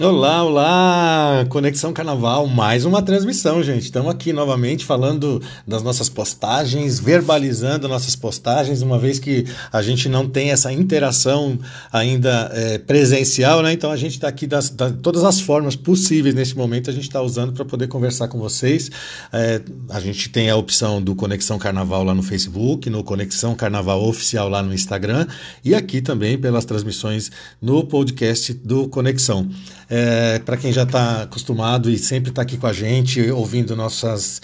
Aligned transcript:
Olá, 0.00 0.44
olá! 0.44 1.46
Conexão 1.48 1.92
Carnaval, 1.92 2.46
mais 2.46 2.84
uma 2.84 3.02
transmissão, 3.02 3.60
gente. 3.64 3.82
Estamos 3.82 4.08
aqui 4.12 4.32
novamente 4.32 4.84
falando 4.84 5.42
das 5.66 5.82
nossas 5.82 6.08
postagens, 6.08 7.00
verbalizando 7.00 7.88
nossas 7.88 8.14
postagens, 8.14 8.80
uma 8.80 8.96
vez 8.96 9.18
que 9.18 9.44
a 9.72 9.82
gente 9.82 10.08
não 10.08 10.28
tem 10.28 10.52
essa 10.52 10.72
interação 10.72 11.58
ainda 11.92 12.48
é, 12.54 12.78
presencial, 12.78 13.60
né? 13.60 13.72
Então 13.72 13.90
a 13.90 13.96
gente 13.96 14.12
está 14.12 14.28
aqui 14.28 14.46
das, 14.46 14.70
das, 14.70 14.94
todas 15.02 15.24
as 15.24 15.40
formas 15.40 15.74
possíveis 15.74 16.32
nesse 16.32 16.56
momento, 16.56 16.88
a 16.88 16.92
gente 16.92 17.08
está 17.08 17.20
usando 17.20 17.52
para 17.52 17.64
poder 17.64 17.88
conversar 17.88 18.28
com 18.28 18.38
vocês. 18.38 18.88
É, 19.32 19.60
a 19.90 19.98
gente 19.98 20.28
tem 20.28 20.48
a 20.48 20.54
opção 20.54 21.02
do 21.02 21.16
Conexão 21.16 21.58
Carnaval 21.58 22.04
lá 22.04 22.14
no 22.14 22.22
Facebook, 22.22 22.88
no 22.88 23.02
Conexão 23.02 23.52
Carnaval 23.56 24.00
Oficial 24.04 24.48
lá 24.48 24.62
no 24.62 24.72
Instagram 24.72 25.26
e 25.64 25.74
aqui 25.74 26.00
também 26.00 26.38
pelas 26.38 26.64
transmissões 26.64 27.32
no 27.60 27.82
podcast 27.82 28.54
do 28.54 28.88
Conexão. 28.88 29.50
É, 29.90 30.38
para 30.40 30.56
quem 30.56 30.72
já 30.72 30.82
está 30.82 31.22
acostumado 31.22 31.90
e 31.90 31.98
sempre 31.98 32.30
está 32.30 32.42
aqui 32.42 32.56
com 32.56 32.66
a 32.66 32.72
gente, 32.72 33.30
ouvindo 33.30 33.74
nossas 33.74 34.40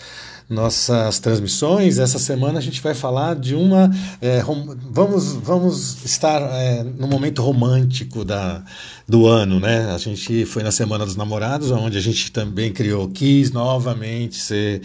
nossas 0.49 1.19
transmissões. 1.19 1.99
Essa 1.99 2.19
semana 2.19 2.59
a 2.59 2.63
gente 2.63 2.81
vai 2.81 2.95
falar 2.95 3.35
de 3.35 3.55
uma. 3.55 3.91
É, 4.21 4.41
rom, 4.41 4.75
vamos, 4.91 5.33
vamos 5.33 6.05
estar 6.05 6.41
é, 6.41 6.83
no 6.83 7.07
momento 7.09 7.43
romântico 7.43 8.25
da, 8.25 8.63
do 9.09 9.27
ano, 9.27 9.59
né? 9.59 9.91
A 9.93 9.99
gente 9.99 10.45
foi 10.45 10.63
na 10.63 10.71
Semana 10.71 11.05
dos 11.05 11.17
Namorados, 11.17 11.71
onde 11.71 11.97
a 11.97 12.01
gente 12.01 12.31
também 12.31 12.73
criou, 12.73 13.09
quis 13.09 13.51
novamente 13.51 14.37
ser. 14.37 14.83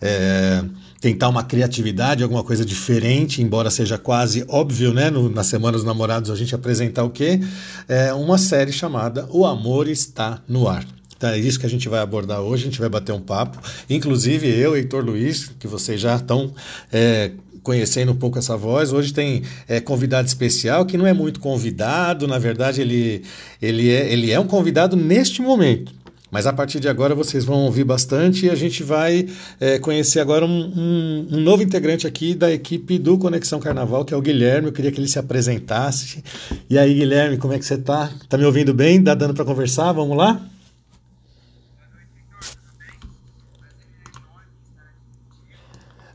É, 0.00 0.64
tentar 1.02 1.28
uma 1.28 1.42
criatividade, 1.42 2.22
alguma 2.22 2.44
coisa 2.44 2.64
diferente, 2.64 3.42
embora 3.42 3.70
seja 3.70 3.98
quase 3.98 4.44
óbvio, 4.48 4.94
né? 4.94 5.10
No, 5.10 5.28
na 5.28 5.42
Semana 5.42 5.76
dos 5.76 5.84
Namorados 5.84 6.30
a 6.30 6.36
gente 6.36 6.54
apresentar 6.54 7.02
o 7.02 7.10
quê? 7.10 7.40
É 7.88 8.14
uma 8.14 8.38
série 8.38 8.70
chamada 8.70 9.26
O 9.30 9.44
Amor 9.44 9.88
Está 9.88 10.40
no 10.48 10.68
Ar. 10.68 10.86
Então 11.16 11.28
é 11.28 11.38
isso 11.38 11.58
que 11.58 11.66
a 11.66 11.68
gente 11.68 11.88
vai 11.88 11.98
abordar 11.98 12.40
hoje, 12.40 12.62
a 12.62 12.66
gente 12.66 12.78
vai 12.78 12.88
bater 12.88 13.12
um 13.12 13.20
papo. 13.20 13.58
Inclusive 13.90 14.46
eu, 14.48 14.76
Heitor 14.76 15.04
Luiz, 15.04 15.50
que 15.58 15.66
vocês 15.66 16.00
já 16.00 16.14
estão 16.14 16.54
é, 16.92 17.32
conhecendo 17.64 18.12
um 18.12 18.16
pouco 18.16 18.38
essa 18.38 18.56
voz. 18.56 18.92
Hoje 18.92 19.12
tem 19.12 19.42
é, 19.66 19.80
convidado 19.80 20.28
especial, 20.28 20.86
que 20.86 20.96
não 20.96 21.06
é 21.06 21.12
muito 21.12 21.40
convidado, 21.40 22.28
na 22.28 22.38
verdade 22.38 22.80
ele, 22.80 23.24
ele, 23.60 23.90
é, 23.90 24.12
ele 24.12 24.30
é 24.30 24.38
um 24.38 24.46
convidado 24.46 24.96
neste 24.96 25.42
momento. 25.42 26.01
Mas 26.32 26.46
a 26.46 26.52
partir 26.52 26.80
de 26.80 26.88
agora 26.88 27.14
vocês 27.14 27.44
vão 27.44 27.58
ouvir 27.58 27.84
bastante 27.84 28.46
e 28.46 28.50
a 28.50 28.54
gente 28.54 28.82
vai 28.82 29.28
é, 29.60 29.78
conhecer 29.78 30.18
agora 30.18 30.46
um, 30.46 30.48
um, 30.48 31.28
um, 31.30 31.40
novo 31.42 31.62
integrante 31.62 32.06
aqui 32.06 32.34
da 32.34 32.50
equipe 32.50 32.98
do 32.98 33.18
Conexão 33.18 33.60
Carnaval, 33.60 34.02
que 34.02 34.14
é 34.14 34.16
o 34.16 34.22
Guilherme. 34.22 34.68
Eu 34.68 34.72
queria 34.72 34.90
que 34.90 34.98
ele 34.98 35.08
se 35.08 35.18
apresentasse. 35.18 36.24
E 36.70 36.78
aí, 36.78 36.94
Guilherme, 36.94 37.36
como 37.36 37.52
é 37.52 37.58
que 37.58 37.66
você 37.66 37.74
está? 37.74 38.10
Está 38.18 38.38
me 38.38 38.46
ouvindo 38.46 38.72
bem? 38.72 39.02
Dá 39.02 39.14
dando 39.14 39.34
para 39.34 39.44
conversar? 39.44 39.92
Vamos 39.92 40.16
lá? 40.16 40.40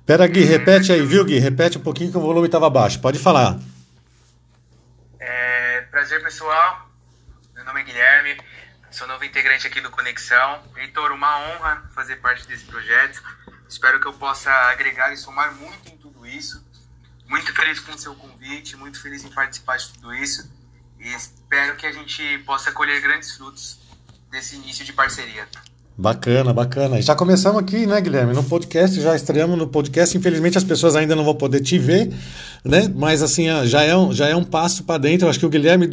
Pera, 0.03 0.25
Gui, 0.25 0.45
repete 0.45 0.91
aí, 0.91 1.05
viu, 1.05 1.25
Gui? 1.25 1.37
Repete 1.37 1.77
um 1.77 1.81
pouquinho 1.81 2.09
que 2.09 2.17
o 2.17 2.21
volume 2.21 2.47
estava 2.47 2.67
baixo. 2.71 2.99
Pode 2.99 3.19
falar. 3.19 3.59
É, 5.19 5.81
prazer, 5.91 6.23
pessoal. 6.23 6.89
Meu 7.53 7.63
nome 7.65 7.81
é 7.81 7.83
Guilherme. 7.83 8.46
Sou 8.97 9.05
novo 9.05 9.23
integrante 9.23 9.67
aqui 9.67 9.79
do 9.79 9.91
Conexão. 9.91 10.59
Heitor, 10.75 11.11
uma 11.11 11.37
honra 11.37 11.87
fazer 11.93 12.15
parte 12.15 12.47
desse 12.47 12.65
projeto. 12.65 13.21
Espero 13.69 13.99
que 13.99 14.07
eu 14.07 14.13
possa 14.13 14.49
agregar 14.71 15.13
e 15.13 15.17
somar 15.17 15.53
muito 15.53 15.87
em 15.87 15.97
tudo 15.97 16.25
isso. 16.25 16.65
Muito 17.27 17.53
feliz 17.53 17.79
com 17.79 17.91
o 17.91 17.99
seu 17.99 18.15
convite, 18.15 18.75
muito 18.75 18.99
feliz 18.99 19.23
em 19.23 19.29
participar 19.29 19.77
de 19.77 19.93
tudo 19.93 20.15
isso. 20.15 20.51
E 20.97 21.13
espero 21.13 21.75
que 21.75 21.85
a 21.85 21.91
gente 21.91 22.39
possa 22.39 22.71
colher 22.71 22.99
grandes 22.99 23.37
frutos 23.37 23.79
desse 24.31 24.55
início 24.55 24.83
de 24.83 24.93
parceria. 24.93 25.47
Bacana, 25.99 26.53
bacana. 26.53 27.01
Já 27.01 27.15
começamos 27.15 27.59
aqui, 27.59 27.87
né, 27.87 27.99
Guilherme? 27.99 28.31
No 28.31 28.43
podcast, 28.43 29.01
já 29.01 29.15
estreamos 29.15 29.57
no 29.57 29.65
podcast. 29.65 30.15
Infelizmente 30.15 30.55
as 30.55 30.63
pessoas 30.63 30.95
ainda 30.95 31.15
não 31.15 31.25
vão 31.25 31.33
poder 31.33 31.59
te 31.59 31.79
ver, 31.79 32.13
né? 32.63 32.87
Mas 32.95 33.23
assim, 33.23 33.47
já 33.65 33.81
é 33.81 33.97
um, 33.97 34.13
já 34.13 34.27
é 34.27 34.35
um 34.35 34.43
passo 34.43 34.83
para 34.83 34.99
dentro. 34.99 35.25
Eu 35.25 35.31
acho 35.31 35.39
que 35.39 35.45
o 35.47 35.49
Guilherme, 35.49 35.89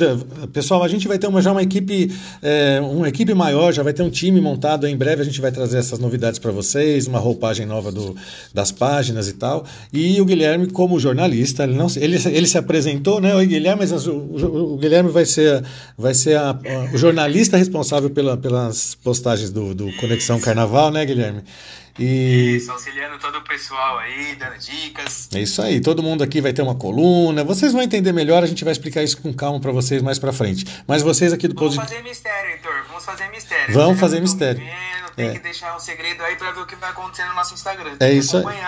pessoal, 0.52 0.82
a 0.82 0.88
gente 0.88 1.08
vai 1.08 1.18
ter 1.18 1.26
uma, 1.26 1.40
já 1.40 1.52
uma 1.52 1.62
equipe, 1.62 2.12
é, 2.42 2.82
uma 2.82 3.08
equipe 3.08 3.32
maior, 3.32 3.72
já 3.72 3.82
vai 3.82 3.94
ter 3.94 4.02
um 4.02 4.10
time 4.10 4.42
montado. 4.42 4.86
Em 4.86 4.94
breve 4.94 5.22
a 5.22 5.24
gente 5.24 5.40
vai 5.40 5.50
trazer 5.50 5.78
essas 5.78 5.98
novidades 5.98 6.38
para 6.38 6.52
vocês, 6.52 7.06
uma 7.06 7.18
roupagem 7.18 7.64
nova 7.64 7.90
do, 7.90 8.14
das 8.52 8.70
páginas 8.70 9.26
e 9.26 9.32
tal. 9.32 9.64
E 9.90 10.20
o 10.20 10.26
Guilherme, 10.26 10.66
como 10.66 11.00
jornalista, 11.00 11.64
ele 11.64 11.76
não, 11.76 11.86
ele, 11.96 12.20
ele 12.26 12.46
se 12.46 12.58
apresentou, 12.58 13.22
né? 13.22 13.34
Oi, 13.34 13.46
Guilherme, 13.46 13.86
mas 13.88 14.06
o, 14.06 14.12
o, 14.12 14.76
Guilherme 14.76 15.08
vai 15.08 15.24
ser, 15.24 15.64
vai 15.96 16.12
ser 16.12 16.36
a, 16.36 16.50
a, 16.50 16.94
o 16.94 16.98
jornalista 16.98 17.56
responsável 17.56 18.10
pela, 18.10 18.36
pelas 18.36 18.94
postagens 18.96 19.48
do, 19.48 19.74
do 19.74 19.93
Conexão 20.00 20.40
Carnaval, 20.40 20.90
né, 20.90 21.04
Guilherme? 21.04 21.42
E... 21.98 22.56
Isso, 22.56 22.72
auxiliando 22.72 23.18
todo 23.20 23.38
o 23.38 23.42
pessoal 23.42 23.98
aí, 23.98 24.34
dando 24.34 24.58
dicas. 24.58 25.28
É 25.32 25.40
isso 25.40 25.62
aí, 25.62 25.80
todo 25.80 26.02
mundo 26.02 26.24
aqui 26.24 26.40
vai 26.40 26.52
ter 26.52 26.62
uma 26.62 26.74
coluna. 26.74 27.44
Vocês 27.44 27.72
vão 27.72 27.82
entender 27.82 28.12
melhor, 28.12 28.42
a 28.42 28.46
gente 28.46 28.64
vai 28.64 28.72
explicar 28.72 29.02
isso 29.02 29.18
com 29.18 29.32
calma 29.32 29.60
para 29.60 29.70
vocês 29.70 30.02
mais 30.02 30.18
para 30.18 30.32
frente. 30.32 30.66
Mas 30.88 31.02
vocês 31.02 31.32
aqui 31.32 31.46
do 31.46 31.54
Vamos 31.54 31.76
fazer 31.76 32.02
mistério, 32.02 32.50
Heitor. 32.50 32.84
Vamos 32.88 33.04
fazer 33.04 33.28
mistério. 33.30 33.74
Vamos 33.74 34.00
fazer 34.00 34.20
mistério. 34.20 34.60
Vendo, 34.60 35.03
tem 35.16 35.28
é. 35.28 35.32
que 35.32 35.38
deixar 35.38 35.76
um 35.76 35.80
segredo 35.80 36.22
aí 36.22 36.36
para 36.36 36.50
ver 36.50 36.60
o 36.60 36.66
que 36.66 36.76
vai 36.76 36.90
acontecer 36.90 37.24
no 37.26 37.34
nosso 37.34 37.54
Instagram. 37.54 37.96
Tem 37.96 38.08
é 38.08 38.14
isso 38.14 38.36
aí. 38.36 38.58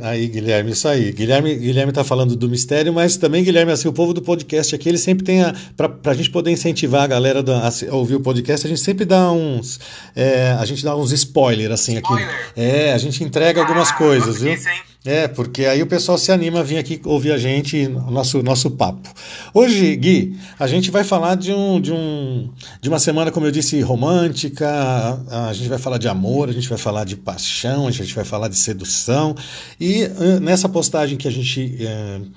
Aí, 0.00 0.26
Guilherme, 0.28 0.72
isso 0.72 0.86
aí. 0.86 1.12
Guilherme, 1.12 1.54
Guilherme 1.54 1.92
tá 1.92 2.04
falando 2.04 2.36
do 2.36 2.48
mistério, 2.48 2.92
mas 2.92 3.16
também, 3.16 3.42
Guilherme, 3.42 3.72
assim, 3.72 3.88
o 3.88 3.92
povo 3.92 4.12
do 4.12 4.22
podcast 4.22 4.74
aqui, 4.74 4.88
ele 4.88 4.98
sempre 4.98 5.24
tem 5.24 5.42
a. 5.42 5.54
Pra, 5.76 5.88
pra 5.88 6.14
gente 6.14 6.30
poder 6.30 6.50
incentivar 6.50 7.02
a 7.02 7.06
galera 7.06 7.42
da, 7.42 7.68
a 7.68 7.94
ouvir 7.94 8.14
o 8.14 8.20
podcast, 8.20 8.66
a 8.66 8.70
gente 8.70 8.80
sempre 8.80 9.04
dá 9.04 9.32
uns. 9.32 9.80
É, 10.14 10.52
a 10.52 10.64
gente 10.64 10.84
dá 10.84 10.94
uns 10.96 11.12
spoiler, 11.12 11.72
assim, 11.72 11.96
Spoiler. 11.96 12.28
aqui. 12.28 12.60
É, 12.60 12.92
a 12.92 12.98
gente 12.98 13.24
entrega 13.24 13.60
ah, 13.60 13.64
algumas 13.64 13.90
coisas, 13.92 14.40
viu? 14.40 14.56
É, 15.04 15.26
porque 15.26 15.64
aí 15.64 15.82
o 15.82 15.86
pessoal 15.86 16.16
se 16.16 16.30
anima 16.30 16.60
a 16.60 16.62
vir 16.62 16.78
aqui 16.78 17.00
ouvir 17.04 17.32
a 17.32 17.38
gente, 17.38 17.88
nosso, 17.88 18.40
nosso 18.40 18.70
papo. 18.70 19.12
Hoje, 19.52 19.96
Gui, 19.96 20.38
a 20.56 20.68
gente 20.68 20.92
vai 20.92 21.02
falar 21.02 21.34
de, 21.34 21.52
um, 21.52 21.80
de, 21.80 21.92
um, 21.92 22.48
de 22.80 22.88
uma 22.88 23.00
semana, 23.00 23.32
como 23.32 23.44
eu 23.44 23.50
disse, 23.50 23.80
romântica, 23.80 24.68
a, 24.68 25.48
a 25.48 25.52
gente 25.52 25.68
vai 25.68 25.78
falar 25.78 25.98
de 25.98 26.06
amor, 26.06 26.48
a 26.48 26.52
gente 26.52 26.68
vai 26.68 26.78
falar 26.78 27.04
de 27.04 27.16
paixão, 27.16 27.88
a 27.88 27.90
gente 27.90 28.14
vai 28.14 28.24
falar 28.24 28.46
de 28.46 28.56
sedução. 28.56 29.34
E 29.80 30.04
uh, 30.04 30.38
nessa 30.38 30.68
postagem 30.68 31.18
que 31.18 31.26
a 31.26 31.32
gente 31.32 31.78
uh, 31.80 32.30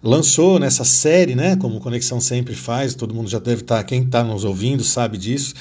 lançou, 0.00 0.60
nessa 0.60 0.84
série, 0.84 1.34
né, 1.34 1.56
como 1.56 1.80
Conexão 1.80 2.20
sempre 2.20 2.54
faz, 2.54 2.94
todo 2.94 3.12
mundo 3.12 3.28
já 3.28 3.40
deve 3.40 3.62
estar, 3.62 3.78
tá, 3.78 3.84
quem 3.84 4.02
está 4.02 4.22
nos 4.22 4.44
ouvindo 4.44 4.84
sabe 4.84 5.18
disso, 5.18 5.54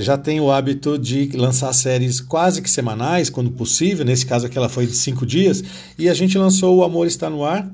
já 0.00 0.18
tem 0.18 0.40
o 0.40 0.50
hábito 0.50 0.98
de 0.98 1.30
lançar 1.34 1.72
séries 1.72 2.20
quase 2.20 2.60
que 2.60 2.68
semanais, 2.68 3.30
quando 3.30 3.50
possível. 3.50 4.04
Nesse 4.04 4.26
caso 4.26 4.46
aqui 4.46 4.58
ela 4.58 4.68
foi 4.68 4.86
de 4.86 4.94
cinco 4.94 5.24
dias. 5.24 5.62
E 5.98 6.08
a 6.08 6.14
gente 6.14 6.36
lançou 6.36 6.76
O 6.78 6.84
Amor 6.84 7.06
Está 7.06 7.30
no 7.30 7.44
Ar. 7.44 7.70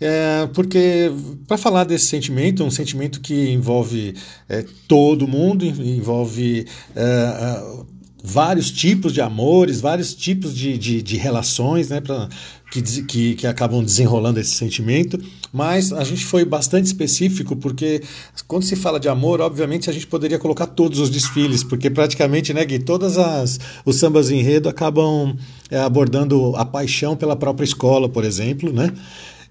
É, 0.00 0.48
porque 0.54 1.10
para 1.46 1.58
falar 1.58 1.84
desse 1.84 2.06
sentimento, 2.06 2.62
um 2.62 2.70
sentimento 2.70 3.20
que 3.20 3.50
envolve 3.50 4.14
é, 4.48 4.64
todo 4.86 5.26
mundo, 5.26 5.64
envolve 5.64 6.66
é, 6.94 7.02
é, 7.02 7.84
vários 8.22 8.70
tipos 8.70 9.12
de 9.12 9.20
amores, 9.20 9.80
vários 9.80 10.14
tipos 10.14 10.54
de, 10.54 10.78
de, 10.78 11.02
de 11.02 11.16
relações, 11.16 11.88
né, 11.88 12.00
pra, 12.00 12.28
que, 12.70 12.82
que, 13.02 13.34
que 13.34 13.46
acabam 13.46 13.82
desenrolando 13.82 14.38
esse 14.38 14.54
sentimento, 14.54 15.18
mas 15.52 15.92
a 15.92 16.04
gente 16.04 16.24
foi 16.24 16.44
bastante 16.44 16.86
específico 16.86 17.56
porque 17.56 18.02
quando 18.46 18.64
se 18.64 18.76
fala 18.76 19.00
de 19.00 19.08
amor, 19.08 19.40
obviamente 19.40 19.88
a 19.88 19.92
gente 19.92 20.06
poderia 20.06 20.38
colocar 20.38 20.66
todos 20.66 20.98
os 20.98 21.08
desfiles, 21.08 21.64
porque 21.64 21.88
praticamente, 21.90 22.52
né, 22.52 22.64
Gui, 22.64 22.78
todas 22.78 23.16
as 23.16 23.58
os 23.84 23.96
sambas 23.96 24.30
enredo 24.30 24.68
acabam 24.68 25.36
é, 25.70 25.78
abordando 25.78 26.54
a 26.56 26.64
paixão 26.64 27.16
pela 27.16 27.36
própria 27.36 27.64
escola, 27.64 28.08
por 28.08 28.24
exemplo, 28.24 28.72
né? 28.72 28.92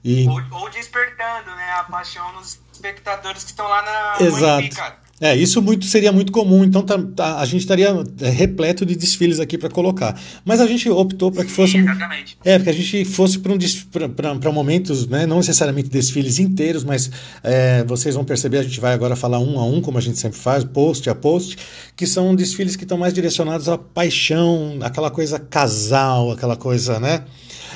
E... 0.04 0.28
Ou, 0.28 0.42
ou 0.52 0.70
despertando, 0.70 1.50
né, 1.56 1.72
a 1.80 1.84
paixão 1.84 2.32
nos 2.34 2.60
espectadores 2.72 3.44
que 3.44 3.50
estão 3.50 3.68
lá 3.68 3.82
na 3.82 4.26
Exato. 4.26 5.07
É, 5.20 5.36
isso 5.36 5.62
muito, 5.64 5.86
seria 5.86 6.12
muito 6.12 6.32
comum, 6.32 6.64
então 6.64 6.84
tá, 6.84 6.98
tá, 7.16 7.40
a 7.40 7.46
gente 7.46 7.62
estaria 7.62 7.90
é, 8.22 8.30
repleto 8.30 8.86
de 8.86 8.96
desfiles 8.96 9.40
aqui 9.40 9.58
para 9.58 9.70
colocar. 9.70 10.20
Mas 10.46 10.62
a 10.62 10.68
gente 10.68 10.88
optou 10.90 11.32
para 11.32 11.44
que 11.44 11.50
fosse. 11.50 11.78
Exatamente. 11.78 12.38
É, 12.46 12.60
para 12.60 12.70
a 12.70 12.74
gente 12.74 13.04
fosse 13.04 13.40
para 13.40 13.52
um, 13.52 14.54
momentos, 14.54 15.08
né, 15.08 15.26
não 15.26 15.38
necessariamente 15.38 15.90
desfiles 15.90 16.38
inteiros, 16.38 16.84
mas 16.84 17.10
é, 17.44 17.84
vocês 17.84 18.14
vão 18.14 18.24
perceber, 18.24 18.60
a 18.60 18.64
gente 18.64 18.80
vai 18.80 18.94
agora 18.94 19.16
falar 19.16 19.40
um 19.40 19.60
a 19.60 19.66
um, 19.66 19.82
como 19.82 19.98
a 19.98 20.02
gente 20.02 20.20
sempre 20.20 20.38
faz, 20.38 20.64
post 20.64 21.10
a 21.10 21.16
post, 21.16 21.58
que 21.96 22.06
são 22.06 22.36
desfiles 22.36 22.76
que 22.76 22.84
estão 22.84 22.98
mais 22.98 23.12
direcionados 23.12 23.68
à 23.68 23.78
paixão, 23.78 24.78
aquela 24.82 25.10
coisa 25.10 25.40
casal, 25.40 26.32
aquela 26.32 26.56
coisa, 26.56 27.00
né? 27.00 27.24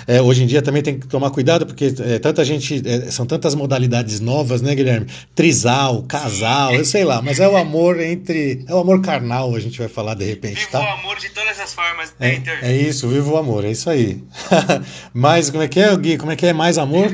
É, 0.08 0.22
hoje 0.22 0.44
em 0.44 0.48
dia 0.48 0.62
também 0.62 0.82
tem 0.82 1.00
que 1.00 1.08
tomar 1.08 1.30
cuidado, 1.32 1.66
porque 1.66 1.94
é, 2.00 2.20
tanta 2.20 2.44
gente, 2.44 2.82
é, 2.86 3.12
são 3.12 3.26
tantas 3.26 3.56
modalidades 3.56 4.20
novas, 4.20 4.62
né, 4.62 4.74
Guilherme? 4.76 5.08
Trisal, 5.36 6.04
casal, 6.04 6.74
eu 6.74 6.86
sei 6.86 7.04
lá, 7.04 7.22
mas 7.22 7.40
é 7.40 7.48
o 7.48 7.56
amor 7.56 8.00
entre. 8.00 8.64
É 8.68 8.74
o 8.74 8.80
amor 8.80 9.02
carnal, 9.02 9.56
a 9.56 9.60
gente 9.60 9.78
vai 9.80 9.88
falar 9.88 10.16
de 10.16 10.26
repente. 10.26 10.56
Viva 10.56 10.72
tá? 10.72 10.80
o 10.80 11.00
amor 11.00 11.18
de 11.18 11.30
todas 11.30 11.60
as 11.60 11.74
formas, 11.74 12.14
né, 12.20 12.44
é, 12.62 12.72
é 12.72 12.78
isso, 12.78 13.08
viva 13.08 13.32
o 13.32 13.38
amor, 13.38 13.66
é 13.66 13.72
isso 13.72 13.90
aí. 13.90 14.24
mais, 15.14 15.50
como 15.50 15.64
é 15.64 15.68
que 15.68 15.80
é, 15.80 15.96
Gui? 15.96 16.18
Como 16.18 16.32
é 16.32 16.36
que 16.36 16.46
é? 16.46 16.54
Mais 16.54 16.78
amor? 16.78 17.12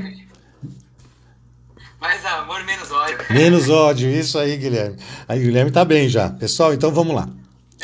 mais 1.99 2.25
amor, 2.25 2.63
menos 2.63 2.91
ódio. 2.91 3.17
Menos 3.29 3.69
ódio, 3.69 4.09
isso 4.09 4.39
aí, 4.39 4.55
Guilherme. 4.55 4.95
Aí, 5.27 5.39
Guilherme 5.39 5.71
tá 5.71 5.83
bem 5.83 6.07
já. 6.07 6.29
Pessoal, 6.29 6.73
então 6.73 6.91
vamos 6.91 7.15
lá. 7.15 7.27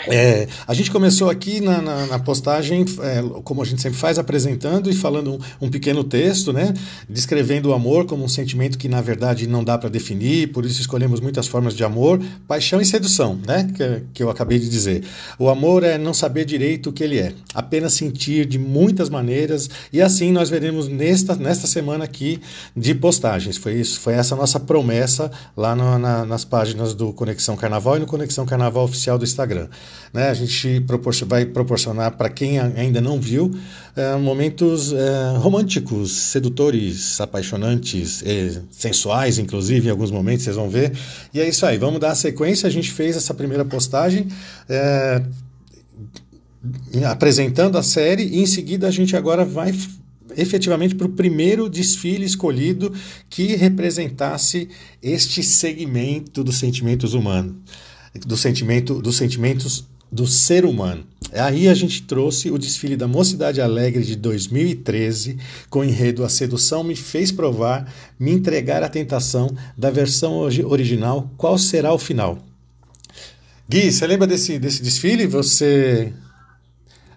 É, 0.07 0.48
a 0.68 0.74
gente 0.74 0.90
começou 0.90 1.30
aqui 1.30 1.62
na, 1.62 1.80
na, 1.80 2.07
na 2.07 2.19
postagem, 2.19 2.84
é, 3.01 3.22
como 3.44 3.62
a 3.62 3.66
gente 3.66 3.81
sempre 3.81 3.98
faz, 3.98 4.18
apresentando 4.18 4.90
e 4.90 4.94
falando 4.94 5.34
um, 5.34 5.66
um, 5.68 5.69
pequeno 5.69 6.04
texto, 6.04 6.51
né? 6.51 6.74
Descrevendo 7.07 7.69
o 7.69 7.74
amor 7.74 8.06
como 8.06 8.24
um 8.24 8.28
sentimento 8.28 8.78
que, 8.78 8.90
na 8.90 9.01
verdade, 9.01 9.48
não 9.48 9.63
dá 9.63 9.78
para 9.78 9.90
definir, 9.90 10.51
por 10.51 10.66
isso 10.66 10.81
escolhemos 10.81 11.19
muitas 11.19 11.48
formas 11.48 11.75
de 11.75 11.84
amor, 11.84 12.19
paixão 12.48 12.81
e 12.81 12.86
sedução, 12.86 13.40
né? 13.48 13.69
Que, 13.75 14.04
que 14.16 14.24
eu 14.24 14.31
acabei 14.31 14.57
de 14.57 14.68
dizer. 14.68 15.04
O 15.38 15.48
amor 15.48 15.84
é 15.84 15.98
não 15.98 16.13
saber 16.13 16.44
direito 16.44 16.90
o 16.90 16.94
que 16.94 17.04
ele 17.04 17.19
é, 17.19 17.34
apenas 17.54 17.94
sentir 17.94 18.48
de 18.48 18.57
muitas 18.57 19.10
maneiras, 19.10 19.69
e 19.92 20.01
assim 20.01 20.31
nós 20.31 20.50
veremos 20.50 20.88
nesta, 20.88 21.36
nesta 21.36 21.68
semana 21.68 22.04
aqui 22.04 22.42
de 22.75 22.95
postagens. 22.95 23.57
Foi 23.57 23.75
isso, 23.75 24.00
foi 24.00 24.13
essa 24.13 24.36
nossa 24.36 24.60
promessa 24.60 25.31
lá 25.56 25.75
no, 25.75 26.00
na, 26.00 26.25
nas 26.25 26.44
páginas 26.44 26.95
do 26.95 27.13
Conexão 27.13 27.56
Carnaval 27.56 27.98
e 27.98 28.00
no 28.00 28.07
Conexão 28.07 28.44
Carnaval 28.44 28.86
Oficial 28.86 29.19
do 29.19 29.24
Instagram. 29.24 29.68
Né? 30.13 30.30
A 30.30 30.33
gente 30.33 30.83
vai 31.25 31.45
proporcionar 31.45 32.15
para 32.15 32.30
quem 32.30 32.59
ainda 32.59 33.01
não 33.01 33.19
viu 33.19 33.51
é, 33.95 34.15
momentos 34.15 34.94
é, 34.94 35.38
românticos, 35.38 36.12
sedutores, 36.12 37.19
apaixonantes, 37.19 38.24
sensuais, 38.69 39.39
inclusive, 39.39 39.88
em 39.88 39.91
alguns 39.91 40.12
momentos 40.12 40.44
vocês 40.44 40.56
vão 40.56 40.69
ver. 40.69 40.94
E 41.33 41.39
é 41.39 41.47
isso 41.47 41.65
aí, 41.65 41.77
vamos 41.77 42.00
dar 42.00 42.12
a 42.12 42.15
sequência. 42.15 42.68
A 42.68 42.71
gente 42.71 42.91
fez 42.91 43.18
essa 43.18 43.33
primeira 43.33 43.65
postagem. 43.65 44.27
É, 44.69 45.21
apresentando 47.09 47.77
a 47.77 47.83
série 47.83 48.24
e 48.24 48.39
em 48.39 48.45
seguida 48.45 48.88
a 48.88 48.91
gente 48.91 49.18
agora 49.18 49.44
vai 49.44 49.74
efetivamente 50.38 50.95
para 50.95 51.07
o 51.07 51.12
primeiro 51.12 51.69
desfile 51.69 52.25
escolhido 52.25 52.94
que 53.30 53.56
representasse 53.56 54.69
este 55.01 55.44
segmento 55.44 56.44
dos 56.44 56.57
sentimentos 56.57 57.13
humanos 57.13 57.56
do 58.13 58.38
sentimento, 58.38 59.01
dos 59.01 59.18
sentimentos 59.18 59.88
do 60.12 60.27
ser 60.27 60.63
humano. 60.63 61.06
Aí 61.33 61.68
a 61.68 61.74
gente 61.74 62.04
trouxe 62.04 62.51
o 62.51 62.57
desfile 62.60 62.95
da 62.95 63.07
Mocidade 63.07 63.60
Alegre 63.60 64.04
de 64.04 64.15
2013, 64.15 65.39
com 65.69 65.80
o 65.80 65.83
enredo 65.83 66.24
A 66.24 66.30
Sedução 66.30 66.83
Me 66.83 66.95
Fez 66.95 67.31
Provar, 67.31 67.92
Me 68.19 68.31
Entregar 68.31 68.83
a 68.83 68.89
Tentação, 68.89 69.50
da 69.75 69.89
versão 69.89 70.38
original 70.38 71.31
Qual 71.36 71.57
Será 71.57 71.92
o 71.92 71.98
Final? 71.98 72.38
Gui, 73.68 73.92
você 73.92 74.06
lembra 74.06 74.27
desse, 74.27 74.59
desse 74.59 74.83
desfile? 74.83 75.25
Você 75.25 76.13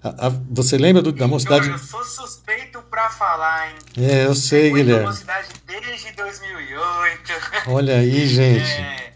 a, 0.03 0.29
a, 0.29 0.29
você 0.51 0.79
lembra 0.79 1.03
do, 1.03 1.13
da 1.13 1.27
Mocidade? 1.27 1.69
Eu 1.69 1.79
sou 1.79 2.03
suspeito 2.05 2.81
para 2.89 3.11
falar, 3.11 3.71
hein? 3.71 3.77
É, 3.99 4.25
eu 4.25 4.35
sei, 4.35 4.73
Guilherme. 4.73 5.07
Mocidade 5.07 5.49
desde 5.67 6.13
2008. 6.13 7.33
Olha 7.67 7.97
aí, 7.99 8.27
gente. 8.27 9.07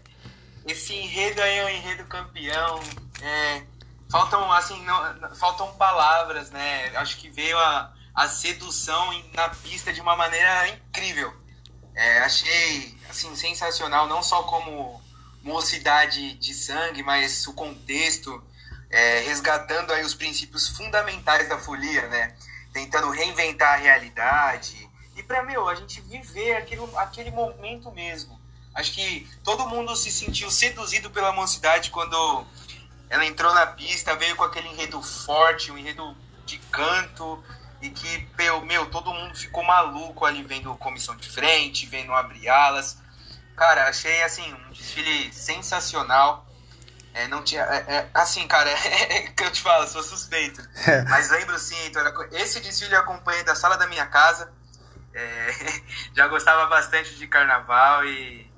esse 0.71 0.93
enredo 0.93 1.41
aí 1.41 1.57
é 1.57 1.65
um 1.65 1.69
enredo 1.69 2.05
campeão. 2.05 2.79
É, 3.21 3.63
faltam, 4.09 4.51
assim, 4.51 4.81
não, 4.83 5.35
faltam 5.35 5.71
palavras, 5.75 6.49
né? 6.49 6.91
Acho 6.95 7.17
que 7.17 7.29
veio 7.29 7.57
a, 7.57 7.93
a 8.15 8.27
sedução 8.27 9.23
na 9.33 9.49
pista 9.49 9.93
de 9.93 10.01
uma 10.01 10.15
maneira 10.15 10.67
incrível. 10.69 11.33
É, 11.93 12.19
achei, 12.19 12.97
assim, 13.09 13.35
sensacional, 13.35 14.07
não 14.07 14.23
só 14.23 14.43
como 14.43 15.01
mocidade 15.43 16.33
de 16.35 16.53
sangue, 16.53 17.03
mas 17.03 17.45
o 17.47 17.53
contexto, 17.53 18.41
é, 18.89 19.19
resgatando 19.21 19.91
aí 19.91 20.03
os 20.03 20.15
princípios 20.15 20.69
fundamentais 20.69 21.49
da 21.49 21.57
folia, 21.57 22.07
né? 22.07 22.35
Tentando 22.71 23.09
reinventar 23.11 23.73
a 23.73 23.77
realidade. 23.77 24.89
E 25.17 25.23
para 25.23 25.43
meu, 25.43 25.67
a 25.67 25.75
gente 25.75 25.99
viver 26.01 26.55
aquele, 26.55 26.81
aquele 26.95 27.31
momento 27.31 27.91
mesmo. 27.91 28.40
Acho 28.73 28.93
que 28.93 29.27
todo 29.43 29.67
mundo 29.67 29.95
se 29.95 30.09
sentiu 30.11 30.49
seduzido 30.49 31.09
pela 31.09 31.31
mocidade 31.31 31.89
quando 31.89 32.45
ela 33.09 33.25
entrou 33.25 33.53
na 33.53 33.67
pista, 33.67 34.15
veio 34.15 34.35
com 34.35 34.43
aquele 34.43 34.69
enredo 34.69 35.01
forte, 35.01 35.71
um 35.71 35.77
enredo 35.77 36.15
de 36.45 36.57
canto, 36.71 37.43
e 37.81 37.89
que, 37.89 38.27
meu, 38.63 38.85
todo 38.85 39.13
mundo 39.13 39.35
ficou 39.35 39.63
maluco 39.63 40.25
ali 40.25 40.43
vendo 40.43 40.73
comissão 40.75 41.15
de 41.15 41.29
frente, 41.29 41.85
vendo 41.87 42.13
abrir 42.13 42.47
alas. 42.47 42.97
Cara, 43.57 43.89
achei 43.89 44.21
assim, 44.23 44.53
um 44.53 44.71
desfile 44.71 45.33
sensacional. 45.33 46.47
É, 47.13 47.27
não 47.27 47.43
tinha. 47.43 47.63
É, 47.63 47.95
é, 47.95 48.09
assim, 48.13 48.47
cara, 48.47 48.69
é, 48.71 49.23
que 49.27 49.43
eu 49.43 49.51
te 49.51 49.61
falo, 49.61 49.87
sou 49.87 50.03
suspeito. 50.03 50.61
É. 50.87 51.01
Mas 51.03 51.29
lembro 51.31 51.57
sim, 51.59 51.75
então, 51.87 52.03
esse 52.31 52.59
desfile 52.59 52.93
eu 52.93 52.99
acompanhei 52.99 53.43
da 53.43 53.55
sala 53.55 53.77
da 53.77 53.87
minha 53.87 54.05
casa. 54.05 54.51
É, 55.13 55.51
já 56.15 56.27
gostava 56.27 56.67
bastante 56.67 57.15
de 57.15 57.27
carnaval 57.27 58.05
e 58.05 58.50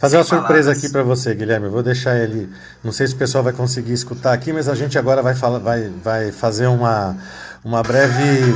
Fazer 0.00 0.16
uma 0.16 0.24
surpresa 0.24 0.72
aqui 0.72 0.88
para 0.88 1.02
você, 1.02 1.34
Guilherme. 1.34 1.66
Eu 1.66 1.72
vou 1.72 1.82
deixar 1.82 2.16
ele. 2.16 2.50
Não 2.82 2.90
sei 2.90 3.06
se 3.06 3.12
o 3.12 3.18
pessoal 3.18 3.44
vai 3.44 3.52
conseguir 3.52 3.92
escutar 3.92 4.32
aqui, 4.32 4.50
mas 4.50 4.66
a 4.66 4.74
gente 4.74 4.98
agora 4.98 5.20
vai, 5.20 5.34
falar, 5.34 5.58
vai, 5.58 5.92
vai 6.02 6.32
fazer 6.32 6.68
uma, 6.68 7.14
uma 7.62 7.82
breve 7.82 8.54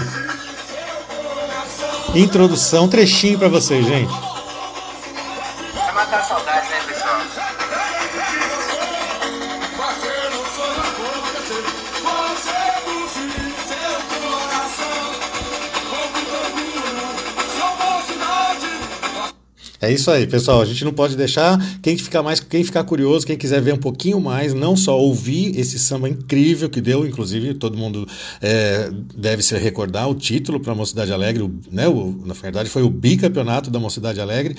introdução, 2.14 2.84
um 2.84 2.88
trechinho 2.88 3.38
para 3.38 3.48
vocês, 3.48 3.84
gente. 3.84 4.10
Vai 5.74 5.92
matar 5.92 6.20
a 6.20 6.22
saudade, 6.22 6.53
É 19.84 19.92
isso 19.92 20.10
aí, 20.10 20.26
pessoal. 20.26 20.62
A 20.62 20.64
gente 20.64 20.82
não 20.82 20.92
pode 20.92 21.14
deixar 21.14 21.58
quem 21.82 21.96
ficar 21.98 22.22
mais, 22.22 22.40
quem 22.40 22.64
ficar 22.64 22.84
curioso, 22.84 23.26
quem 23.26 23.36
quiser 23.36 23.60
ver 23.60 23.74
um 23.74 23.78
pouquinho 23.78 24.18
mais, 24.18 24.54
não 24.54 24.74
só 24.74 24.98
ouvir 24.98 25.58
esse 25.58 25.78
samba 25.78 26.08
incrível 26.08 26.70
que 26.70 26.80
deu, 26.80 27.06
inclusive 27.06 27.52
todo 27.52 27.76
mundo 27.76 28.08
é, 28.40 28.90
deve 29.14 29.42
se 29.42 29.54
recordar 29.58 30.08
o 30.08 30.14
título 30.14 30.58
para 30.58 30.72
a 30.72 30.74
Mocidade 30.74 31.12
Alegre, 31.12 31.42
o, 31.42 31.54
né? 31.70 31.86
O, 31.86 32.18
na 32.24 32.32
verdade 32.32 32.70
foi 32.70 32.82
o 32.82 32.88
bicampeonato 32.88 33.70
da 33.70 33.78
Mocidade 33.78 34.20
Alegre. 34.20 34.56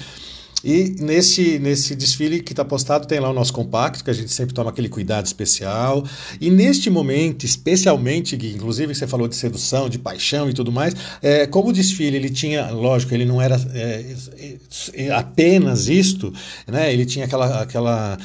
E 0.65 0.95
nesse, 0.99 1.59
nesse 1.59 1.95
desfile 1.95 2.41
que 2.41 2.51
está 2.51 2.65
postado 2.65 3.05
tem 3.05 3.19
lá 3.19 3.29
o 3.29 3.33
nosso 3.33 3.53
compacto, 3.53 4.03
que 4.03 4.09
a 4.09 4.13
gente 4.13 4.33
sempre 4.33 4.55
toma 4.55 4.71
aquele 4.71 4.89
cuidado 4.89 5.27
especial. 5.27 6.03
E 6.41 6.49
neste 6.49 6.89
momento, 6.89 7.45
especialmente, 7.45 8.35
Gui, 8.35 8.55
inclusive 8.55 8.95
você 8.95 9.05
falou 9.05 9.27
de 9.27 9.35
sedução, 9.35 9.87
de 9.87 9.99
paixão 9.99 10.49
e 10.49 10.53
tudo 10.53 10.71
mais, 10.71 10.95
é, 11.21 11.45
como 11.45 11.69
o 11.69 11.73
desfile 11.73 12.17
ele 12.17 12.31
tinha, 12.31 12.71
lógico, 12.71 13.13
ele 13.13 13.25
não 13.25 13.39
era 13.39 13.61
é, 13.75 14.15
é, 14.95 15.11
apenas 15.11 15.87
isto, 15.87 16.33
né? 16.67 16.91
ele 16.91 17.05
tinha 17.05 17.25
aquela. 17.25 17.61
aquela 17.61 18.17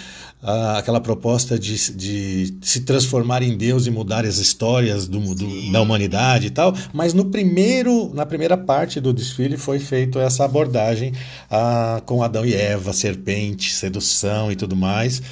aquela 0.43 1.01
proposta 1.01 1.59
de, 1.59 1.95
de 1.95 2.55
se 2.63 2.81
transformar 2.81 3.43
em 3.43 3.57
Deus 3.57 3.87
e 3.87 3.91
mudar 3.91 4.25
as 4.25 4.39
histórias 4.39 5.07
do, 5.07 5.35
do, 5.35 5.71
da 5.71 5.83
humanidade 5.83 6.47
e 6.47 6.51
tal, 6.51 6.75
mas 6.93 7.13
no 7.13 7.27
primeiro, 7.27 8.11
na 8.15 8.25
primeira 8.25 8.57
parte 8.57 9.01
do 9.01 9.13
desfile 9.13 9.57
foi 9.57 9.79
feito 9.79 10.19
essa 10.19 10.45
abordagem 10.45 11.13
ah, 11.51 12.03
com 12.07 12.23
Adão 12.23 12.45
e 12.45 12.55
Eva, 12.55 12.93
serpente, 12.93 13.73
sedução 13.73 14.51
e 14.51 14.57
tudo 14.57 14.75
mais. 14.75 15.23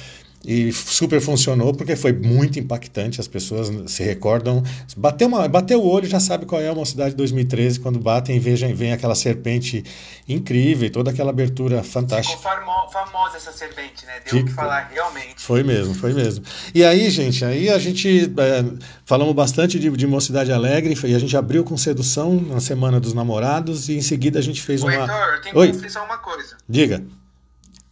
E 0.45 0.71
super 0.71 1.19
funcionou 1.19 1.73
porque 1.73 1.97
foi 1.97 2.13
muito 2.13 2.59
impactante, 2.59 3.19
as 3.19 3.27
pessoas 3.27 3.69
se 3.91 4.03
recordam. 4.03 4.63
Bateu, 4.95 5.27
uma, 5.27 5.45
bateu 5.49 5.81
o 5.81 5.87
olho 5.87 6.07
já 6.07 6.19
sabe 6.19 6.45
qual 6.45 6.61
é 6.61 6.69
a 6.69 6.73
Mocidade 6.73 7.11
de 7.11 7.17
2013, 7.17 7.79
quando 7.81 7.99
batem 7.99 8.37
e 8.37 8.39
vejam, 8.39 8.73
vem 8.73 8.93
aquela 8.93 9.15
serpente 9.15 9.83
incrível, 10.27 10.89
toda 10.91 11.11
aquela 11.11 11.31
abertura 11.31 11.83
fantástica. 11.83 12.37
Ficou 12.37 12.89
famosa 12.89 13.35
essa 13.35 13.51
serpente, 13.51 14.05
né? 14.05 14.13
Deu 14.31 14.41
o 14.41 14.45
que 14.45 14.51
falar 14.51 14.89
realmente. 14.93 15.35
Foi 15.41 15.61
mesmo, 15.61 15.93
foi 15.93 16.13
mesmo. 16.13 16.45
E 16.73 16.85
aí, 16.85 17.09
gente, 17.09 17.43
aí 17.43 17.69
a 17.69 17.77
gente 17.77 18.31
é, 18.37 18.87
falamos 19.05 19.35
bastante 19.35 19.77
de, 19.77 19.89
de 19.89 20.07
Mocidade 20.07 20.53
Alegre 20.53 20.97
e 21.03 21.15
a 21.15 21.19
gente 21.19 21.35
abriu 21.35 21.65
com 21.65 21.75
sedução 21.75 22.35
na 22.35 22.61
Semana 22.61 22.97
dos 22.99 23.13
Namorados 23.13 23.89
e 23.89 23.97
em 23.97 24.01
seguida 24.01 24.39
a 24.39 24.41
gente 24.41 24.61
fez 24.61 24.83
Oi, 24.83 24.95
uma. 24.95 25.03
Heitor, 25.03 25.33
eu 25.33 25.41
tenho 25.41 25.55
que 25.55 25.73
confessar 25.73 26.03
uma 26.03 26.17
coisa. 26.17 26.55
Diga. 26.67 27.03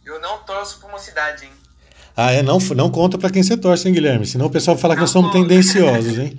Eu 0.04 0.18
não 0.20 0.38
torço 0.38 0.80
por 0.80 0.90
Mocidade, 0.90 1.44
hein? 1.44 1.50
Ah, 2.20 2.32
é? 2.32 2.42
Não, 2.42 2.58
não 2.74 2.90
conta 2.90 3.16
para 3.16 3.30
quem 3.30 3.44
você 3.44 3.56
torce, 3.56 3.86
hein, 3.86 3.94
Guilherme? 3.94 4.26
Senão 4.26 4.46
o 4.46 4.50
pessoal 4.50 4.74
vai 4.74 4.82
falar 4.82 4.94
que 4.96 5.02
nós 5.02 5.10
somos 5.10 5.30
tendenciosos, 5.30 6.18
hein? 6.18 6.36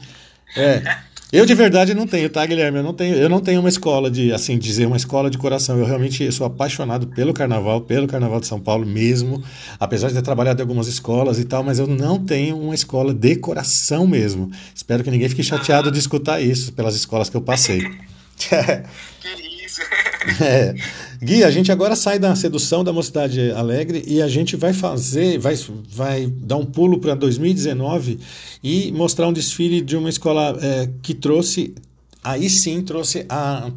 É. 0.57 0.81
Eu 1.31 1.45
de 1.45 1.53
verdade 1.53 1.93
não 1.93 2.05
tenho, 2.05 2.27
tá, 2.27 2.43
Guilherme? 2.43 2.79
Eu 2.79 2.83
não 2.83 2.91
tenho, 2.91 3.15
eu 3.15 3.29
não 3.29 3.39
tenho 3.39 3.59
uma 3.59 3.69
escola 3.69 4.09
de, 4.09 4.33
assim, 4.33 4.57
dizer 4.57 4.87
uma 4.87 4.97
escola 4.97 5.29
de 5.29 5.37
coração. 5.37 5.77
Eu 5.77 5.85
realmente 5.85 6.29
sou 6.31 6.45
apaixonado 6.45 7.05
pelo 7.05 7.35
carnaval, 7.35 7.81
pelo 7.81 8.07
carnaval 8.07 8.39
de 8.39 8.47
São 8.47 8.59
Paulo 8.59 8.83
mesmo, 8.83 9.41
apesar 9.79 10.07
de 10.07 10.15
ter 10.15 10.23
trabalhado 10.23 10.59
em 10.59 10.63
algumas 10.63 10.87
escolas 10.87 11.37
e 11.37 11.45
tal, 11.45 11.63
mas 11.63 11.77
eu 11.77 11.85
não 11.85 12.17
tenho 12.17 12.59
uma 12.59 12.73
escola 12.73 13.13
de 13.13 13.35
coração 13.35 14.07
mesmo. 14.07 14.49
Espero 14.73 15.03
que 15.03 15.11
ninguém 15.11 15.29
fique 15.29 15.43
chateado 15.43 15.91
de 15.91 15.99
escutar 15.99 16.41
isso 16.41 16.73
pelas 16.73 16.95
escolas 16.95 17.29
que 17.29 17.37
eu 17.37 17.41
passei. 17.41 17.79
que? 18.39 19.48
É. 20.41 20.75
Gui, 21.21 21.43
a 21.43 21.51
gente 21.51 21.71
agora 21.71 21.95
sai 21.95 22.17
da 22.17 22.35
sedução 22.35 22.83
da 22.83 22.93
Mocidade 22.93 23.51
Alegre 23.51 24.03
e 24.07 24.21
a 24.21 24.27
gente 24.27 24.55
vai 24.55 24.71
fazer, 24.71 25.37
vai, 25.37 25.55
vai 25.89 26.27
dar 26.27 26.57
um 26.57 26.65
pulo 26.65 26.99
para 26.99 27.13
2019 27.13 28.19
e 28.63 28.91
mostrar 28.91 29.27
um 29.27 29.33
desfile 29.33 29.81
de 29.81 29.97
uma 29.97 30.09
escola 30.09 30.57
é, 30.61 30.89
que 31.01 31.13
trouxe, 31.13 31.73
aí 32.23 32.49
sim 32.49 32.81
trouxe 32.81 33.25
a 33.27 33.69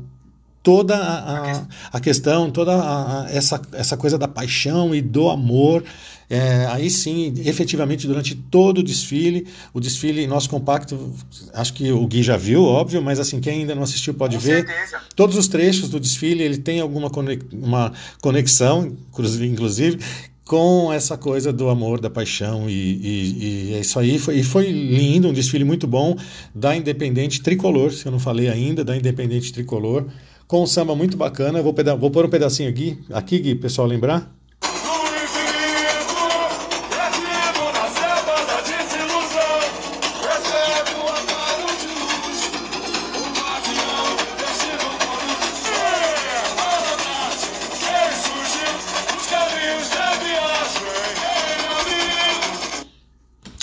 toda 0.63 0.97
a, 0.97 1.53
a, 1.59 1.67
a 1.93 2.01
questão, 2.01 2.51
toda 2.51 2.73
a, 2.73 3.27
essa, 3.31 3.61
essa 3.73 3.97
coisa 3.97 4.17
da 4.19 4.29
paixão 4.29 4.95
e 4.95 5.01
do 5.01 5.29
amor. 5.29 5.83
É, 6.31 6.65
aí 6.71 6.89
sim, 6.89 7.35
efetivamente, 7.45 8.07
durante 8.07 8.35
todo 8.35 8.79
o 8.79 8.83
desfile, 8.83 9.47
o 9.75 9.79
desfile 9.81 10.27
nosso 10.27 10.49
compacto, 10.49 11.13
acho 11.53 11.75
que 11.75 11.93
o 11.93 12.07
Gui 12.07 12.23
já 12.23 12.39
viu, 12.39 12.63
óbvio, 12.65 13.03
mas 13.03 13.21
assim, 13.21 13.39
quem 13.39 13.61
ainda 13.61 13.75
não 13.75 13.83
assistiu 13.83 14.15
pode 14.15 14.37
Com 14.37 14.41
ver. 14.43 14.67
certeza. 14.67 14.99
Todos 15.15 15.37
os 15.37 15.47
trechos 15.47 15.91
do 15.91 16.01
desfile, 16.01 16.43
ele 16.43 16.57
tem 16.57 16.81
alguma 16.81 17.11
uma 17.53 17.93
conexão, 18.23 18.97
inclusive, 19.43 19.99
com 20.45 20.91
essa 20.93 21.19
coisa 21.19 21.53
do 21.53 21.69
amor, 21.69 22.01
da 22.01 22.09
paixão, 22.09 22.69
e, 22.69 22.73
e- 22.73 23.69
e 23.71 23.75
é 23.75 23.81
isso 23.81 23.99
aí. 23.99 24.19
Foi, 24.19 24.37
e 24.39 24.43
foi 24.43 24.71
lindo, 24.71 25.29
um 25.29 25.33
desfile 25.35 25.65
muito 25.65 25.87
bom 25.87 26.17
da 26.55 26.75
Independente 26.75 27.43
Tricolor, 27.43 27.93
se 27.93 28.07
eu 28.07 28.13
não 28.13 28.19
falei 28.19 28.49
ainda, 28.49 28.83
da 28.83 28.97
Independente 28.97 29.53
Tricolor, 29.53 30.07
com 30.53 30.63
um 30.63 30.67
samba 30.67 30.95
muito 30.95 31.17
bacana. 31.17 31.63
Vou, 31.63 31.75
vou 31.99 32.11
pôr 32.11 32.27
um 32.27 32.29
pedacinho 32.29 32.69
aqui, 32.69 32.99
aqui, 33.11 33.39
Gui, 33.39 33.55
pessoal 33.55 33.89
lembrar. 33.89 34.42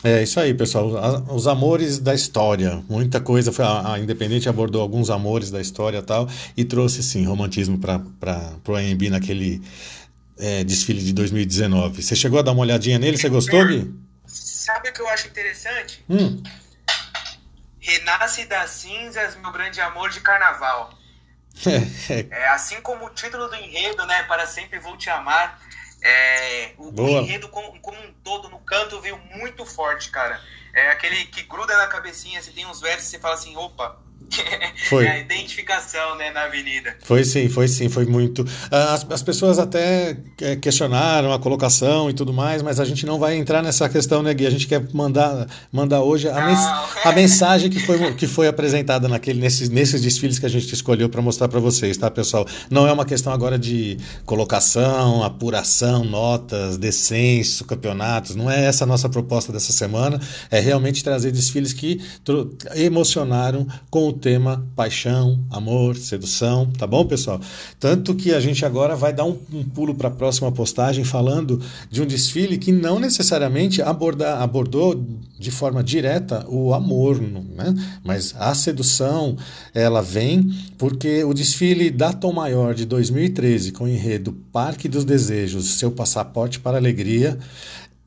É 0.09 0.23
isso 0.23 0.39
aí, 0.39 0.53
pessoal. 0.53 0.87
Os 1.29 1.45
amores 1.45 1.99
da 1.99 2.15
história. 2.15 2.83
Muita 2.89 3.19
coisa. 3.19 3.51
Foi, 3.51 3.65
a, 3.65 3.97
Independente 3.99 4.49
abordou 4.49 4.81
alguns 4.81 5.09
amores 5.09 5.51
da 5.51 5.61
história 5.61 5.99
e 5.99 6.01
tal. 6.01 6.27
E 6.57 6.65
trouxe, 6.65 7.03
sim, 7.03 7.25
romantismo 7.25 7.77
para 7.77 8.01
o 8.67 8.75
AMB 8.75 9.09
naquele 9.09 9.61
é, 10.39 10.63
desfile 10.63 11.03
de 11.03 11.13
2019. 11.13 12.01
Você 12.01 12.15
chegou 12.15 12.39
a 12.39 12.41
dar 12.41 12.53
uma 12.53 12.61
olhadinha 12.61 12.97
nele? 12.97 13.17
Você 13.17 13.29
gostou, 13.29 13.65
Gui? 13.67 13.93
Sabe 14.25 14.89
o 14.89 14.93
que 14.93 15.01
eu 15.01 15.07
acho 15.09 15.27
interessante? 15.27 16.03
Hum, 16.09 16.41
Renasce 17.79 18.45
das 18.45 18.69
cinzas, 18.71 19.35
meu 19.37 19.51
grande 19.51 19.81
amor 19.81 20.09
de 20.09 20.19
carnaval. 20.21 20.93
é, 21.65 22.13
é, 22.13 22.27
É, 22.29 22.49
assim 22.49 22.79
como 22.81 23.05
o 23.05 23.09
título 23.09 23.47
do 23.47 23.55
enredo, 23.55 24.05
né? 24.05 24.23
Para 24.23 24.45
sempre 24.45 24.79
vou 24.79 24.95
te 24.97 25.09
amar. 25.09 25.59
É, 26.01 26.73
o, 26.77 26.91
Boa. 26.91 27.21
enredo 27.21 27.49
como, 27.49 27.79
como 27.81 27.97
um 27.99 28.13
todo 28.23 28.49
no 28.49 28.59
canto 28.59 29.01
veio 29.01 29.17
muito 29.17 29.65
forte, 29.65 30.09
cara. 30.09 30.41
É 30.73 30.89
aquele 30.91 31.25
que 31.25 31.43
gruda 31.43 31.77
na 31.77 31.87
cabecinha, 31.87 32.41
você 32.41 32.51
tem 32.51 32.65
uns 32.65 32.79
versos 32.79 33.07
e 33.07 33.11
você 33.11 33.19
fala 33.19 33.33
assim, 33.35 33.55
opa. 33.57 33.99
Foi. 34.89 35.05
É 35.05 35.11
a 35.11 35.19
identificação, 35.19 36.17
né, 36.17 36.31
na 36.31 36.43
avenida. 36.45 36.95
Foi 37.03 37.23
sim, 37.23 37.47
foi 37.49 37.67
sim, 37.67 37.89
foi 37.89 38.05
muito. 38.05 38.45
Ah, 38.71 38.93
As, 38.93 39.05
as 39.11 39.21
pessoas 39.21 39.59
até 39.59 40.17
é, 40.41 40.55
questionaram 40.55 41.31
a 41.31 41.37
colocação 41.39 42.09
e 42.09 42.13
tudo 42.13 42.33
mais, 42.33 42.61
mas 42.63 42.79
a 42.79 42.85
gente 42.85 43.05
não 43.05 43.19
vai 43.19 43.35
entrar 43.35 43.61
nessa 43.61 43.87
questão, 43.89 44.23
né, 44.23 44.33
Gui? 44.33 44.47
A 44.47 44.49
gente 44.49 44.67
quer 44.67 44.83
mandar, 44.93 45.47
mandar 45.71 46.01
hoje 46.01 46.27
a, 46.29 46.45
mens- 46.45 46.65
a 47.05 47.11
mensagem 47.11 47.69
que 47.69 47.79
foi, 47.79 48.13
que 48.15 48.25
foi 48.25 48.47
apresentada 48.47 49.07
naquele, 49.07 49.39
nesses, 49.39 49.69
nesses 49.69 50.01
desfiles 50.01 50.39
que 50.39 50.45
a 50.45 50.49
gente 50.49 50.73
escolheu 50.73 51.07
para 51.09 51.21
mostrar 51.21 51.47
para 51.47 51.59
vocês, 51.59 51.95
tá, 51.97 52.09
pessoal? 52.09 52.45
Não 52.69 52.87
é 52.87 52.91
uma 52.91 53.05
questão 53.05 53.31
agora 53.33 53.59
de 53.59 53.97
colocação, 54.25 55.23
apuração, 55.23 56.03
notas, 56.03 56.77
descenso, 56.77 57.65
campeonatos. 57.65 58.35
Não 58.35 58.49
é 58.49 58.65
essa 58.65 58.85
a 58.85 58.87
nossa 58.87 59.09
proposta 59.09 59.51
dessa 59.51 59.71
semana. 59.73 60.19
É 60.49 60.59
realmente 60.59 61.03
trazer 61.03 61.31
desfiles 61.31 61.73
que 61.73 62.01
emocionaram 62.75 63.67
com 63.89 64.07
o 64.07 64.13
tema 64.19 64.63
paixão, 64.75 65.39
amor, 65.49 65.95
sedução, 65.95 66.69
tá 66.77 66.85
bom, 66.85 67.05
pessoal? 67.05 67.39
Tanto 67.79 68.13
que 68.13 68.33
a 68.33 68.39
gente 68.39 68.65
agora 68.65 68.95
vai 68.95 69.11
dar 69.11 69.25
um, 69.25 69.37
um 69.51 69.63
pulo 69.63 69.95
para 69.95 70.09
a 70.09 70.11
próxima 70.11 70.51
postagem 70.51 71.03
falando 71.03 71.61
de 71.89 72.01
um 72.01 72.05
desfile 72.05 72.57
que 72.57 72.71
não 72.71 72.99
necessariamente 72.99 73.81
aborda, 73.81 74.37
abordou 74.37 75.03
de 75.39 75.49
forma 75.49 75.83
direta 75.83 76.45
o 76.47 76.73
amor, 76.73 77.19
né? 77.21 77.73
mas 78.03 78.35
a 78.37 78.53
sedução 78.53 79.37
ela 79.73 80.01
vem 80.01 80.53
porque 80.77 81.23
o 81.23 81.33
desfile 81.33 81.89
da 81.89 82.11
Tom 82.11 82.33
Maior 82.33 82.75
de 82.75 82.85
2013 82.85 83.71
com 83.71 83.85
o 83.85 83.87
enredo 83.87 84.33
Parque 84.51 84.89
dos 84.89 85.05
Desejos, 85.05 85.77
seu 85.79 85.91
passaporte 85.91 86.59
para 86.59 86.77
a 86.77 86.79
alegria, 86.79 87.39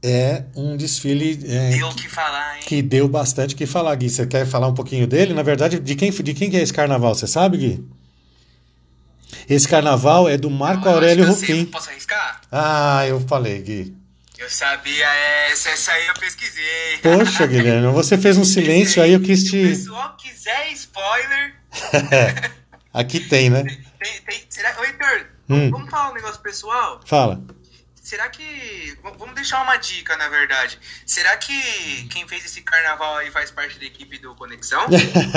é 0.02 0.44
um 0.56 0.76
desfile 0.76 1.38
é, 1.48 1.70
Deu 1.70 1.88
o 1.88 1.94
que 1.94 2.08
falar, 2.08 2.56
hein? 2.56 2.62
que 2.66 2.82
deu 2.82 3.06
bastante 3.08 3.54
o 3.54 3.58
que 3.58 3.66
falar, 3.66 3.94
Gui. 3.94 4.10
Você 4.10 4.26
quer 4.26 4.46
falar 4.46 4.66
um 4.68 4.74
pouquinho 4.74 5.06
dele? 5.06 5.32
Na 5.34 5.42
verdade, 5.42 5.78
de 5.78 5.94
quem, 5.94 6.10
de 6.10 6.34
quem 6.34 6.50
que 6.50 6.56
é 6.56 6.60
esse 6.62 6.72
carnaval? 6.72 7.14
Você 7.14 7.26
sabe, 7.26 7.56
Gui? 7.58 7.84
Esse 9.48 9.66
carnaval 9.68 10.28
é 10.28 10.36
do 10.36 10.50
Marco 10.50 10.86
acho 10.86 10.94
Aurélio 10.94 11.24
que 11.24 11.30
eu 11.30 11.34
sei, 11.34 11.48
Rufim. 11.54 11.64
Posso 11.66 11.90
arriscar? 11.90 12.40
Ah, 12.50 13.06
eu 13.06 13.20
falei, 13.20 13.60
Gui. 13.62 13.96
Eu 14.38 14.50
sabia 14.50 15.06
essa, 15.50 15.70
essa 15.70 15.92
aí 15.92 16.06
eu 16.08 16.14
pesquisei. 16.14 16.98
Poxa, 17.02 17.46
Guilherme, 17.46 17.86
você 17.92 18.18
fez 18.18 18.36
um 18.36 18.44
silêncio 18.44 19.00
aí, 19.02 19.12
eu 19.12 19.20
quis 19.20 19.40
Se 19.42 19.46
o 19.46 19.50
te. 19.50 19.68
pessoal 19.68 20.16
quiser 20.16 20.72
spoiler, 20.72 21.54
Aqui 22.92 23.20
tem, 23.20 23.48
né? 23.48 23.62
tem, 23.64 24.20
tem, 24.26 24.42
será, 24.50 24.74
ô 24.80 24.84
Heitor, 24.84 25.26
Hum. 25.48 25.70
vamos 25.70 25.90
falar 25.90 26.10
um 26.10 26.14
negócio 26.14 26.40
pessoal? 26.40 27.00
Fala. 27.06 27.42
Será 28.02 28.28
que. 28.28 28.96
Vamos 29.16 29.34
deixar 29.36 29.62
uma 29.62 29.76
dica, 29.76 30.16
na 30.16 30.28
verdade. 30.28 30.76
Será 31.06 31.36
que 31.36 31.54
quem 32.10 32.26
fez 32.26 32.44
esse 32.44 32.60
carnaval 32.60 33.18
aí 33.18 33.30
faz 33.30 33.52
parte 33.52 33.78
da 33.78 33.86
equipe 33.86 34.18
do 34.18 34.34
Conexão? 34.34 34.86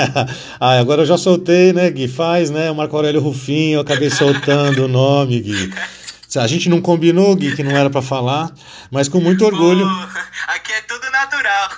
ah, 0.58 0.78
agora 0.80 1.02
eu 1.02 1.06
já 1.06 1.16
soltei, 1.16 1.72
né, 1.72 1.88
Gui? 1.88 2.08
Faz, 2.08 2.50
né? 2.50 2.68
O 2.68 2.74
Marco 2.74 2.96
Aurélio 2.96 3.20
Rufim, 3.20 3.70
eu 3.70 3.80
acabei 3.80 4.10
soltando 4.10 4.86
o 4.86 4.88
nome, 4.88 5.40
Gui. 5.40 5.72
A 6.36 6.46
gente 6.46 6.68
não 6.68 6.80
combinou, 6.80 7.34
Gui, 7.34 7.54
que 7.54 7.62
não 7.62 7.72
era 7.72 7.88
pra 7.88 8.02
falar, 8.02 8.52
mas 8.90 9.08
com 9.08 9.20
muito 9.20 9.44
orgulho. 9.44 9.86
Aqui 10.48 10.72
é 10.72 10.80
tudo 10.82 11.10
natural. 11.10 11.70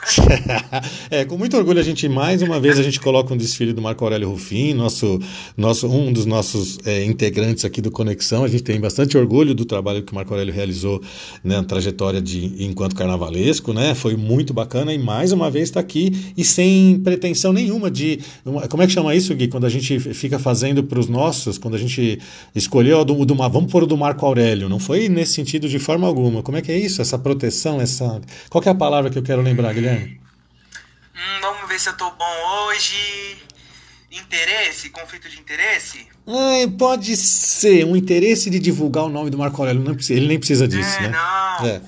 é, 1.11 1.25
com 1.25 1.39
muito 1.39 1.57
orgulho 1.57 1.81
a 1.81 1.83
gente 1.83 2.09
mais 2.09 2.43
uma 2.43 2.59
vez 2.61 2.79
a 2.79 2.83
gente 2.83 3.01
coloca 3.01 3.33
um 3.33 3.37
desfile 3.37 3.73
do 3.73 3.81
Marco 3.81 4.05
Aurélio 4.05 4.31
Rufim, 4.31 4.75
nosso, 4.75 5.21
nosso, 5.57 5.87
um 5.87 6.13
dos 6.13 6.27
nossos 6.27 6.79
é, 6.85 7.05
integrantes 7.05 7.65
aqui 7.65 7.81
do 7.81 7.91
Conexão. 7.91 8.45
A 8.45 8.49
gente 8.49 8.63
tem 8.63 8.81
bastante 8.81 9.17
orgulho 9.17 9.55
do 9.55 9.65
trabalho 9.65 10.03
que 10.03 10.13
o 10.13 10.15
Marco 10.15 10.33
Aurélio 10.33 10.53
realizou 10.53 11.03
na 11.43 11.63
trajetória 11.63 12.21
de 12.21 12.65
enquanto 12.65 12.95
carnavalesco, 12.95 13.73
né? 13.73 13.95
Foi 13.95 14.17
muito 14.17 14.53
bacana 14.53 14.93
e 14.93 14.99
mais 14.99 15.33
uma 15.33 15.51
vez 15.51 15.69
está 15.69 15.81
aqui 15.81 16.33
e 16.37 16.45
sem 16.45 17.01
pretensão 17.01 17.53
nenhuma 17.53 17.91
de 17.91 18.21
como 18.69 18.83
é 18.83 18.87
que 18.87 18.93
chama 18.93 19.15
isso, 19.15 19.35
Gui? 19.35 19.49
Quando 19.49 19.67
a 19.67 19.71
gente 19.71 19.99
fica 19.99 20.39
fazendo 20.39 20.83
para 20.83 20.99
os 20.99 21.09
nossos, 21.09 21.59
quando 21.59 21.75
a 21.75 21.79
gente 21.79 22.19
escolheu 22.55 23.01
o 23.01 23.05
do, 23.05 23.25
do 23.25 23.35
vamos 23.35 23.71
pôr 23.71 23.85
o 23.85 23.87
do 23.87 23.97
Marco 23.97 24.25
Aurélio, 24.25 24.48
não 24.57 24.79
foi 24.79 25.09
nesse 25.09 25.35
sentido 25.35 25.69
de 25.69 25.79
forma 25.79 26.07
alguma. 26.07 26.43
Como 26.43 26.57
é 26.57 26.63
que 26.63 26.73
é 26.73 26.79
isso? 26.79 27.03
Essa 27.03 27.19
proteção, 27.19 27.81
essa 27.81 28.21
qual 28.49 28.63
é 28.65 28.69
a 28.69 28.75
palavra 28.75 29.11
que 29.11 29.19
eu 29.19 29.23
quero 29.23 29.43
lembrar, 29.43 29.75
Guilherme? 29.75 30.21
Hum, 31.15 31.41
vamos 31.41 31.69
ver 31.69 31.79
se 31.79 31.89
eu 31.89 31.97
tô 31.97 32.11
bom 32.11 32.67
hoje. 32.67 33.37
Interesse? 34.11 34.91
Conflito 34.91 35.29
de 35.29 35.39
interesse? 35.39 36.07
Ah, 36.27 36.67
pode 36.79 37.17
ser 37.17 37.85
um 37.85 37.95
interesse 37.95 38.49
de 38.49 38.59
divulgar 38.59 39.05
o 39.05 39.09
nome 39.09 39.31
do 39.31 39.37
Marco 39.37 39.61
Aurélio. 39.61 39.97
Ele 40.09 40.27
nem 40.27 40.39
precisa 40.39 40.67
disso, 40.67 40.97
é, 40.99 41.03
né? 41.03 41.09
não. 41.11 41.67
É. 41.67 41.81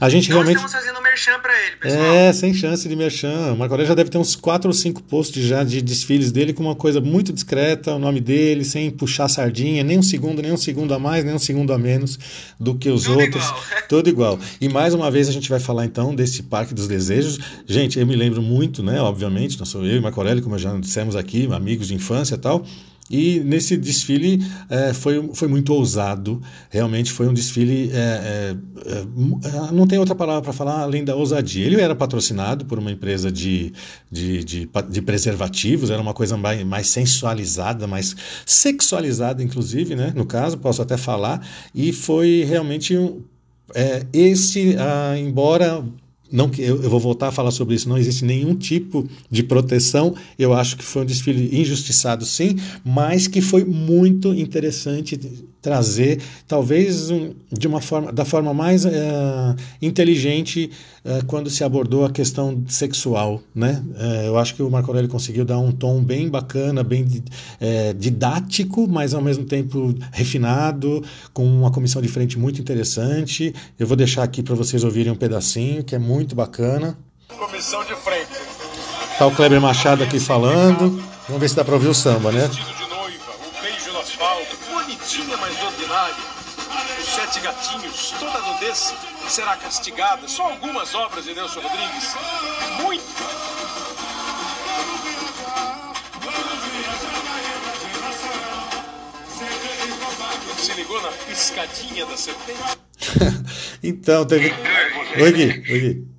A 0.00 0.08
gente 0.08 0.28
Nós 0.30 0.36
realmente. 0.44 0.56
estamos 0.56 0.72
fazendo 0.72 1.02
merchan 1.02 1.38
pra 1.40 1.52
ele, 1.66 1.76
pessoal. 1.76 2.02
É, 2.14 2.32
sem 2.32 2.52
chance 2.54 2.88
de 2.88 2.96
merchan. 2.96 3.52
O 3.52 3.56
Marco 3.56 3.74
Aurélio 3.74 3.88
já 3.88 3.94
deve 3.94 4.10
ter 4.10 4.18
uns 4.18 4.34
quatro 4.36 4.68
ou 4.68 4.74
cinco 4.74 5.02
posts 5.02 5.44
já 5.44 5.62
de 5.62 5.80
desfiles 5.80 6.32
dele 6.32 6.52
com 6.52 6.62
uma 6.62 6.74
coisa 6.74 7.00
muito 7.00 7.32
discreta, 7.32 7.94
o 7.94 7.98
nome 7.98 8.20
dele, 8.20 8.64
sem 8.64 8.90
puxar 8.90 9.28
sardinha, 9.28 9.82
nem 9.84 9.98
um 9.98 10.02
segundo, 10.02 10.42
nem 10.42 10.52
um 10.52 10.56
segundo 10.56 10.92
a 10.94 10.98
mais, 10.98 11.24
nem 11.24 11.34
um 11.34 11.38
segundo 11.38 11.72
a 11.72 11.78
menos 11.78 12.18
do 12.58 12.74
que 12.74 12.88
os 12.90 13.04
Tudo 13.04 13.20
outros. 13.20 13.44
igual. 13.44 13.62
Tudo 13.88 14.08
igual. 14.08 14.38
E 14.60 14.68
mais 14.68 14.94
uma 14.94 15.10
vez 15.10 15.28
a 15.28 15.32
gente 15.32 15.48
vai 15.48 15.60
falar 15.60 15.84
então 15.84 16.14
desse 16.14 16.42
Parque 16.42 16.74
dos 16.74 16.88
Desejos. 16.88 17.38
Gente, 17.66 17.98
eu 17.98 18.06
me 18.06 18.16
lembro 18.16 18.42
muito, 18.42 18.82
né? 18.82 19.00
Obviamente, 19.00 19.58
nós 19.58 19.68
sou 19.68 19.84
eu 19.84 19.96
e 19.96 20.00
Marco 20.00 20.20
Aurélio, 20.20 20.42
como 20.42 20.58
já 20.58 20.74
dissemos 20.78 21.16
aqui, 21.16 21.48
amigos 21.52 21.86
de 21.88 21.94
infância 21.94 22.34
e 22.34 22.38
tal. 22.38 22.64
E 23.10 23.40
nesse 23.40 23.76
desfile 23.76 24.42
é, 24.70 24.94
foi, 24.94 25.30
foi 25.34 25.46
muito 25.46 25.74
ousado, 25.74 26.40
realmente 26.70 27.12
foi 27.12 27.28
um 27.28 27.34
desfile. 27.34 27.90
é, 27.92 27.96
é, 27.96 28.56
é, 28.86 28.98
é, 28.98 29.72
não 29.72 29.86
tem 29.86 29.98
outra 29.98 30.14
palavra 30.14 30.42
para 30.42 30.52
falar 30.52 30.80
além 30.80 31.04
da 31.04 31.14
ousadia. 31.14 31.66
Ele 31.66 31.80
era 31.80 31.94
patrocinado 31.94 32.64
por 32.64 32.78
uma 32.78 32.90
empresa 32.90 33.30
de, 33.30 33.72
de, 34.10 34.42
de, 34.42 34.70
de 34.88 35.02
preservativos, 35.02 35.90
era 35.90 36.00
uma 36.00 36.14
coisa 36.14 36.36
mais, 36.36 36.64
mais 36.64 36.88
sensualizada, 36.88 37.86
mais 37.86 38.16
sexualizada, 38.46 39.42
inclusive, 39.42 39.94
né? 39.94 40.12
No 40.16 40.24
caso, 40.24 40.56
posso 40.56 40.80
até 40.80 40.96
falar, 40.96 41.46
e 41.74 41.92
foi 41.92 42.44
realmente 42.48 42.96
um, 42.96 43.22
é, 43.74 44.06
esse, 44.12 44.76
ah, 44.78 45.14
embora 45.18 45.84
não, 46.34 46.50
eu, 46.58 46.82
eu 46.82 46.90
vou 46.90 46.98
voltar 46.98 47.28
a 47.28 47.32
falar 47.32 47.52
sobre 47.52 47.76
isso, 47.76 47.88
não 47.88 47.96
existe 47.96 48.24
nenhum 48.24 48.56
tipo 48.56 49.08
de 49.30 49.44
proteção. 49.44 50.16
Eu 50.36 50.52
acho 50.52 50.76
que 50.76 50.84
foi 50.84 51.02
um 51.02 51.04
desfile 51.04 51.60
injustiçado, 51.60 52.26
sim, 52.26 52.56
mas 52.84 53.28
que 53.28 53.40
foi 53.40 53.64
muito 53.64 54.34
interessante 54.34 55.16
trazer, 55.64 56.20
talvez 56.46 57.08
de 57.50 57.66
uma 57.66 57.80
forma, 57.80 58.12
da 58.12 58.26
forma 58.26 58.52
mais 58.52 58.84
uh, 58.84 58.90
inteligente 59.80 60.70
uh, 61.02 61.24
quando 61.24 61.48
se 61.48 61.64
abordou 61.64 62.04
a 62.04 62.10
questão 62.10 62.62
sexual, 62.68 63.40
né? 63.54 63.82
Uh, 63.94 64.26
eu 64.26 64.38
acho 64.38 64.54
que 64.54 64.62
o 64.62 64.70
Marco 64.70 64.90
Aurélio 64.90 65.08
conseguiu 65.08 65.42
dar 65.42 65.58
um 65.58 65.72
tom 65.72 66.02
bem 66.02 66.28
bacana, 66.28 66.84
bem 66.84 67.06
didático, 67.96 68.86
mas 68.86 69.14
ao 69.14 69.22
mesmo 69.22 69.44
tempo 69.44 69.94
refinado, 70.12 71.02
com 71.32 71.46
uma 71.46 71.70
comissão 71.70 72.02
de 72.02 72.08
frente 72.08 72.38
muito 72.38 72.60
interessante. 72.60 73.54
Eu 73.78 73.86
vou 73.86 73.96
deixar 73.96 74.22
aqui 74.22 74.42
para 74.42 74.54
vocês 74.54 74.84
ouvirem 74.84 75.10
um 75.10 75.16
pedacinho, 75.16 75.82
que 75.82 75.94
é 75.94 75.98
muito 75.98 76.36
bacana. 76.36 76.98
Comissão 77.28 77.82
de 77.84 77.94
frente. 77.96 78.28
Tá 79.18 79.26
o 79.26 79.30
Kleber 79.34 79.60
Machado 79.62 80.04
aqui 80.04 80.20
falando. 80.20 81.02
Vamos 81.26 81.40
ver 81.40 81.48
se 81.48 81.56
dá 81.56 81.64
para 81.64 81.74
ouvir 81.74 81.88
o 81.88 81.94
samba, 81.94 82.30
né? 82.30 82.50
Será 89.28 89.56
castigada. 89.56 90.26
Só 90.28 90.44
algumas 90.44 90.94
obras 90.94 91.24
de 91.24 91.34
Nelson 91.34 91.60
Rodrigues. 91.60 92.14
Muito. 92.82 93.04
Se 100.58 100.72
ligou 100.74 101.00
na 101.02 101.10
piscadinha 101.10 102.06
da 102.06 102.16
serpente? 102.16 102.78
então, 103.82 104.26
teve. 104.26 104.52
Oi, 105.20 105.32
Gui. 105.32 105.72
Oi, 105.72 105.80
Gui. 105.80 106.14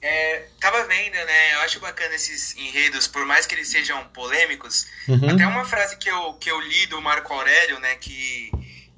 É, 0.00 0.46
tava 0.60 0.84
vendo, 0.84 1.14
né? 1.14 1.54
Eu 1.54 1.60
acho 1.60 1.78
bacana 1.78 2.14
esses 2.16 2.56
enredos, 2.56 3.06
por 3.06 3.24
mais 3.24 3.46
que 3.46 3.54
eles 3.54 3.68
sejam 3.68 4.02
polêmicos. 4.08 4.86
Uhum. 5.06 5.30
Até 5.30 5.46
uma 5.46 5.64
frase 5.64 5.96
que 5.96 6.10
eu, 6.10 6.34
que 6.34 6.50
eu 6.50 6.60
li 6.60 6.86
do 6.88 7.00
Marco 7.00 7.32
Aurélio, 7.32 7.78
né? 7.78 7.94
Que, 7.94 8.50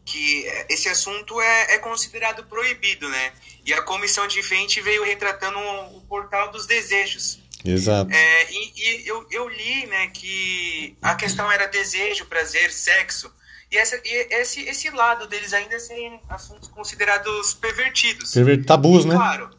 que 0.04 0.44
esse 0.68 0.88
assunto 0.88 1.40
é, 1.40 1.74
é 1.74 1.78
considerado 1.78 2.44
proibido, 2.44 3.08
né? 3.08 3.32
E 3.64 3.72
a 3.72 3.82
comissão 3.82 4.26
de 4.26 4.42
frente 4.42 4.80
veio 4.80 5.02
retratando 5.04 5.58
o, 5.58 5.98
o 5.98 6.00
portal 6.02 6.50
dos 6.50 6.66
desejos. 6.66 7.38
Exato. 7.64 8.12
É, 8.12 8.52
e, 8.52 8.72
e 8.76 9.08
eu, 9.08 9.26
eu 9.30 9.48
li, 9.48 9.86
né, 9.86 10.08
que 10.08 10.96
a 11.00 11.14
questão 11.14 11.50
era 11.50 11.66
desejo, 11.66 12.26
prazer, 12.26 12.70
sexo. 12.70 13.32
E, 13.70 13.78
essa, 13.78 13.96
e 14.04 14.28
esse, 14.34 14.60
esse 14.62 14.90
lado 14.90 15.26
deles 15.26 15.54
ainda 15.54 15.78
serem 15.78 16.20
assuntos 16.28 16.68
considerados 16.68 17.54
pervertidos. 17.54 18.32
Perver 18.32 18.64
tabus, 18.64 19.04
e, 19.04 19.08
né? 19.08 19.14
Claro. 19.14 19.50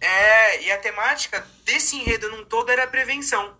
É, 0.00 0.62
e 0.62 0.70
a 0.70 0.78
temática 0.78 1.44
desse 1.64 1.96
enredo 1.96 2.30
num 2.30 2.44
todo 2.44 2.70
era 2.70 2.84
a 2.84 2.86
prevenção. 2.86 3.56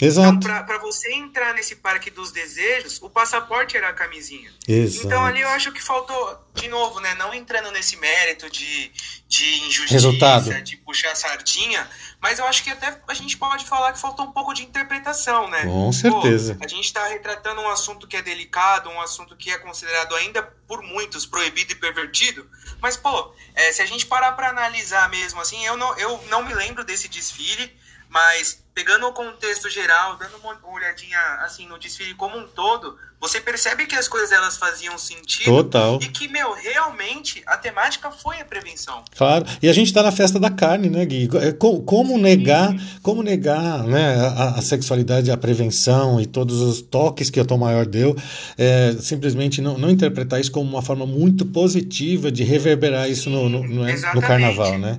Exato. 0.00 0.38
Então, 0.38 0.64
para 0.66 0.78
você 0.78 1.12
entrar 1.12 1.54
nesse 1.54 1.76
parque 1.76 2.10
dos 2.10 2.32
desejos, 2.32 3.00
o 3.00 3.08
passaporte 3.08 3.76
era 3.76 3.90
a 3.90 3.92
camisinha. 3.92 4.52
Exato. 4.66 5.06
Então 5.06 5.24
ali 5.24 5.40
eu 5.40 5.48
acho 5.50 5.70
que 5.70 5.80
faltou, 5.80 6.44
de 6.54 6.66
novo, 6.68 6.98
né? 6.98 7.14
Não 7.14 7.32
entrando 7.32 7.70
nesse 7.70 7.96
mérito 7.96 8.50
de, 8.50 8.90
de 9.28 9.44
injustiça, 9.66 9.94
Resultado. 9.94 10.62
de 10.62 10.76
puxar 10.78 11.14
sardinha, 11.14 11.88
mas 12.20 12.40
eu 12.40 12.46
acho 12.46 12.64
que 12.64 12.70
até 12.70 13.00
a 13.06 13.14
gente 13.14 13.36
pode 13.36 13.64
falar 13.66 13.92
que 13.92 14.00
faltou 14.00 14.26
um 14.26 14.32
pouco 14.32 14.52
de 14.52 14.64
interpretação, 14.64 15.48
né? 15.48 15.62
Com 15.64 15.92
certeza. 15.92 16.56
Pô, 16.56 16.64
a 16.64 16.68
gente 16.68 16.86
está 16.86 17.06
retratando 17.06 17.60
um 17.60 17.68
assunto 17.68 18.08
que 18.08 18.16
é 18.16 18.22
delicado, 18.22 18.90
um 18.90 19.00
assunto 19.00 19.36
que 19.36 19.50
é 19.50 19.58
considerado 19.58 20.16
ainda 20.16 20.42
por 20.66 20.82
muitos 20.82 21.24
proibido 21.24 21.72
e 21.72 21.76
pervertido, 21.76 22.48
mas, 22.80 22.96
pô, 22.96 23.32
é, 23.54 23.72
se 23.72 23.80
a 23.80 23.86
gente 23.86 24.06
parar 24.06 24.32
para 24.32 24.48
analisar 24.48 25.08
mesmo, 25.08 25.40
assim, 25.40 25.64
eu 25.64 25.76
não, 25.76 25.96
eu 25.96 26.22
não 26.28 26.44
me 26.44 26.52
lembro 26.52 26.84
desse 26.84 27.08
desfile, 27.08 27.72
mas 28.14 28.62
pegando 28.72 29.06
o 29.08 29.12
contexto 29.12 29.68
geral, 29.68 30.16
dando 30.16 30.36
uma 30.36 30.56
olhadinha 30.72 31.18
assim 31.44 31.66
no 31.66 31.76
desfile 31.76 32.14
como 32.14 32.38
um 32.38 32.46
todo, 32.46 32.96
você 33.20 33.40
percebe 33.40 33.86
que 33.86 33.96
as 33.96 34.06
coisas 34.06 34.30
elas 34.30 34.56
faziam 34.56 34.96
sentido 34.96 35.46
Total. 35.46 35.98
e 36.00 36.08
que 36.08 36.28
meu 36.28 36.52
realmente 36.52 37.42
a 37.44 37.56
temática 37.56 38.12
foi 38.12 38.40
a 38.40 38.44
prevenção. 38.44 39.02
Claro. 39.16 39.44
E 39.60 39.68
a 39.68 39.72
gente 39.72 39.88
está 39.88 40.00
na 40.02 40.12
festa 40.12 40.38
da 40.38 40.50
carne, 40.50 40.88
né, 40.88 41.04
Gui? 41.04 41.28
É, 41.40 41.52
como 41.52 42.16
negar, 42.16 42.72
como 43.02 43.22
negar, 43.22 43.82
né, 43.82 44.14
a, 44.20 44.50
a, 44.58 44.62
sexualidade, 44.62 45.30
a 45.30 45.36
prevenção 45.36 46.20
e 46.20 46.26
todos 46.26 46.60
os 46.60 46.82
toques 46.82 47.30
que 47.30 47.40
a 47.40 47.44
Tom 47.44 47.58
Maior 47.58 47.86
deu, 47.86 48.14
é, 48.56 48.94
simplesmente 49.00 49.60
não, 49.60 49.76
não 49.76 49.90
interpretar 49.90 50.40
isso 50.40 50.52
como 50.52 50.70
uma 50.70 50.82
forma 50.82 51.06
muito 51.06 51.44
positiva 51.46 52.30
de 52.30 52.44
reverberar 52.44 53.10
isso 53.10 53.28
no, 53.28 53.48
no, 53.48 53.64
no, 53.66 53.84
no 53.84 54.20
carnaval, 54.20 54.78
né? 54.78 54.98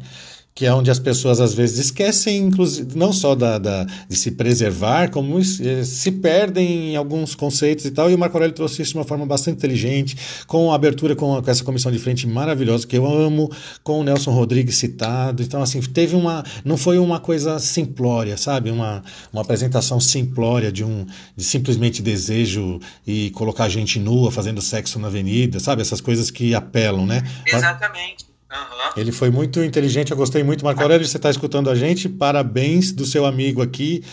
Que 0.58 0.66
é 0.66 0.74
onde 0.74 0.90
as 0.90 1.00
pessoas 1.00 1.42
às 1.42 1.54
vezes 1.54 1.78
esquecem, 1.78 2.38
inclusive, 2.38 2.98
não 2.98 3.12
só 3.12 3.36
da, 3.36 3.58
da, 3.58 3.84
de 4.08 4.16
se 4.16 4.32
preservar, 4.32 5.12
como 5.12 5.38
eh, 5.38 5.84
se 5.84 6.10
perdem 6.14 6.92
em 6.92 6.96
alguns 6.96 7.36
conceitos 7.36 7.84
e 7.84 7.92
tal. 7.92 8.10
E 8.10 8.16
o 8.16 8.18
Marco 8.18 8.38
Aurélio 8.38 8.56
trouxe 8.56 8.82
isso 8.82 8.94
de 8.94 8.98
uma 8.98 9.04
forma 9.04 9.26
bastante 9.26 9.58
inteligente, 9.58 10.16
com 10.48 10.72
a 10.72 10.76
abertura 10.76 11.14
com, 11.14 11.42
com 11.42 11.52
essa 11.52 11.62
comissão 11.62 11.92
de 11.92 12.00
frente 12.00 12.26
maravilhosa 12.26 12.88
que 12.88 12.98
eu 12.98 13.06
amo, 13.06 13.52
com 13.84 14.00
o 14.00 14.04
Nelson 14.06 14.32
Rodrigues 14.32 14.78
citado. 14.78 15.44
Então, 15.44 15.62
assim, 15.62 15.82
teve 15.82 16.16
uma. 16.16 16.42
Não 16.64 16.78
foi 16.78 17.00
uma 17.00 17.20
coisa 17.20 17.60
simplória, 17.60 18.38
sabe? 18.38 18.72
Uma, 18.72 19.04
uma 19.34 19.42
apresentação 19.42 20.00
simplória 20.00 20.72
de 20.72 20.86
um 20.86 21.06
de 21.36 21.44
simplesmente 21.44 22.02
desejo 22.02 22.80
e 23.06 23.30
colocar 23.32 23.68
gente 23.68 24.00
nua 24.00 24.32
fazendo 24.32 24.62
sexo 24.62 25.00
na 25.00 25.08
avenida, 25.08 25.60
sabe? 25.60 25.82
Essas 25.82 26.00
coisas 26.00 26.32
que 26.32 26.56
apelam, 26.56 27.06
né? 27.06 27.22
Exatamente. 27.46 28.35
Uhum. 28.56 29.02
Ele 29.02 29.12
foi 29.12 29.30
muito 29.30 29.64
inteligente, 29.64 30.12
eu 30.12 30.18
gostei 30.18 30.44
muito. 30.44 30.64
Marco 30.64 30.82
Aurélio, 30.82 31.06
você 31.06 31.18
está 31.18 31.30
escutando 31.30 31.70
a 31.70 31.76
gente, 31.76 32.08
parabéns 32.08 32.92
do 32.92 33.06
seu 33.06 33.26
amigo 33.26 33.62
aqui, 33.62 34.04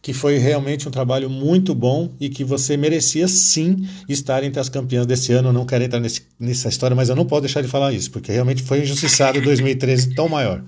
que 0.00 0.12
foi 0.12 0.38
realmente 0.38 0.88
um 0.88 0.90
trabalho 0.90 1.28
muito 1.28 1.74
bom 1.74 2.14
e 2.20 2.28
que 2.28 2.44
você 2.44 2.76
merecia 2.76 3.26
sim 3.26 3.88
estar 4.08 4.44
entre 4.44 4.60
as 4.60 4.68
campeãs 4.68 5.06
desse 5.06 5.32
ano. 5.32 5.48
Eu 5.48 5.52
não 5.52 5.66
quero 5.66 5.84
entrar 5.84 6.00
nesse, 6.00 6.22
nessa 6.38 6.68
história, 6.68 6.94
mas 6.94 7.08
eu 7.08 7.16
não 7.16 7.26
posso 7.26 7.42
deixar 7.42 7.62
de 7.62 7.68
falar 7.68 7.92
isso, 7.92 8.10
porque 8.10 8.30
realmente 8.30 8.62
foi 8.62 8.80
injustiçado 8.80 9.40
2013 9.42 10.14
tão 10.14 10.28
maior. 10.28 10.62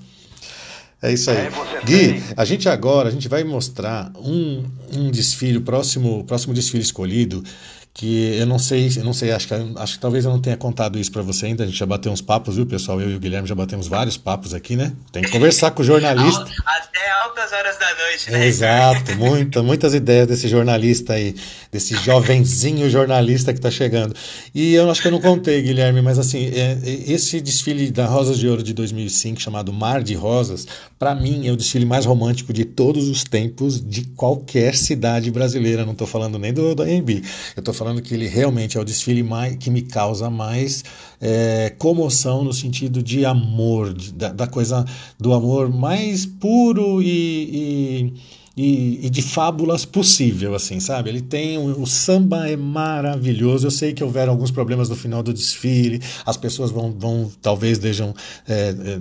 É 1.03 1.13
isso 1.13 1.31
aí. 1.31 1.39
É, 1.39 1.51
Gui, 1.85 2.23
a 2.37 2.45
gente 2.45 2.69
agora 2.69 3.09
a 3.09 3.13
gente 3.13 3.27
vai 3.27 3.43
mostrar 3.43 4.13
um, 4.17 4.65
um 4.95 5.11
desfile, 5.11 5.57
o 5.57 5.63
próximo, 5.63 6.25
próximo 6.25 6.53
desfile 6.53 6.83
escolhido 6.83 7.43
que 7.93 8.37
eu 8.39 8.47
não 8.47 8.59
sei, 8.59 8.91
eu 8.97 9.05
não 9.05 9.13
sei, 9.13 9.33
acho 9.33 9.49
que, 9.49 9.55
acho 9.55 9.95
que 9.95 9.99
talvez 9.99 10.25
eu 10.25 10.31
não 10.31 10.41
tenha 10.41 10.57
contado 10.57 10.99
isso 10.99 11.11
para 11.11 11.23
você 11.23 11.47
ainda. 11.47 11.65
A 11.65 11.67
gente 11.67 11.79
já 11.79 11.87
bateu 11.87 12.11
uns 12.11 12.21
papos, 12.21 12.57
viu, 12.57 12.65
pessoal? 12.65 13.01
Eu 13.01 13.11
e 13.11 13.17
o 13.17 13.19
Guilherme 13.19 13.49
já 13.49 13.55
batemos 13.55 13.89
vários 13.89 14.17
papos 14.17 14.55
aqui, 14.55 14.77
né? 14.77 14.93
Tem 15.13 15.23
que 15.23 15.31
conversar 15.31 15.73
com 15.73 15.83
o 15.83 15.85
jornalista. 15.85 16.47
Até 16.65 17.11
altas 17.23 17.53
horas 17.53 17.79
da 17.79 17.95
noite, 17.95 18.31
né? 18.31 18.47
Exato, 18.47 19.17
muita, 19.17 19.63
muitas 19.63 19.93
ideias 19.93 20.27
desse 20.29 20.49
jornalista 20.49 21.15
aí, 21.15 21.35
desse 21.73 21.95
jovenzinho 21.97 22.89
jornalista 22.89 23.53
que 23.53 23.59
está 23.59 23.71
chegando. 23.71 24.15
E 24.55 24.75
eu 24.75 24.91
acho 24.91 25.03
que 25.03 25.09
eu 25.09 25.13
não 25.13 25.21
contei, 25.21 25.61
Guilherme, 25.61 26.01
mas 26.01 26.19
assim, 26.19 26.47
é, 26.55 26.79
é 26.83 27.13
esse 27.13 27.41
desfile 27.41 27.91
da 27.91 28.07
Rosas 28.07 28.39
de 28.39 28.49
Ouro 28.49 28.63
de 28.63 28.73
2005, 28.73 29.41
chamado 29.41 29.73
Mar 29.73 30.03
de 30.03 30.15
Rosas, 30.15 30.67
para 30.99 31.15
mim 31.15 31.47
é 31.49 31.53
o 31.53 31.57
desfile 31.57 31.85
mais 31.85 32.07
romântico 32.07 32.53
de 32.53 32.65
todos 32.65 33.09
os 33.09 33.25
tempos 33.25 33.81
de 33.81 34.05
qualquer 34.17 34.75
cidade 34.75 35.31
brasileira. 35.31 35.85
Não 35.85 35.93
estou 35.93 36.07
falando 36.07 36.39
nem 36.39 36.53
do, 36.53 36.75
do 36.75 36.83
AMB, 36.83 37.11
eu 37.57 37.61
estou 37.61 37.75
falando 37.81 38.03
que 38.03 38.13
ele 38.13 38.29
realmente 38.29 38.77
é 38.77 38.81
o 38.81 38.85
desfile 38.85 39.23
mais, 39.23 39.57
que 39.57 39.71
me 39.71 39.81
causa 39.81 40.29
mais 40.29 40.85
é, 41.19 41.73
comoção 41.79 42.45
no 42.45 42.53
sentido 42.53 43.03
de 43.03 43.25
amor, 43.25 43.95
de, 43.95 44.13
da, 44.13 44.31
da, 44.31 44.47
coisa 44.47 44.85
do 45.19 45.33
amor 45.33 45.71
mais 45.71 46.27
puro 46.27 47.01
e, 47.01 47.07
e 47.09 48.15
e, 48.63 49.07
e, 49.07 49.11
de 49.11 49.23
fábulas 49.23 49.87
possível, 49.87 50.55
assim, 50.55 50.81
sabe? 50.81 51.09
Ele 51.09 51.23
tem. 51.23 51.57
O, 51.57 51.81
o, 51.81 51.87
samba 51.87 52.47
é 52.47 52.57
maravilhoso. 52.57 53.67
Eu 53.67 53.71
sei 53.71 53.95
que 53.95 54.05
houveram 54.05 54.33
alguns 54.33 54.51
problemas 54.51 54.91
no 54.91 54.95
final 54.95 55.23
do 55.23 55.33
desfile, 55.33 55.99
as 56.27 56.37
pessoas 56.37 56.71
vão, 56.71 56.93
vão 56.93 57.33
talvez 57.41 57.79
deixam, 57.79 58.15
é, 58.47 58.69
é, 58.69 59.01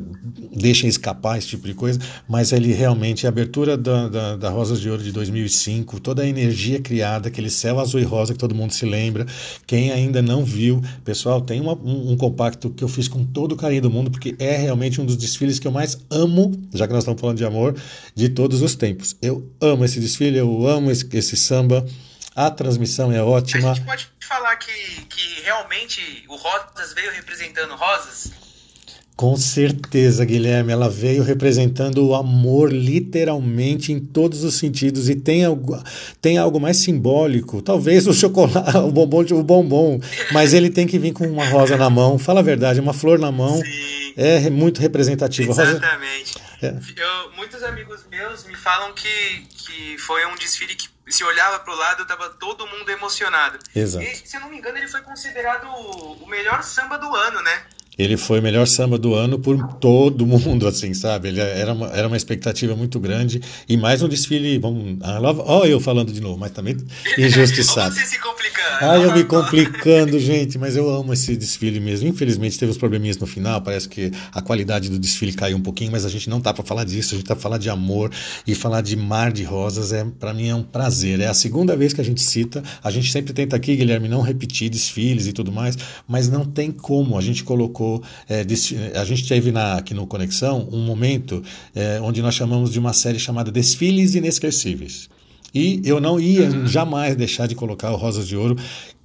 deixem 0.56 0.90
escapar 0.90 1.38
esse 1.38 1.48
tipo 1.48 1.68
de 1.68 1.74
coisa, 1.74 2.00
mas 2.26 2.54
ele 2.54 2.72
realmente, 2.72 3.26
a 3.26 3.30
abertura 3.30 3.76
da, 3.76 4.08
da, 4.08 4.36
da 4.38 4.50
Rosas 4.50 4.80
de 4.80 4.90
Ouro 4.90 5.04
de 5.04 5.12
2005, 5.12 6.00
toda 6.00 6.22
a 6.22 6.28
energia 6.28 6.80
criada, 6.80 7.28
aquele 7.28 7.50
céu 7.50 7.82
azul 7.82 8.00
e 8.00 8.04
rosa 8.04 8.32
que 8.32 8.40
todo 8.40 8.56
mundo 8.56 8.72
se 8.72 8.86
lembra. 8.86 9.26
Quem 9.68 9.92
ainda 9.92 10.22
não 10.22 10.46
viu, 10.46 10.82
pessoal, 11.04 11.42
tem 11.42 11.60
uma, 11.60 11.74
um, 11.74 12.14
um 12.14 12.18
compacto 12.18 12.70
que 12.70 12.84
eu 12.84 12.88
fiz 12.88 13.10
com 13.10 13.26
todo 13.26 13.54
o 13.54 13.58
carinho 13.58 13.82
do 13.82 13.92
mundo, 13.92 14.10
porque 14.10 14.36
é 14.40 14.56
realmente 14.56 15.02
um 15.02 15.06
dos 15.06 15.18
desfiles 15.18 15.60
que 15.60 15.68
eu 15.68 15.72
mais 15.72 15.98
amo, 16.10 16.54
já 16.74 16.88
que 16.88 16.94
nós 16.94 17.04
estamos 17.04 17.20
falando 17.20 17.38
de 17.38 17.44
amor, 17.44 17.76
de 18.16 18.30
todos 18.30 18.62
os 18.62 18.74
tempos. 18.74 19.18
Eu 19.22 19.49
amo 19.62 19.86
esse 19.86 20.00
desfile, 20.00 20.38
eu 20.38 20.68
amo 20.68 20.92
esse, 20.92 21.08
esse 21.14 21.38
samba. 21.38 21.86
A 22.36 22.50
transmissão 22.50 23.12
é 23.12 23.22
ótima. 23.22 23.72
A 23.72 23.74
gente 23.74 23.86
pode 23.86 24.08
falar 24.22 24.56
que, 24.56 24.72
que 25.10 25.42
realmente 25.44 26.24
o 26.28 26.36
Rosas 26.36 26.94
veio 26.94 27.12
representando 27.12 27.76
Rosas? 27.76 28.32
Com 29.20 29.36
certeza, 29.36 30.24
Guilherme. 30.24 30.72
Ela 30.72 30.88
veio 30.88 31.24
representando 31.24 32.08
o 32.08 32.16
amor 32.16 32.72
literalmente 32.72 33.92
em 33.92 34.00
todos 34.00 34.46
os 34.46 34.56
sentidos 34.56 35.10
e 35.10 35.16
tem 35.16 35.44
algo, 35.44 35.78
tem 36.22 36.38
algo 36.38 36.58
mais 36.58 36.78
simbólico, 36.78 37.62
talvez 37.62 38.08
o 38.08 38.14
chocolate, 38.14 38.78
o 38.80 38.90
bombom, 38.90 39.26
o 39.34 39.44
bombom, 39.44 40.00
mas 40.32 40.54
ele 40.54 40.70
tem 40.70 40.88
que 40.88 40.98
vir 40.98 41.12
com 41.12 41.28
uma 41.28 41.46
rosa 41.46 41.76
na 41.76 41.90
mão. 41.90 42.18
Fala 42.18 42.40
a 42.40 42.44
verdade, 42.44 42.80
uma 42.80 42.94
flor 42.94 43.20
na 43.20 43.30
mão. 43.30 43.58
Sim. 43.58 44.14
É 44.16 44.50
muito 44.50 44.80
representativo. 44.80 45.52
Exatamente. 45.52 46.36
Rosa... 46.38 46.49
É. 46.62 46.74
Eu, 46.96 47.32
muitos 47.32 47.64
amigos 47.64 48.06
meus 48.08 48.44
me 48.44 48.56
falam 48.56 48.94
que, 48.94 49.48
que 49.50 49.98
foi 50.00 50.26
um 50.26 50.36
desfile 50.36 50.76
que 50.76 50.90
se 51.08 51.24
olhava 51.24 51.60
para 51.60 51.74
o 51.74 51.78
lado, 51.78 52.06
tava 52.06 52.30
todo 52.30 52.68
mundo 52.68 52.90
emocionado. 52.90 53.58
Exato. 53.76 54.04
E, 54.04 54.16
se 54.16 54.36
eu 54.36 54.42
não 54.42 54.50
me 54.50 54.58
engano, 54.58 54.78
ele 54.78 54.88
foi 54.88 55.02
considerado 55.02 55.66
o 55.68 56.28
melhor 56.28 56.64
samba 56.64 56.98
do 56.98 57.14
ano, 57.16 57.42
né? 57.42 57.66
Ele 58.00 58.16
foi 58.16 58.40
o 58.40 58.42
melhor 58.42 58.66
samba 58.66 58.98
do 58.98 59.14
ano 59.14 59.38
por 59.38 59.74
todo 59.74 60.26
mundo, 60.26 60.66
assim, 60.66 60.94
sabe? 60.94 61.28
Ele 61.28 61.42
era 61.42 61.74
uma, 61.74 61.88
era 61.88 62.08
uma 62.08 62.16
expectativa 62.16 62.74
muito 62.74 62.98
grande 62.98 63.42
e 63.68 63.76
mais 63.76 64.02
um 64.02 64.08
desfile, 64.08 64.58
vamos, 64.58 64.98
ó 65.46 65.66
eu 65.66 65.82
falando 65.82 66.14
de 66.14 66.22
novo, 66.22 66.40
mas 66.40 66.52
também 66.52 66.78
injustiçado. 67.18 67.94
Você 67.94 68.06
se 68.06 68.20
complicando. 68.22 68.78
Ah, 68.80 68.98
eu 68.98 69.14
me 69.14 69.26
complicando, 69.26 70.18
gente, 70.18 70.58
mas 70.58 70.78
eu 70.78 70.90
amo 70.90 71.12
esse 71.12 71.36
desfile 71.36 71.82
mesmo. 71.82 72.08
Infelizmente 72.08 72.58
teve 72.58 72.72
uns 72.72 72.78
probleminhas 72.78 73.18
no 73.18 73.28
final, 73.28 73.62
parece 73.62 73.90
que 73.90 74.12
a 74.32 74.42
qualidade 74.42 74.90
do 74.90 74.98
desfile 74.98 75.34
caiu 75.34 75.58
um 75.58 75.62
pouquinho, 75.62 75.92
mas 75.92 76.06
a 76.06 76.10
gente 76.10 76.30
não 76.30 76.40
tá 76.40 76.54
para 76.54 76.64
falar 76.64 76.86
disso, 76.86 77.16
a 77.16 77.18
gente 77.18 77.28
tá 77.28 77.36
para 77.36 77.44
falar 77.44 77.58
de 77.58 77.70
amor 77.70 78.12
e 78.48 78.56
falar 78.56 78.80
de 78.80 78.96
mar 78.96 79.30
de 79.30 79.44
rosas 79.44 79.92
é 79.92 80.06
para 80.18 80.34
mim 80.34 80.48
é 80.48 80.56
um 80.56 80.64
prazer. 80.64 81.20
É 81.20 81.28
a 81.28 81.34
segunda 81.34 81.76
vez 81.76 81.92
que 81.92 82.00
a 82.00 82.04
gente 82.04 82.22
cita, 82.22 82.64
a 82.82 82.90
gente 82.90 83.12
sempre 83.12 83.34
tenta 83.34 83.58
aqui, 83.58 83.76
Guilherme, 83.76 84.08
não 84.08 84.22
repetir 84.22 84.70
desfiles 84.70 85.28
e 85.28 85.34
tudo 85.34 85.52
mais, 85.52 85.78
mas 86.08 86.30
não 86.30 86.46
tem 86.46 86.72
como. 86.72 87.18
A 87.18 87.22
gente 87.22 87.44
colocou 87.44 87.89
é, 88.28 88.46
a 89.00 89.06
gente 89.06 89.28
teve 89.28 89.52
na, 89.52 89.76
aqui 89.76 89.94
no 89.94 90.06
Conexão 90.08 90.68
um 90.72 90.84
momento 90.84 91.44
é, 91.76 92.00
onde 92.02 92.22
nós 92.22 92.36
chamamos 92.36 92.72
de 92.72 92.80
uma 92.80 92.94
série 92.94 93.20
chamada 93.20 93.52
Desfiles 93.52 94.16
Inesquecíveis. 94.16 95.10
E 95.54 95.82
eu 95.84 96.00
não 96.00 96.20
ia 96.20 96.50
uhum. 96.50 96.68
jamais 96.68 97.16
deixar 97.16 97.48
de 97.48 97.56
colocar 97.56 97.92
o 97.92 97.96
Rosas 97.96 98.28
de 98.28 98.36
Ouro, 98.36 98.56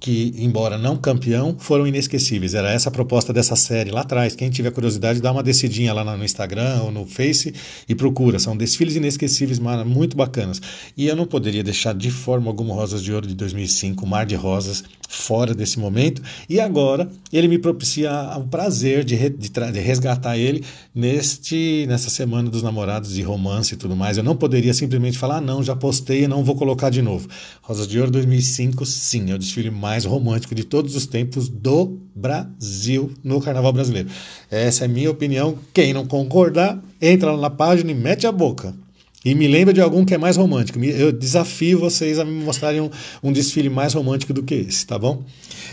que, 0.05 0.35
embora 0.37 0.77
não 0.77 0.95
campeão, 0.95 1.55
foram 1.57 1.87
inesquecíveis. 1.87 2.53
Era 2.53 2.71
essa 2.71 2.89
a 2.89 2.91
proposta 2.91 3.33
dessa 3.33 3.55
série 3.55 3.89
lá 3.89 4.01
atrás. 4.01 4.35
Quem 4.35 4.51
tiver 4.51 4.69
curiosidade, 4.69 5.19
dá 5.19 5.31
uma 5.31 5.41
descidinha 5.41 5.91
lá 5.93 6.15
no 6.15 6.23
Instagram 6.23 6.83
ou 6.83 6.91
no 6.91 7.07
Face 7.07 7.51
e 7.89 7.95
procura. 7.95 8.37
São 8.37 8.55
desfiles 8.55 8.95
inesquecíveis, 8.95 9.57
muito 9.83 10.15
bacanas. 10.15 10.61
E 10.95 11.07
eu 11.07 11.15
não 11.15 11.25
poderia 11.25 11.63
deixar 11.63 11.95
de 11.95 12.11
forma 12.11 12.51
alguma 12.51 12.75
Rosas 12.75 13.01
de 13.01 13.11
Ouro 13.11 13.25
de 13.25 13.33
2005, 13.33 14.05
Mar 14.05 14.27
de 14.27 14.35
Rosas, 14.35 14.83
fora 15.09 15.55
desse 15.55 15.79
momento. 15.79 16.21
E 16.47 16.59
agora 16.59 17.09
ele 17.33 17.47
me 17.47 17.57
propicia 17.57 18.11
o 18.37 18.43
prazer 18.43 19.03
de, 19.03 19.15
re, 19.15 19.31
de, 19.31 19.49
de 19.49 19.79
resgatar 19.79 20.37
ele 20.37 20.63
neste 20.93 21.85
nessa 21.87 22.11
semana 22.11 22.47
dos 22.47 22.61
namorados 22.61 23.13
de 23.13 23.23
romance 23.23 23.73
e 23.73 23.77
tudo 23.77 23.95
mais. 23.95 24.17
Eu 24.17 24.23
não 24.23 24.35
poderia 24.35 24.73
simplesmente 24.73 25.17
falar, 25.17 25.37
ah, 25.37 25.41
não, 25.41 25.63
já 25.63 25.75
postei, 25.75 26.27
não 26.27 26.43
vou 26.43 26.55
colocar 26.55 26.91
de 26.91 27.01
novo. 27.01 27.27
Rosas 27.63 27.87
de 27.87 27.99
Ouro 27.99 28.11
2005, 28.11 28.85
sim, 28.85 29.31
é 29.31 29.33
o 29.33 29.39
desfile 29.39 29.71
mais 29.71 29.94
romântico 30.03 30.53
de 30.53 30.65
todos 30.65 30.95
os 30.95 31.05
tempos 31.05 31.47
do 31.47 31.97
Brasil 32.13 33.13
no 33.23 33.39
Carnaval 33.39 33.71
brasileiro. 33.71 34.09
Essa 34.51 34.83
é 34.83 34.85
a 34.85 34.89
minha 34.89 35.09
opinião. 35.09 35.57
Quem 35.73 35.93
não 35.93 36.05
concordar, 36.05 36.77
entra 37.01 37.31
lá 37.31 37.37
na 37.39 37.49
página 37.49 37.91
e 37.91 37.95
mete 37.95 38.27
a 38.27 38.31
boca. 38.31 38.75
E 39.23 39.33
me 39.33 39.47
lembra 39.47 39.73
de 39.73 39.81
algum 39.81 40.05
que 40.05 40.13
é 40.13 40.17
mais 40.19 40.37
romântico. 40.37 40.77
Eu 40.83 41.11
desafio 41.11 41.79
vocês 41.79 42.19
a 42.19 42.25
me 42.25 42.43
mostrarem 42.43 42.81
um, 42.81 42.91
um 43.23 43.31
desfile 43.31 43.69
mais 43.69 43.93
romântico 43.95 44.33
do 44.33 44.43
que 44.43 44.53
esse, 44.53 44.85
tá 44.85 44.99
bom? 44.99 45.25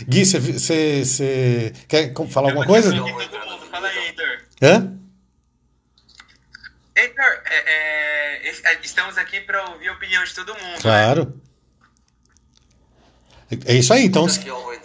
Gui, 0.07 0.25
você 0.25 1.71
quer 1.87 2.13
falar 2.29 2.49
alguma 2.49 2.65
coisa? 2.65 2.91
Fala 3.69 3.87
aí, 3.87 4.07
Heitor. 4.07 4.39
Hã? 4.59 4.93
Heitor, 6.95 7.41
é, 7.45 8.47
é, 8.47 8.79
estamos 8.83 9.19
aqui 9.19 9.39
para 9.41 9.69
ouvir 9.69 9.89
a 9.89 9.93
opinião 9.93 10.23
de 10.23 10.33
todo 10.33 10.53
mundo. 10.53 10.81
Claro. 10.81 11.25
Né? 11.25 11.52
É 13.65 13.75
isso 13.75 13.93
aí, 13.93 14.05
então, 14.05 14.27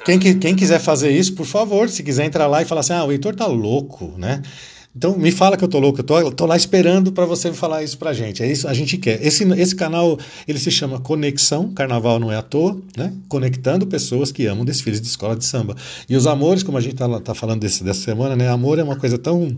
quem, 0.05 0.19
quem 0.19 0.55
quiser 0.55 0.79
fazer 0.79 1.11
isso, 1.11 1.35
por 1.35 1.47
favor, 1.47 1.89
se 1.89 2.03
quiser 2.03 2.25
entrar 2.25 2.47
lá 2.47 2.63
e 2.63 2.65
falar 2.65 2.81
assim, 2.81 2.93
ah, 2.93 3.05
o 3.05 3.13
Heitor 3.13 3.35
tá 3.35 3.47
louco, 3.47 4.15
né? 4.17 4.43
Então 4.97 5.17
me 5.17 5.31
fala 5.31 5.57
que 5.57 5.63
eu 5.63 5.69
tô 5.69 5.79
louco, 5.79 6.01
eu 6.01 6.05
tô, 6.05 6.19
eu 6.19 6.33
tô 6.33 6.45
lá 6.45 6.57
esperando 6.57 7.13
para 7.13 7.25
você 7.25 7.53
falar 7.53 7.85
isso 7.85 7.97
pra 7.97 8.13
gente. 8.13 8.43
É 8.43 8.51
isso 8.51 8.67
a 8.67 8.75
gente 8.75 8.97
quer. 8.97 9.25
Esse, 9.25 9.45
esse 9.53 9.77
canal, 9.77 10.19
ele 10.47 10.59
se 10.59 10.73
chama 10.73 10.99
Conexão, 10.99 11.73
Carnaval 11.73 12.19
não 12.19 12.33
é 12.33 12.37
à 12.37 12.43
toa, 12.43 12.81
né? 12.97 13.13
Conectando 13.29 13.87
pessoas 13.87 14.33
que 14.33 14.47
amam 14.47 14.65
desfiles 14.65 15.01
de 15.01 15.07
escola 15.07 15.37
de 15.37 15.45
samba. 15.45 15.77
E 16.09 16.17
os 16.17 16.27
amores, 16.27 16.65
como 16.65 16.79
a 16.79 16.81
gente 16.81 16.97
tá, 16.97 17.21
tá 17.21 17.33
falando 17.33 17.61
desse, 17.61 17.85
dessa 17.85 18.01
semana, 18.01 18.35
né? 18.35 18.49
Amor 18.49 18.79
é 18.79 18.83
uma 18.83 18.97
coisa 18.97 19.17
tão 19.17 19.57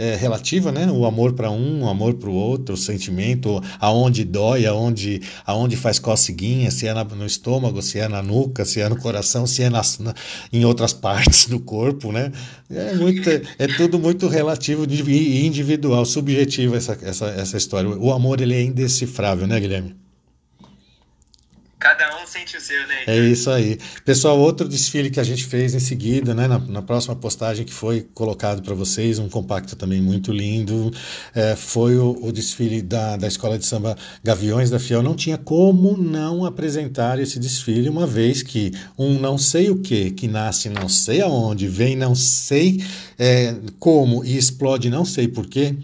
é, 0.00 0.16
relativa, 0.16 0.72
né? 0.72 0.90
O 0.90 1.04
amor 1.04 1.34
para 1.34 1.50
um, 1.50 1.84
o 1.84 1.88
amor 1.88 2.14
para 2.14 2.30
o 2.30 2.34
outro, 2.34 2.74
o 2.74 2.78
sentimento, 2.78 3.62
aonde 3.78 4.24
dói, 4.24 4.66
aonde, 4.66 5.20
aonde 5.44 5.76
faz 5.76 5.98
coceguinha, 5.98 6.70
se 6.70 6.86
é 6.86 6.94
na, 6.94 7.04
no 7.04 7.26
estômago, 7.26 7.82
se 7.82 7.98
é 7.98 8.08
na 8.08 8.22
nuca, 8.22 8.64
se 8.64 8.80
é 8.80 8.88
no 8.88 8.96
coração, 8.96 9.46
se 9.46 9.62
é 9.62 9.68
nas, 9.68 9.98
na, 9.98 10.14
em 10.52 10.64
outras 10.64 10.92
partes 10.92 11.46
do 11.46 11.60
corpo, 11.60 12.10
né? 12.10 12.32
É, 12.70 12.94
muito, 12.94 13.28
é 13.28 13.66
tudo 13.76 13.98
muito 13.98 14.26
relativo 14.28 14.86
e 14.88 15.46
individual, 15.46 16.04
subjetivo 16.04 16.76
essa, 16.76 16.96
essa, 17.02 17.26
essa 17.26 17.56
história. 17.56 17.90
O 17.90 18.12
amor 18.12 18.40
ele 18.40 18.54
é 18.54 18.62
indecifrável, 18.62 19.46
né, 19.46 19.60
Guilherme? 19.60 20.09
Cada 21.80 22.22
um 22.22 22.26
sente 22.26 22.58
o 22.58 22.60
seu, 22.60 22.86
né? 22.86 23.04
É 23.06 23.18
isso 23.18 23.50
aí. 23.50 23.78
Pessoal, 24.04 24.38
outro 24.38 24.68
desfile 24.68 25.08
que 25.08 25.18
a 25.18 25.24
gente 25.24 25.46
fez 25.46 25.74
em 25.74 25.80
seguida, 25.80 26.34
né, 26.34 26.46
na, 26.46 26.58
na 26.58 26.82
próxima 26.82 27.16
postagem 27.16 27.64
que 27.64 27.72
foi 27.72 28.06
colocado 28.12 28.60
para 28.60 28.74
vocês, 28.74 29.18
um 29.18 29.30
compacto 29.30 29.74
também 29.74 29.98
muito 29.98 30.30
lindo, 30.30 30.92
é, 31.34 31.56
foi 31.56 31.96
o, 31.96 32.18
o, 32.20 32.30
desfile 32.30 32.82
da, 32.82 33.16
da 33.16 33.26
Escola 33.26 33.58
de 33.58 33.64
Samba 33.64 33.96
Gaviões 34.22 34.68
da 34.68 34.78
Fiel. 34.78 35.02
Não 35.02 35.14
tinha 35.14 35.38
como 35.38 35.96
não 35.96 36.44
apresentar 36.44 37.18
esse 37.18 37.38
desfile, 37.38 37.88
uma 37.88 38.06
vez 38.06 38.42
que 38.42 38.72
um 38.98 39.18
não 39.18 39.38
sei 39.38 39.70
o 39.70 39.80
que, 39.80 40.10
que 40.10 40.28
nasce 40.28 40.68
não 40.68 40.86
sei 40.86 41.22
aonde, 41.22 41.66
vem 41.66 41.96
não 41.96 42.14
sei 42.14 42.84
é, 43.18 43.54
como 43.78 44.22
e 44.22 44.36
explode 44.36 44.90
não 44.90 45.06
sei 45.06 45.28
porquê, 45.28 45.74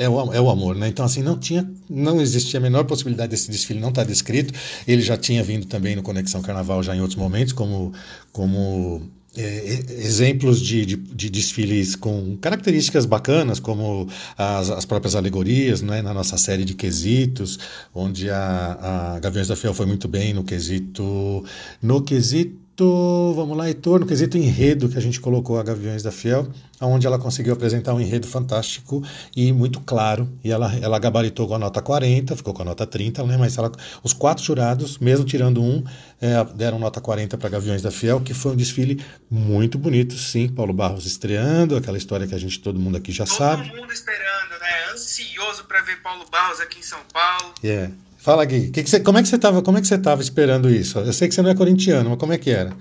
é 0.00 0.08
o, 0.08 0.32
é 0.32 0.40
o 0.40 0.48
amor, 0.48 0.74
né? 0.74 0.88
Então, 0.88 1.04
assim, 1.04 1.22
não 1.22 1.38
tinha, 1.38 1.70
não 1.88 2.22
existia 2.22 2.58
a 2.58 2.62
menor 2.62 2.84
possibilidade 2.84 3.30
desse 3.30 3.50
desfile 3.50 3.78
não 3.78 3.90
estar 3.90 4.02
descrito. 4.04 4.54
Ele 4.88 5.02
já 5.02 5.14
tinha 5.14 5.44
vindo 5.44 5.66
também 5.66 5.94
no 5.94 6.02
Conexão 6.02 6.40
Carnaval 6.40 6.82
já 6.82 6.96
em 6.96 7.02
outros 7.02 7.18
momentos, 7.18 7.52
como, 7.52 7.92
como 8.32 9.02
é, 9.36 9.84
exemplos 9.98 10.58
de, 10.58 10.86
de, 10.86 10.96
de, 10.96 11.28
desfiles 11.28 11.94
com 11.94 12.38
características 12.38 13.04
bacanas, 13.04 13.60
como 13.60 14.08
as, 14.38 14.70
as 14.70 14.86
próprias 14.86 15.14
alegorias, 15.14 15.82
né? 15.82 16.00
na 16.00 16.14
nossa 16.14 16.38
série 16.38 16.64
de 16.64 16.74
quesitos, 16.74 17.58
onde 17.94 18.30
a, 18.30 19.16
a 19.16 19.20
Gaviões 19.20 19.48
da 19.48 19.56
Fiel 19.56 19.74
foi 19.74 19.84
muito 19.84 20.08
bem 20.08 20.32
no 20.32 20.42
quesito, 20.42 21.44
no 21.82 22.00
quesito 22.00 22.59
quesito, 22.80 23.34
vamos 23.34 23.56
lá, 23.56 23.68
Heitor, 23.68 24.00
no 24.00 24.06
quesito 24.06 24.38
enredo 24.38 24.88
que 24.88 24.96
a 24.96 25.00
gente 25.00 25.20
colocou 25.20 25.58
a 25.58 25.62
Gaviões 25.62 26.02
da 26.02 26.10
Fiel, 26.10 26.48
onde 26.80 27.06
ela 27.06 27.18
conseguiu 27.18 27.52
apresentar 27.52 27.92
um 27.92 28.00
enredo 28.00 28.26
fantástico 28.26 29.02
e 29.36 29.52
muito 29.52 29.80
claro, 29.80 30.28
e 30.42 30.50
ela, 30.50 30.74
ela 30.76 30.98
gabaritou 30.98 31.46
com 31.46 31.54
a 31.54 31.58
nota 31.58 31.82
40, 31.82 32.34
ficou 32.36 32.54
com 32.54 32.62
a 32.62 32.64
nota 32.64 32.86
30, 32.86 33.22
né, 33.24 33.36
mas 33.36 33.58
ela, 33.58 33.70
os 34.02 34.14
quatro 34.14 34.42
jurados, 34.42 34.98
mesmo 34.98 35.26
tirando 35.26 35.62
um, 35.62 35.84
é, 36.20 36.42
deram 36.54 36.78
nota 36.78 37.00
40 37.00 37.36
para 37.36 37.50
Gaviões 37.50 37.82
da 37.82 37.90
Fiel, 37.90 38.20
que 38.20 38.32
foi 38.32 38.52
um 38.52 38.56
desfile 38.56 39.04
muito 39.30 39.78
bonito, 39.78 40.14
sim, 40.14 40.48
Paulo 40.48 40.72
Barros 40.72 41.04
estreando, 41.04 41.76
aquela 41.76 41.98
história 41.98 42.26
que 42.26 42.34
a 42.34 42.38
gente, 42.38 42.58
todo 42.60 42.78
mundo 42.78 42.96
aqui 42.96 43.12
já 43.12 43.26
todo 43.26 43.36
sabe. 43.36 43.68
Todo 43.68 43.78
mundo 43.78 43.92
esperando, 43.92 44.58
né, 44.60 44.92
ansioso 44.94 45.64
para 45.64 45.82
ver 45.82 46.00
Paulo 46.02 46.24
Barros 46.30 46.60
aqui 46.60 46.78
em 46.78 46.82
São 46.82 47.00
Paulo. 47.12 47.54
Yeah. 47.62 47.92
Fala, 48.20 48.44
Gui. 48.44 48.70
Que 48.70 48.82
que 48.82 48.90
você, 48.90 49.00
como 49.00 49.18
é 49.18 49.22
que 49.22 49.28
você 49.28 49.36
estava? 49.36 49.62
Como 49.62 49.78
é 49.78 49.80
que 49.80 49.86
você 49.86 49.94
estava 49.94 50.20
esperando 50.20 50.68
isso? 50.68 50.98
Eu 50.98 51.12
sei 51.12 51.26
que 51.26 51.34
você 51.34 51.40
não 51.40 51.50
é 51.50 51.54
corintiano, 51.54 52.10
mas 52.10 52.18
como 52.18 52.34
é 52.34 52.38
que 52.38 52.50
era? 52.50 52.76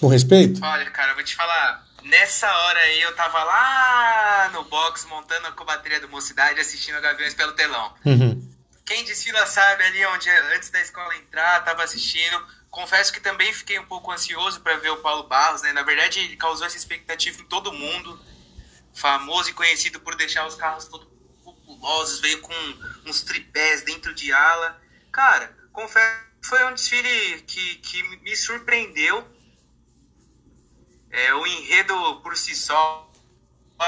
Com 0.00 0.08
respeito? 0.08 0.64
Olha, 0.64 0.90
cara, 0.90 1.12
eu 1.12 1.14
vou 1.14 1.24
te 1.24 1.34
falar. 1.34 1.84
Nessa 2.02 2.50
hora 2.50 2.78
aí 2.78 3.02
eu 3.02 3.14
tava 3.14 3.42
lá 3.44 4.50
no 4.54 4.64
box 4.64 5.06
montando 5.06 5.46
a 5.48 5.52
cobateria 5.52 6.00
do 6.00 6.08
Mocidade 6.08 6.60
assistindo 6.60 6.96
a 6.96 7.00
Gaviões 7.00 7.34
pelo 7.34 7.52
telão. 7.52 7.92
Uhum. 8.04 8.42
Quem 8.84 9.04
desfila 9.04 9.44
sabe 9.44 9.84
ali 9.84 10.06
onde 10.06 10.30
antes 10.54 10.70
da 10.70 10.80
escola 10.80 11.14
entrar, 11.16 11.62
tava 11.64 11.82
assistindo. 11.82 12.42
Confesso 12.70 13.12
que 13.12 13.20
também 13.20 13.52
fiquei 13.52 13.78
um 13.78 13.84
pouco 13.84 14.10
ansioso 14.10 14.60
para 14.60 14.76
ver 14.76 14.90
o 14.90 14.98
Paulo 14.98 15.24
Barros, 15.24 15.62
né? 15.62 15.72
Na 15.72 15.82
verdade, 15.82 16.20
ele 16.20 16.36
causou 16.36 16.66
essa 16.66 16.76
expectativa 16.76 17.42
em 17.42 17.44
todo 17.44 17.72
mundo. 17.72 18.18
Famoso 18.94 19.50
e 19.50 19.52
conhecido 19.52 20.00
por 20.00 20.16
deixar 20.16 20.46
os 20.46 20.54
carros 20.54 20.86
todos 20.86 21.15
populosos, 21.86 22.20
veio 22.20 22.40
com 22.40 22.54
uns 23.06 23.22
tripés 23.22 23.82
dentro 23.82 24.12
de 24.12 24.32
ala. 24.32 24.80
Cara, 25.12 25.54
confesso 25.72 26.20
que 26.42 26.48
foi 26.48 26.64
um 26.64 26.74
desfile 26.74 27.42
que, 27.42 27.76
que 27.76 28.02
me 28.18 28.36
surpreendeu. 28.36 29.26
É, 31.10 31.32
o 31.34 31.46
enredo 31.46 32.20
por 32.22 32.36
si 32.36 32.54
só, 32.54 33.10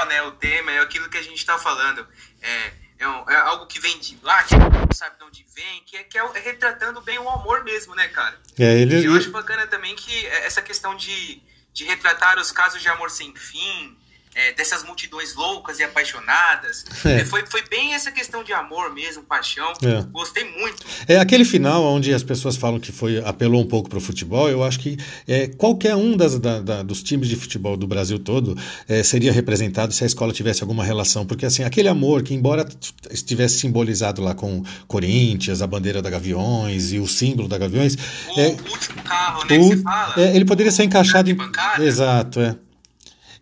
né, 0.07 0.21
o 0.23 0.31
tema, 0.31 0.71
é 0.71 0.79
aquilo 0.79 1.09
que 1.09 1.17
a 1.17 1.21
gente 1.21 1.37
está 1.37 1.57
falando. 1.59 2.07
É, 2.41 2.73
é, 2.99 3.07
um, 3.07 3.29
é, 3.29 3.35
algo 3.35 3.67
que 3.67 3.79
vem 3.79 3.99
de 3.99 4.17
lá, 4.23 4.43
que 4.43 4.55
não 4.55 4.91
sabe 4.93 5.17
de 5.17 5.23
onde 5.25 5.45
vem, 5.53 5.83
que, 5.83 5.97
é, 5.97 6.03
que 6.03 6.17
é, 6.17 6.21
é 6.21 6.39
retratando 6.39 7.01
bem 7.01 7.19
o 7.19 7.29
amor 7.29 7.63
mesmo, 7.63 7.93
né, 7.93 8.07
cara? 8.07 8.39
É, 8.57 8.79
ele... 8.79 9.05
Eu 9.05 9.15
acho 9.15 9.29
bacana 9.29 9.67
também 9.67 9.95
que 9.95 10.25
essa 10.27 10.61
questão 10.61 10.95
de, 10.95 11.41
de 11.73 11.83
retratar 11.83 12.39
os 12.39 12.51
casos 12.51 12.81
de 12.81 12.87
amor 12.87 13.11
sem 13.11 13.35
fim, 13.35 13.97
é, 14.39 14.53
dessas 14.53 14.83
multidões 14.83 15.35
loucas 15.35 15.79
e 15.79 15.83
apaixonadas. 15.83 16.85
É. 17.05 17.25
Foi, 17.25 17.45
foi 17.45 17.61
bem 17.69 17.93
essa 17.93 18.09
questão 18.11 18.43
de 18.43 18.53
amor 18.53 18.93
mesmo, 18.93 19.21
paixão. 19.23 19.73
É. 19.83 20.01
Gostei 20.11 20.45
muito. 20.45 20.85
É 21.07 21.17
aquele 21.17 21.43
final 21.43 21.83
onde 21.83 22.13
as 22.13 22.23
pessoas 22.23 22.55
falam 22.55 22.79
que 22.79 22.91
foi 22.91 23.19
apelou 23.19 23.61
um 23.61 23.67
pouco 23.67 23.89
para 23.89 23.97
o 23.97 24.01
futebol. 24.01 24.49
Eu 24.49 24.63
acho 24.63 24.79
que 24.79 24.97
é, 25.27 25.47
qualquer 25.47 25.95
um 25.95 26.15
das, 26.15 26.39
da, 26.39 26.61
da, 26.61 26.83
dos 26.83 27.03
times 27.03 27.27
de 27.27 27.35
futebol 27.35 27.75
do 27.75 27.85
Brasil 27.85 28.17
todo 28.17 28.57
é, 28.87 29.03
seria 29.03 29.31
representado 29.31 29.93
se 29.93 30.03
a 30.03 30.07
escola 30.07 30.31
tivesse 30.31 30.63
alguma 30.63 30.83
relação, 30.83 31.25
porque 31.25 31.45
assim 31.45 31.63
aquele 31.63 31.89
amor 31.89 32.23
que 32.23 32.33
embora 32.33 32.65
estivesse 33.11 33.59
simbolizado 33.59 34.21
lá 34.21 34.33
com 34.33 34.63
Corinthians, 34.87 35.61
a 35.61 35.67
bandeira 35.67 36.01
da 36.01 36.09
Gaviões 36.09 36.93
e 36.93 36.99
o 36.99 37.07
símbolo 37.07 37.47
da 37.47 37.57
Gaviões, 37.57 37.95
o 37.95 38.39
é, 38.39 38.47
último 38.47 39.03
carro, 39.03 39.45
né, 39.45 39.57
o, 39.57 40.19
é, 40.19 40.35
ele 40.35 40.45
poderia 40.45 40.71
ser 40.71 40.83
encaixado 40.83 41.29
em 41.29 41.37
exato, 41.85 42.39
é. 42.39 42.55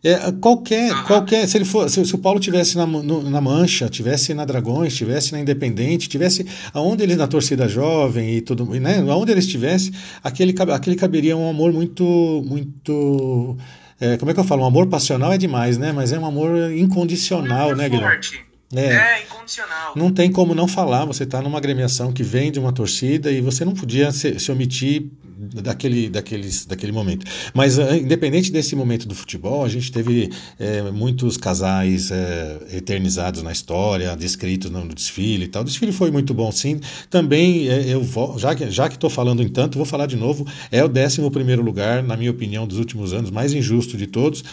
É, 0.04 0.32
qualquer, 0.34 0.94
uhum. 0.94 1.04
qualquer, 1.04 1.48
se 1.48 1.58
ele 1.58 1.66
for, 1.66 1.90
se, 1.90 2.06
se 2.06 2.16
o 2.16 2.20
Paulo 2.20 2.40
tivesse 2.40 2.78
na, 2.78 2.86
no, 2.86 3.30
na 3.30 3.42
Mancha, 3.42 3.90
tivesse 3.90 4.34
na 4.34 4.46
Dragões, 4.46 4.96
tivesse 4.96 5.32
na 5.32 5.40
Independente, 5.40 6.08
tivesse 6.08 6.46
aonde 6.72 7.04
ele 7.04 7.16
na 7.16 7.28
torcida 7.28 7.68
jovem 7.68 8.36
e 8.36 8.42
tudo, 8.42 8.66
né, 8.80 9.04
aonde 9.10 9.32
ele 9.32 9.40
estivesse, 9.40 9.92
aquele, 10.24 10.54
aquele 10.72 10.96
caberia 10.96 11.36
um 11.36 11.50
amor 11.50 11.74
muito, 11.74 12.44
muito, 12.46 13.58
é, 14.00 14.18
como 14.18 14.30
é 14.30 14.34
que 14.34 14.40
eu 14.40 14.44
falo, 14.44 14.62
um 14.62 14.68
amor 14.68 14.88
passional 14.88 15.34
é 15.34 15.38
demais, 15.38 15.78
né? 15.78 15.92
Mas 15.92 16.14
é 16.14 16.20
um 16.20 16.26
amor 16.26 16.72
incondicional, 16.72 17.76
né, 17.76 17.90
Guilherme? 17.90 18.48
É, 18.76 18.94
é, 18.94 19.24
incondicional. 19.24 19.94
Não 19.96 20.12
tem 20.12 20.32
como 20.32 20.54
não 20.54 20.68
falar. 20.68 21.06
Você 21.06 21.24
está 21.24 21.42
numa 21.42 21.58
agremiação 21.58 22.12
que 22.12 22.22
vem 22.22 22.52
de 22.52 22.60
uma 22.60 22.74
torcida 22.74 23.32
e 23.32 23.42
você 23.42 23.64
não 23.64 23.74
podia 23.74 24.12
se, 24.12 24.40
se 24.40 24.52
omitir 24.52 25.10
daquele, 25.38 26.10
daqueles, 26.10 26.66
daquele 26.66 26.92
momento. 26.92 27.26
Mas, 27.54 27.78
uh, 27.78 27.94
independente 27.94 28.52
desse 28.52 28.76
momento 28.76 29.08
do 29.08 29.14
futebol, 29.14 29.64
a 29.64 29.70
gente 29.70 29.92
teve 29.92 30.30
é, 30.60 30.82
muitos 30.92 31.38
casais 31.38 32.10
é, 32.12 32.60
eternizados 32.74 33.44
na 33.44 33.52
história, 33.52 34.16
descritos 34.16 34.72
no, 34.72 34.88
desfile 34.88 35.46
e 35.46 35.48
tal. 35.48 35.62
O 35.62 35.66
desfile 35.66 35.92
foi 35.92 36.10
muito 36.10 36.34
bom, 36.34 36.52
sim. 36.52 36.80
Também, 37.10 37.70
é, 37.70 37.94
eu 37.94 38.02
vou, 38.02 38.38
já 38.40 38.56
que 38.56 38.70
já 38.72 38.88
estou 38.88 39.10
falando 39.10 39.44
em 39.44 39.50
tanto, 39.50 39.78
vou 39.78 39.86
falar 39.86 40.08
de 40.08 40.16
novo. 40.16 40.46
É 40.72 40.84
o 40.84 40.90
11 40.90 41.22
lugar, 41.56 42.02
na 42.02 42.18
minha 42.18 42.32
opinião, 42.32 42.66
dos 42.66 42.80
últimos 42.80 43.14
anos, 43.14 43.30
mais 43.30 43.54
injusto 43.54 43.96
de 43.96 44.08
todos. 44.08 44.44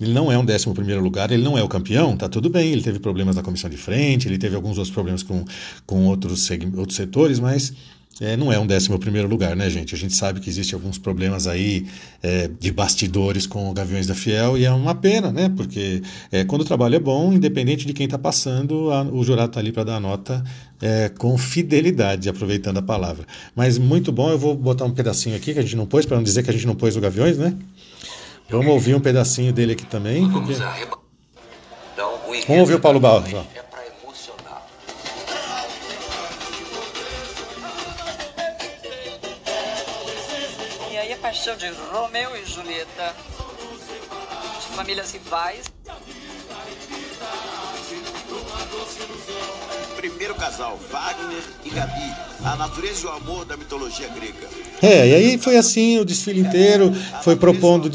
Ele 0.00 0.14
não 0.14 0.32
é 0.32 0.38
um 0.38 0.42
11 0.42 0.72
primeiro 0.72 1.02
lugar, 1.02 1.30
ele 1.30 1.42
não 1.42 1.58
é 1.58 1.62
o 1.62 1.68
campeão, 1.68 2.16
tá 2.16 2.26
tudo 2.26 2.48
bem. 2.48 2.72
Ele 2.72 2.82
teve 2.82 2.98
problemas 2.98 3.36
na 3.36 3.42
comissão 3.42 3.68
de 3.68 3.76
frente, 3.76 4.26
ele 4.26 4.38
teve 4.38 4.56
alguns 4.56 4.78
outros 4.78 4.90
problemas 4.90 5.22
com, 5.22 5.44
com 5.84 6.06
outros, 6.06 6.48
outros 6.74 6.96
setores, 6.96 7.38
mas 7.38 7.74
é, 8.20 8.36
não 8.36 8.52
é 8.52 8.58
um 8.58 8.66
11 8.70 8.98
primeiro 8.98 9.26
lugar, 9.26 9.56
né, 9.56 9.70
gente? 9.70 9.94
A 9.94 9.98
gente 9.98 10.14
sabe 10.14 10.40
que 10.40 10.50
existem 10.50 10.76
alguns 10.76 10.98
problemas 10.98 11.46
aí 11.46 11.86
é, 12.22 12.48
de 12.48 12.70
bastidores 12.70 13.46
com 13.46 13.70
o 13.70 13.72
Gaviões 13.72 14.06
da 14.06 14.14
Fiel 14.14 14.58
e 14.58 14.64
é 14.66 14.70
uma 14.70 14.94
pena, 14.94 15.32
né? 15.32 15.50
Porque 15.56 16.02
é, 16.30 16.44
quando 16.44 16.60
o 16.60 16.64
trabalho 16.64 16.96
é 16.96 16.98
bom, 16.98 17.32
independente 17.32 17.86
de 17.86 17.94
quem 17.94 18.04
está 18.04 18.18
passando, 18.18 18.92
a, 18.92 19.02
o 19.04 19.24
jurado 19.24 19.48
está 19.48 19.60
ali 19.60 19.72
para 19.72 19.84
dar 19.84 19.96
a 19.96 20.00
nota 20.00 20.44
é, 20.82 21.08
com 21.08 21.38
fidelidade, 21.38 22.28
aproveitando 22.28 22.76
a 22.76 22.82
palavra. 22.82 23.24
Mas 23.56 23.78
muito 23.78 24.12
bom, 24.12 24.30
eu 24.30 24.38
vou 24.38 24.54
botar 24.54 24.84
um 24.84 24.92
pedacinho 24.92 25.34
aqui 25.34 25.54
que 25.54 25.58
a 25.58 25.62
gente 25.62 25.76
não 25.76 25.86
pôs, 25.86 26.04
para 26.04 26.16
não 26.18 26.22
dizer 26.22 26.42
que 26.42 26.50
a 26.50 26.52
gente 26.52 26.66
não 26.66 26.74
pôs 26.74 26.94
o 26.96 27.00
Gaviões, 27.00 27.38
né? 27.38 27.56
Vamos 28.50 28.66
ouvir 28.66 28.94
um 28.94 29.00
pedacinho 29.00 29.52
dele 29.52 29.72
aqui 29.72 29.86
também. 29.86 30.28
Porque... 30.30 30.54
Vamos 32.46 32.60
ouvir 32.60 32.74
o 32.74 32.80
Paulo 32.80 33.00
Barros. 33.00 33.32
Ó. 33.32 33.69
paixão 41.30 41.56
de 41.56 41.68
Romeu 41.92 42.30
e 42.36 42.44
Julieta, 42.44 43.14
de 44.60 44.76
famílias 44.76 45.12
rivais. 45.12 45.64
Primeiro 49.96 50.34
casal, 50.34 50.76
Wagner 50.90 51.42
e 51.64 51.70
Gabi, 51.70 52.12
a 52.44 52.56
natureza 52.56 53.02
e 53.02 53.06
o 53.06 53.10
amor 53.10 53.44
da 53.44 53.56
mitologia 53.56 54.08
grega. 54.08 54.48
É, 54.82 55.06
e 55.06 55.14
aí 55.14 55.38
foi 55.38 55.56
assim 55.56 56.00
o 56.00 56.04
desfile 56.04 56.40
inteiro, 56.40 56.92
foi 57.22 57.36
propondo, 57.36 57.88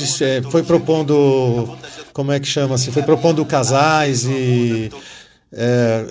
foi 0.50 0.64
propondo, 0.64 1.78
como 2.14 2.32
é 2.32 2.40
que 2.40 2.48
chama-se, 2.48 2.90
foi 2.90 3.04
propondo 3.04 3.46
casais 3.46 4.24
e 4.24 4.90
é, 5.58 6.06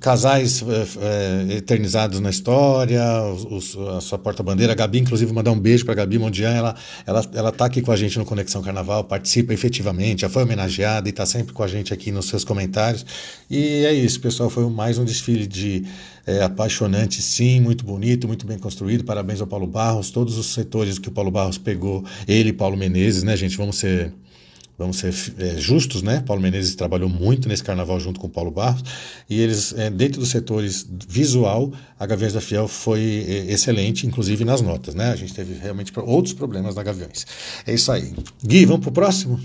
casais 0.00 0.62
é, 0.62 1.52
é, 1.52 1.56
eternizados 1.58 2.20
na 2.20 2.30
história, 2.30 3.02
a 3.96 4.00
sua 4.00 4.18
porta-bandeira. 4.18 4.72
A 4.72 4.74
Gabi, 4.74 4.98
inclusive, 4.98 5.30
mandar 5.32 5.52
um 5.52 5.60
beijo 5.60 5.84
para 5.84 5.92
a 5.92 5.96
Gabi 5.96 6.18
Mondian. 6.18 6.50
Ela, 6.50 6.74
ela, 7.04 7.24
ela 7.34 7.52
tá 7.52 7.66
aqui 7.66 7.82
com 7.82 7.92
a 7.92 7.96
gente 7.96 8.18
no 8.18 8.24
Conexão 8.24 8.62
Carnaval, 8.62 9.04
participa 9.04 9.52
efetivamente, 9.52 10.22
já 10.22 10.30
foi 10.30 10.44
homenageada 10.44 11.06
e 11.06 11.10
está 11.10 11.26
sempre 11.26 11.52
com 11.52 11.62
a 11.62 11.68
gente 11.68 11.92
aqui 11.92 12.10
nos 12.10 12.28
seus 12.28 12.44
comentários. 12.44 13.04
E 13.50 13.84
é 13.84 13.92
isso, 13.92 14.18
pessoal. 14.20 14.48
Foi 14.48 14.68
mais 14.70 14.96
um 14.96 15.04
desfile 15.04 15.46
de 15.46 15.84
é, 16.26 16.42
apaixonante, 16.42 17.20
sim, 17.20 17.60
muito 17.60 17.84
bonito, 17.84 18.26
muito 18.26 18.46
bem 18.46 18.58
construído. 18.58 19.04
Parabéns 19.04 19.42
ao 19.42 19.46
Paulo 19.46 19.66
Barros, 19.66 20.10
todos 20.10 20.38
os 20.38 20.46
setores 20.46 20.98
que 20.98 21.08
o 21.08 21.12
Paulo 21.12 21.30
Barros 21.30 21.58
pegou, 21.58 22.04
ele 22.26 22.48
e 22.48 22.52
Paulo 22.54 22.76
Menezes, 22.76 23.22
né, 23.22 23.36
gente? 23.36 23.56
Vamos 23.56 23.76
ser 23.76 24.12
vamos 24.78 24.98
ser 24.98 25.14
é, 25.38 25.56
justos, 25.58 26.02
né? 26.02 26.22
Paulo 26.26 26.42
Menezes 26.42 26.74
trabalhou 26.74 27.08
muito 27.08 27.48
nesse 27.48 27.64
carnaval 27.64 27.98
junto 27.98 28.20
com 28.20 28.26
o 28.26 28.30
Paulo 28.30 28.50
Barros 28.50 28.82
e 29.28 29.40
eles, 29.40 29.72
é, 29.76 29.90
dentro 29.90 30.20
dos 30.20 30.30
setores 30.30 30.86
visual, 31.08 31.72
a 31.98 32.06
Gaviões 32.06 32.32
da 32.32 32.40
Fiel 32.40 32.68
foi 32.68 33.24
é, 33.28 33.52
excelente, 33.52 34.06
inclusive 34.06 34.44
nas 34.44 34.60
notas, 34.60 34.94
né? 34.94 35.10
A 35.10 35.16
gente 35.16 35.34
teve 35.34 35.54
realmente 35.54 35.92
outros 35.96 36.34
problemas 36.34 36.74
na 36.74 36.82
Gaviões. 36.82 37.26
É 37.66 37.72
isso 37.72 37.90
aí. 37.90 38.14
Gui, 38.44 38.66
vamos 38.66 38.82
pro 38.82 38.92
próximo? 38.92 39.40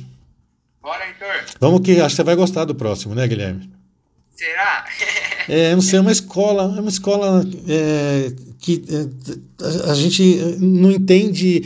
Bora, 0.81 1.05
Heitor. 1.07 1.55
Vamos 1.59 1.81
que 1.81 1.99
acho 1.99 2.09
que 2.09 2.15
você 2.15 2.23
vai 2.23 2.35
gostar 2.35 2.65
do 2.65 2.75
próximo, 2.75 3.15
né, 3.15 3.27
Guilherme? 3.27 3.69
Será? 4.35 4.85
é, 5.47 5.73
não 5.75 5.81
sei, 5.81 5.99
é 5.99 6.01
uma 6.01 6.11
escola, 6.11 6.63
é 6.75 6.79
uma 6.79 6.89
escola 6.89 7.45
é, 7.67 8.33
que 8.59 8.83
é, 8.89 9.85
a, 9.87 9.91
a, 9.91 9.95
gente 9.95 10.23
não 10.59 10.91
entende. 10.91 11.63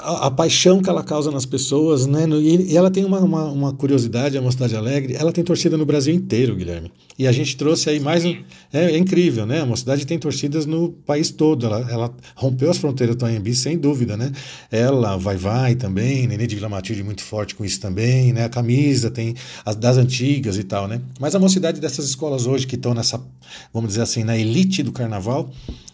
A, 0.00 0.26
a, 0.26 0.30
paixão 0.30 0.80
que 0.80 0.88
ela 0.88 1.02
causa 1.02 1.30
nas 1.30 1.44
pessoas, 1.44 2.06
né? 2.06 2.24
E, 2.26 2.72
e 2.72 2.76
ela 2.76 2.90
tem 2.90 3.04
uma, 3.04 3.20
uma, 3.20 3.44
uma, 3.44 3.72
curiosidade, 3.74 4.36
é 4.36 4.40
uma 4.40 4.50
cidade 4.50 4.74
alegre. 4.74 5.14
Ela 5.14 5.30
tem 5.30 5.44
torcida 5.44 5.76
no 5.76 5.84
Brasil 5.84 6.14
inteiro, 6.14 6.56
Guilherme. 6.56 6.90
E 7.18 7.26
a 7.26 7.32
gente 7.32 7.56
trouxe 7.56 7.90
aí 7.90 8.00
mais 8.00 8.24
um. 8.24 8.34
É, 8.72 8.92
é 8.92 8.96
incrível, 8.96 9.44
né? 9.44 9.62
Uma 9.62 9.76
cidade 9.76 10.06
tem 10.06 10.18
torcidas 10.18 10.64
no 10.64 10.92
país 11.04 11.30
todo. 11.30 11.66
Ela, 11.66 11.86
ela 11.90 12.14
rompeu 12.34 12.70
as 12.70 12.78
fronteiras 12.78 13.14
do 13.16 13.26
Anhembi, 13.26 13.54
sem 13.54 13.76
dúvida, 13.76 14.16
né? 14.16 14.32
Ela, 14.70 15.16
Vai 15.18 15.36
Vai 15.36 15.74
também, 15.74 16.26
Nenê 16.26 16.46
de 16.46 16.54
Vila 16.54 16.70
Matilde 16.70 17.02
muito 17.02 17.22
forte 17.22 17.54
com 17.54 17.62
isso 17.62 17.78
também, 17.78 18.32
né? 18.32 18.44
A 18.44 18.48
camisa 18.48 19.10
tem 19.10 19.34
as 19.64 19.76
das 19.76 19.98
antigas 19.98 20.56
e 20.56 20.64
tal, 20.64 20.88
né? 20.88 21.02
Mas 21.20 21.34
a 21.34 21.38
mocidade 21.38 21.80
dessas 21.80 22.06
escolas 22.06 22.46
hoje 22.46 22.66
que 22.66 22.76
estão 22.76 22.94
nessa, 22.94 23.20
vamos 23.74 23.88
dizer 23.90 24.02
assim, 24.02 24.24
na 24.24 24.36
elite 24.36 24.82
do 24.82 24.90
carnaval, 24.90 25.50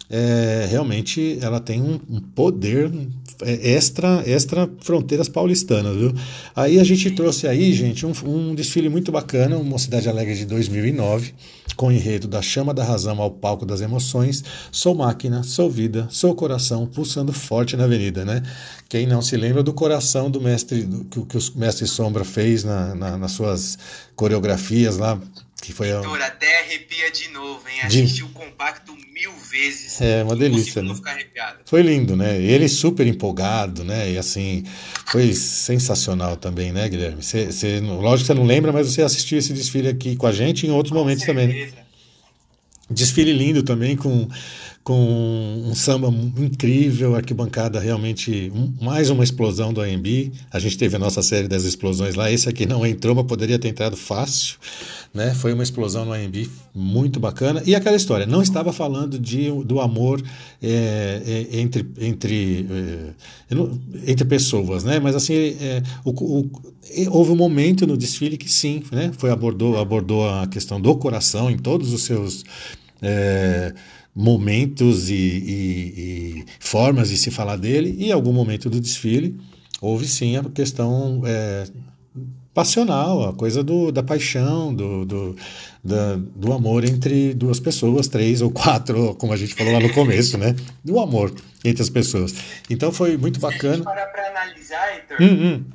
é, 0.09 0.65
realmente 0.69 1.37
ela 1.39 1.59
tem 1.59 1.81
um, 1.81 1.99
um 2.09 2.19
poder 2.19 2.91
extra, 3.41 4.23
extra 4.25 4.69
fronteiras 4.81 5.29
paulistanas, 5.29 5.95
viu? 5.95 6.13
Aí 6.55 6.79
a 6.79 6.83
gente 6.83 7.11
trouxe 7.11 7.47
aí, 7.47 7.73
gente, 7.73 8.05
um, 8.05 8.13
um 8.25 8.53
desfile 8.53 8.89
muito 8.89 9.11
bacana, 9.11 9.57
uma 9.57 9.77
Cidade 9.79 10.09
Alegre 10.09 10.35
de 10.35 10.45
2009, 10.45 11.33
com 11.75 11.87
o 11.87 11.91
enredo 11.91 12.27
da 12.27 12.41
chama 12.41 12.73
da 12.73 12.83
razão 12.83 13.21
ao 13.21 13.31
palco 13.31 13.65
das 13.65 13.79
emoções, 13.81 14.43
sou 14.71 14.93
máquina, 14.93 15.43
sou 15.43 15.69
vida, 15.69 16.07
sou 16.09 16.35
coração, 16.35 16.85
pulsando 16.85 17.31
forte 17.31 17.77
na 17.77 17.85
avenida, 17.85 18.25
né? 18.25 18.43
Quem 18.89 19.07
não 19.07 19.21
se 19.21 19.37
lembra 19.37 19.63
do 19.63 19.73
coração 19.73 20.29
do 20.29 20.41
mestre, 20.41 20.83
do, 20.83 21.05
que, 21.05 21.21
que 21.25 21.37
o 21.37 21.41
mestre 21.55 21.87
Sombra 21.87 22.25
fez 22.25 22.63
na, 22.63 22.93
na, 22.95 23.17
nas 23.17 23.31
suas 23.31 23.77
coreografias 24.15 24.97
lá, 24.97 25.19
que 25.61 25.73
foi 25.73 25.91
a... 25.91 25.99
até 26.25 26.59
arrepia 26.59 27.11
de 27.11 27.29
novo, 27.29 27.67
hein? 27.67 27.81
Assisti 27.83 28.17
de... 28.17 28.23
o 28.23 28.29
compacto 28.29 28.95
mil 29.13 29.31
vezes. 29.49 29.99
É, 30.01 30.23
uma 30.23 30.35
delícia, 30.35 30.81
né? 30.81 30.95
Foi 31.65 31.81
lindo, 31.81 32.15
né? 32.15 32.41
Ele 32.41 32.67
super 32.67 33.05
empolgado, 33.05 33.83
né? 33.83 34.11
E 34.11 34.17
assim, 34.17 34.63
foi 35.07 35.33
sensacional 35.33 36.37
também, 36.37 36.71
né, 36.71 36.87
Guilherme? 36.87 37.21
Cê, 37.21 37.51
cê, 37.51 37.79
lógico 37.79 38.21
que 38.21 38.27
você 38.27 38.33
não 38.33 38.45
lembra, 38.45 38.71
mas 38.71 38.87
você 38.87 39.01
assistiu 39.01 39.37
esse 39.37 39.53
desfile 39.53 39.89
aqui 39.89 40.15
com 40.15 40.27
a 40.27 40.31
gente 40.31 40.65
em 40.65 40.71
outros 40.71 40.91
com 40.91 40.99
momentos 40.99 41.23
certeza. 41.23 41.47
também, 41.47 41.65
né? 41.67 41.83
Desfile 42.89 43.33
lindo 43.33 43.61
também, 43.61 43.95
com 43.95 44.27
com 44.89 45.65
um 45.67 45.75
samba 45.75 46.07
incrível, 46.39 47.15
arquibancada 47.15 47.79
realmente 47.79 48.51
um, 48.55 48.73
mais 48.83 49.11
uma 49.11 49.23
explosão 49.23 49.71
do 49.71 49.81
AMB. 49.81 50.31
A 50.51 50.57
gente 50.57 50.79
teve 50.79 50.95
a 50.95 50.99
nossa 50.99 51.21
série 51.21 51.47
das 51.47 51.63
explosões 51.63 52.15
lá, 52.15 52.31
esse 52.31 52.49
aqui 52.49 52.65
não 52.65 52.83
entrou, 52.83 53.13
mas 53.13 53.27
poderia 53.27 53.59
ter 53.59 53.67
entrado 53.67 53.95
fácil, 53.95 54.57
né? 55.13 55.35
Foi 55.35 55.53
uma 55.53 55.61
explosão 55.61 56.05
no 56.05 56.11
AMB 56.11 56.49
muito 56.73 57.19
bacana. 57.19 57.61
E 57.67 57.75
aquela 57.75 57.95
história, 57.95 58.25
não 58.25 58.41
estava 58.41 58.73
falando 58.73 59.19
de, 59.19 59.51
do 59.63 59.79
amor 59.79 60.23
é, 60.59 61.21
é, 61.51 61.59
entre, 61.59 61.87
entre, 61.99 62.67
é, 63.51 64.11
entre 64.11 64.25
pessoas, 64.25 64.83
né? 64.83 64.99
Mas 64.99 65.15
assim, 65.15 65.35
o, 66.03 66.09
o, 66.09 66.51
houve 67.11 67.31
um 67.31 67.35
momento 67.35 67.85
no 67.85 67.95
desfile 67.95 68.39
que 68.39 68.51
sim, 68.51 68.81
né? 68.91 69.11
Foi 69.19 69.29
abordou, 69.29 69.77
abordou 69.77 70.27
a 70.27 70.47
questão 70.47 70.81
do 70.81 70.95
coração 70.95 71.47
em 71.51 71.59
todos 71.59 71.93
os 71.93 72.01
seus 72.01 72.43
momentos 74.19 75.09
e, 75.09 75.13
e, 75.13 75.93
e, 76.41 76.45
formas 76.59 77.07
de 77.07 77.15
se 77.15 77.31
falar 77.31 77.55
dele, 77.55 77.95
e 77.97 78.09
em 78.09 78.11
algum 78.11 78.33
momento 78.33 78.69
do 78.69 78.81
desfile, 78.81 79.39
houve 79.79 80.05
sim 80.05 80.35
a 80.35 80.43
questão 80.43 81.21
é, 81.25 81.65
passional, 82.53 83.29
a 83.29 83.33
coisa 83.33 83.63
do, 83.63 83.93
da 83.93 84.03
paixão, 84.03 84.75
do, 84.75 85.05
do, 85.05 85.37
da, 85.81 86.17
do 86.17 86.51
amor 86.51 86.83
entre 86.83 87.33
duas 87.33 87.61
pessoas, 87.61 88.09
três 88.09 88.41
ou 88.41 88.51
quatro, 88.51 89.15
como 89.15 89.31
a 89.31 89.37
gente 89.37 89.55
falou 89.55 89.71
lá 89.71 89.79
no 89.79 89.93
começo, 89.93 90.37
né? 90.37 90.53
Do 90.83 90.99
amor 90.99 91.33
entre 91.63 91.81
as 91.81 91.89
pessoas. 91.89 92.35
Então 92.69 92.91
foi 92.91 93.15
muito 93.15 93.39
bacana. 93.39 93.61
Se 93.61 93.67
a 93.67 93.75
gente 93.77 93.85
parar 93.85 94.07
para 94.07 94.27
analisar, 94.27 94.95
Heitor, 94.95 95.21
hum, 95.21 95.45
hum. 95.45 95.65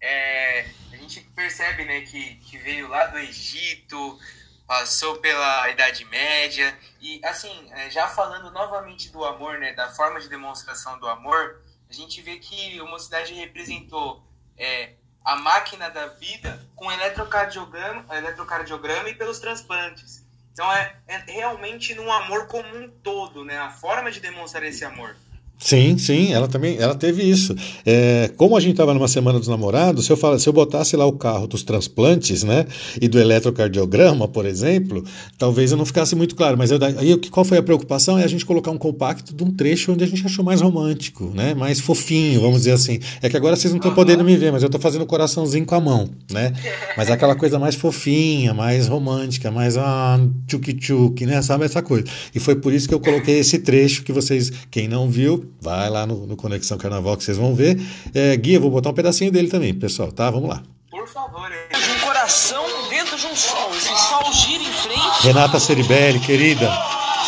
É, 0.00 0.64
a 0.92 0.96
gente 0.96 1.24
percebe 1.36 1.84
né, 1.84 2.00
que, 2.00 2.34
que 2.50 2.58
veio 2.58 2.88
lá 2.88 3.06
do 3.06 3.18
Egito, 3.18 4.18
passou 4.66 5.16
pela 5.18 5.70
Idade 5.70 6.04
Média, 6.06 6.76
e 7.00 7.20
assim, 7.24 7.68
é, 7.72 7.88
já 7.88 8.08
falando 8.08 8.50
novamente 8.50 9.10
do 9.10 9.24
amor, 9.24 9.58
né, 9.58 9.72
da 9.72 9.88
forma 9.90 10.20
de 10.20 10.28
demonstração 10.28 10.98
do 10.98 11.06
amor, 11.06 11.62
a 11.88 11.92
gente 11.92 12.20
vê 12.20 12.36
que 12.36 12.78
a 12.80 12.84
mocidade 12.84 13.32
representou 13.32 14.26
é, 14.58 14.94
a 15.24 15.36
máquina 15.36 15.88
da 15.88 16.06
vida 16.06 16.64
com 16.74 16.90
eletrocardiograma, 16.90 18.04
eletrocardiograma 18.16 19.08
e 19.08 19.14
pelos 19.14 19.38
transplantes. 19.38 20.24
Então 20.52 20.72
é, 20.72 20.96
é 21.06 21.18
realmente 21.18 21.94
num 21.94 22.10
amor 22.10 22.46
como 22.46 22.66
um 22.76 22.88
todo, 22.88 23.44
né? 23.44 23.58
A 23.58 23.70
forma 23.70 24.10
de 24.10 24.20
demonstrar 24.20 24.64
esse 24.64 24.84
amor. 24.84 25.16
Sim, 25.58 25.96
sim, 25.96 26.32
ela 26.32 26.46
também, 26.46 26.76
ela 26.78 26.94
teve 26.94 27.22
isso. 27.22 27.54
É, 27.84 28.30
como 28.36 28.56
a 28.56 28.60
gente 28.60 28.72
estava 28.72 28.92
numa 28.92 29.08
semana 29.08 29.38
dos 29.38 29.48
namorados, 29.48 30.04
se 30.04 30.12
eu, 30.12 30.16
falasse, 30.16 30.44
se 30.44 30.48
eu 30.48 30.52
botasse 30.52 30.94
lá 30.96 31.06
o 31.06 31.12
carro 31.12 31.46
dos 31.46 31.62
transplantes, 31.62 32.44
né, 32.44 32.66
e 33.00 33.08
do 33.08 33.18
eletrocardiograma, 33.18 34.28
por 34.28 34.44
exemplo, 34.44 35.02
talvez 35.38 35.72
eu 35.72 35.78
não 35.78 35.86
ficasse 35.86 36.14
muito 36.14 36.36
claro. 36.36 36.58
Mas 36.58 36.70
eu, 36.70 36.78
aí 36.98 37.16
qual 37.30 37.44
foi 37.44 37.56
a 37.56 37.62
preocupação? 37.62 38.18
É 38.18 38.24
a 38.24 38.26
gente 38.28 38.44
colocar 38.44 38.70
um 38.70 38.76
compacto 38.76 39.34
de 39.34 39.42
um 39.42 39.50
trecho 39.50 39.92
onde 39.92 40.04
a 40.04 40.06
gente 40.06 40.24
achou 40.26 40.44
mais 40.44 40.60
romântico, 40.60 41.32
né, 41.34 41.54
mais 41.54 41.80
fofinho, 41.80 42.40
vamos 42.40 42.58
dizer 42.58 42.72
assim. 42.72 43.00
É 43.22 43.30
que 43.30 43.36
agora 43.36 43.56
vocês 43.56 43.72
não 43.72 43.78
estão 43.78 43.94
podendo 43.94 44.22
me 44.22 44.36
ver, 44.36 44.52
mas 44.52 44.62
eu 44.62 44.66
estou 44.66 44.80
fazendo 44.80 45.02
um 45.02 45.06
coraçãozinho 45.06 45.64
com 45.64 45.74
a 45.74 45.80
mão, 45.80 46.08
né? 46.30 46.52
Mas 46.96 47.10
aquela 47.10 47.34
coisa 47.34 47.58
mais 47.58 47.74
fofinha, 47.74 48.52
mais 48.52 48.88
romântica, 48.88 49.50
mais 49.50 49.76
ah, 49.78 50.20
tchuk-tchuk, 50.46 51.24
né, 51.24 51.40
sabe 51.40 51.64
essa 51.64 51.80
coisa. 51.82 52.04
E 52.34 52.38
foi 52.38 52.56
por 52.56 52.72
isso 52.72 52.86
que 52.86 52.94
eu 52.94 53.00
coloquei 53.00 53.38
esse 53.38 53.58
trecho 53.58 54.02
que 54.02 54.12
vocês, 54.12 54.52
quem 54.70 54.86
não 54.86 55.08
viu, 55.08 55.45
Vai 55.60 55.90
lá 55.90 56.06
no, 56.06 56.26
no 56.26 56.36
Conexão 56.36 56.78
Carnaval 56.78 57.16
que 57.16 57.24
vocês 57.24 57.36
vão 57.36 57.54
ver. 57.54 57.80
É, 58.14 58.36
Gui, 58.36 58.54
eu 58.54 58.60
vou 58.60 58.70
botar 58.70 58.90
um 58.90 58.94
pedacinho 58.94 59.30
dele 59.30 59.48
também, 59.48 59.74
pessoal, 59.74 60.12
tá? 60.12 60.30
Vamos 60.30 60.48
lá. 60.48 60.62
Por 60.90 61.06
favor, 61.08 61.50
hein? 61.50 61.96
Um 61.96 62.06
coração 62.06 62.64
dentro 62.88 63.16
de 63.16 63.26
um 63.26 63.36
sol. 63.36 63.70
Esse 63.76 63.88
sol 63.88 64.32
gira 64.32 64.62
em 64.62 64.72
frente. 64.72 65.22
Renata 65.22 65.58
Ceribelli, 65.58 66.20
querida. 66.20 66.70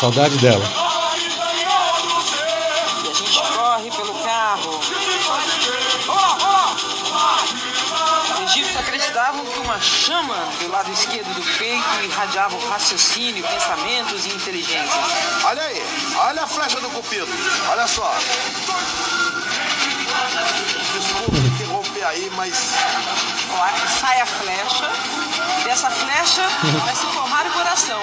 Saudade 0.00 0.36
dela. 0.38 0.87
O 12.46 12.68
raciocínio, 12.68 13.42
pensamentos 13.42 14.24
e 14.26 14.28
inteligência. 14.28 15.00
Olha 15.44 15.62
aí, 15.62 15.82
olha 16.18 16.42
a 16.42 16.46
flecha 16.46 16.80
do 16.80 16.88
cupido. 16.90 17.26
Olha 17.68 17.86
só. 17.86 18.14
Desculpa 20.94 21.36
interromper 21.36 22.04
aí, 22.04 22.30
mas. 22.36 22.74
Ó, 23.50 23.88
sai 24.00 24.20
a 24.20 24.26
flecha. 24.26 24.90
Dessa 25.64 25.90
flecha 25.90 26.42
vai 26.84 26.94
se 26.94 27.06
formar 27.06 27.46
o 27.46 27.50
coração. 27.52 28.00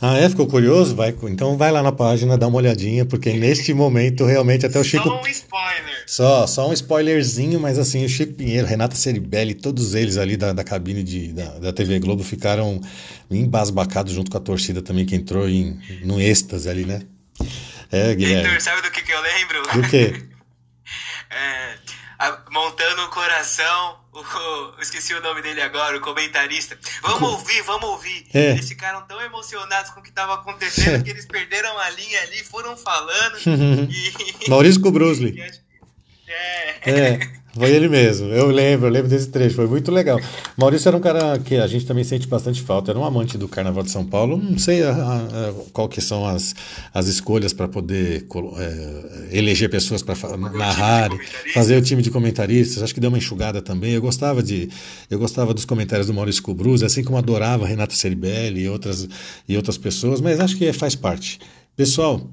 Ah, 0.00 0.16
é? 0.16 0.28
Ficou 0.28 0.46
curioso? 0.46 0.96
Vai, 0.96 1.14
então 1.24 1.56
vai 1.56 1.70
lá 1.70 1.82
na 1.82 1.92
página, 1.92 2.36
dá 2.36 2.48
uma 2.48 2.58
olhadinha, 2.58 3.04
porque 3.04 3.34
neste 3.34 3.72
momento 3.72 4.24
realmente 4.24 4.66
até 4.66 4.78
o 4.78 4.82
Chico. 4.82 5.08
Só 5.08 5.20
um 5.20 5.26
spoiler. 5.28 5.91
Só, 6.06 6.46
só 6.46 6.68
um 6.68 6.72
spoilerzinho, 6.72 7.60
mas 7.60 7.78
assim, 7.78 8.04
o 8.04 8.08
Chico 8.08 8.34
Pinheiro, 8.34 8.66
Renata 8.66 8.94
Ceribelli, 8.96 9.54
todos 9.54 9.94
eles 9.94 10.16
ali 10.16 10.36
da, 10.36 10.52
da 10.52 10.64
cabine 10.64 11.02
de, 11.02 11.32
da, 11.32 11.58
da 11.58 11.72
TV 11.72 11.98
Globo 11.98 12.22
ficaram 12.22 12.80
embasbacados 13.30 14.12
junto 14.12 14.30
com 14.30 14.36
a 14.36 14.40
torcida 14.40 14.82
também, 14.82 15.06
que 15.06 15.14
entrou 15.14 15.48
em, 15.48 15.80
no 16.04 16.20
êxtase 16.20 16.68
ali, 16.68 16.84
né? 16.84 17.02
É, 17.90 18.14
Guilherme. 18.14 18.46
Heitor, 18.48 18.60
sabe 18.60 18.82
do 18.82 18.90
que, 18.90 19.02
que 19.02 19.12
eu 19.12 19.20
lembro? 19.20 19.62
Do 19.62 19.88
quê? 19.88 20.22
É, 21.30 21.78
a- 22.18 22.38
montando 22.50 23.02
o 23.04 23.08
coração, 23.08 23.96
o, 24.12 24.82
esqueci 24.82 25.14
o 25.14 25.22
nome 25.22 25.40
dele 25.40 25.62
agora, 25.62 25.96
o 25.96 26.00
comentarista. 26.00 26.78
Vamos 27.00 27.22
ouvir, 27.22 27.62
vamos 27.62 27.88
ouvir. 27.88 28.26
É. 28.34 28.50
Eles 28.50 28.68
ficaram 28.68 29.00
tão 29.06 29.18
emocionados 29.22 29.90
com 29.92 30.00
o 30.00 30.02
que 30.02 30.10
estava 30.10 30.34
acontecendo 30.34 31.02
que 31.04 31.08
eles 31.10 31.24
perderam 31.24 31.78
a 31.78 31.88
linha 31.90 32.20
ali, 32.22 32.44
foram 32.44 32.76
falando. 32.76 33.38
e... 33.90 34.48
Maurício 34.50 34.82
Kubrusli. 34.82 35.42
É. 36.84 36.90
É, 36.90 37.20
foi 37.54 37.70
ele 37.70 37.86
mesmo. 37.86 38.28
Eu 38.28 38.46
lembro, 38.46 38.86
eu 38.86 38.90
lembro 38.90 39.08
desse 39.08 39.28
trecho, 39.28 39.56
foi 39.56 39.66
muito 39.66 39.92
legal. 39.92 40.18
Maurício 40.56 40.88
era 40.88 40.96
um 40.96 41.00
cara 41.00 41.38
que 41.38 41.56
a 41.56 41.66
gente 41.66 41.84
também 41.84 42.02
sente 42.02 42.26
bastante 42.26 42.62
falta, 42.62 42.90
era 42.90 42.98
um 42.98 43.04
amante 43.04 43.36
do 43.36 43.46
Carnaval 43.46 43.82
de 43.82 43.90
São 43.90 44.04
Paulo. 44.06 44.38
Não 44.38 44.58
sei 44.58 44.82
a, 44.82 44.90
a, 44.90 45.16
a, 45.18 45.54
qual 45.72 45.86
que 45.86 46.00
são 46.00 46.26
as, 46.26 46.54
as 46.94 47.06
escolhas 47.08 47.52
para 47.52 47.68
poder 47.68 48.26
é, 48.58 49.38
eleger 49.38 49.68
pessoas 49.68 50.02
para 50.02 50.16
narrar, 50.36 51.10
fazer 51.52 51.76
o 51.76 51.82
time 51.82 52.00
de 52.00 52.10
comentaristas. 52.10 52.82
Acho 52.82 52.94
que 52.94 53.00
deu 53.00 53.10
uma 53.10 53.18
enxugada 53.18 53.60
também. 53.60 53.92
Eu 53.92 54.00
gostava 54.00 54.42
de, 54.42 54.70
eu 55.10 55.18
gostava 55.18 55.52
dos 55.52 55.66
comentários 55.66 56.06
do 56.06 56.14
Maurício 56.14 56.42
Kubrus, 56.42 56.82
assim 56.82 57.04
como 57.04 57.18
adorava 57.18 57.66
Renata 57.66 57.94
Ceribelli 57.94 58.62
e 58.62 58.68
outras 58.68 59.06
e 59.46 59.56
outras 59.56 59.76
pessoas, 59.76 60.22
mas 60.22 60.40
acho 60.40 60.56
que 60.56 60.72
faz 60.72 60.94
parte. 60.94 61.38
Pessoal, 61.76 62.30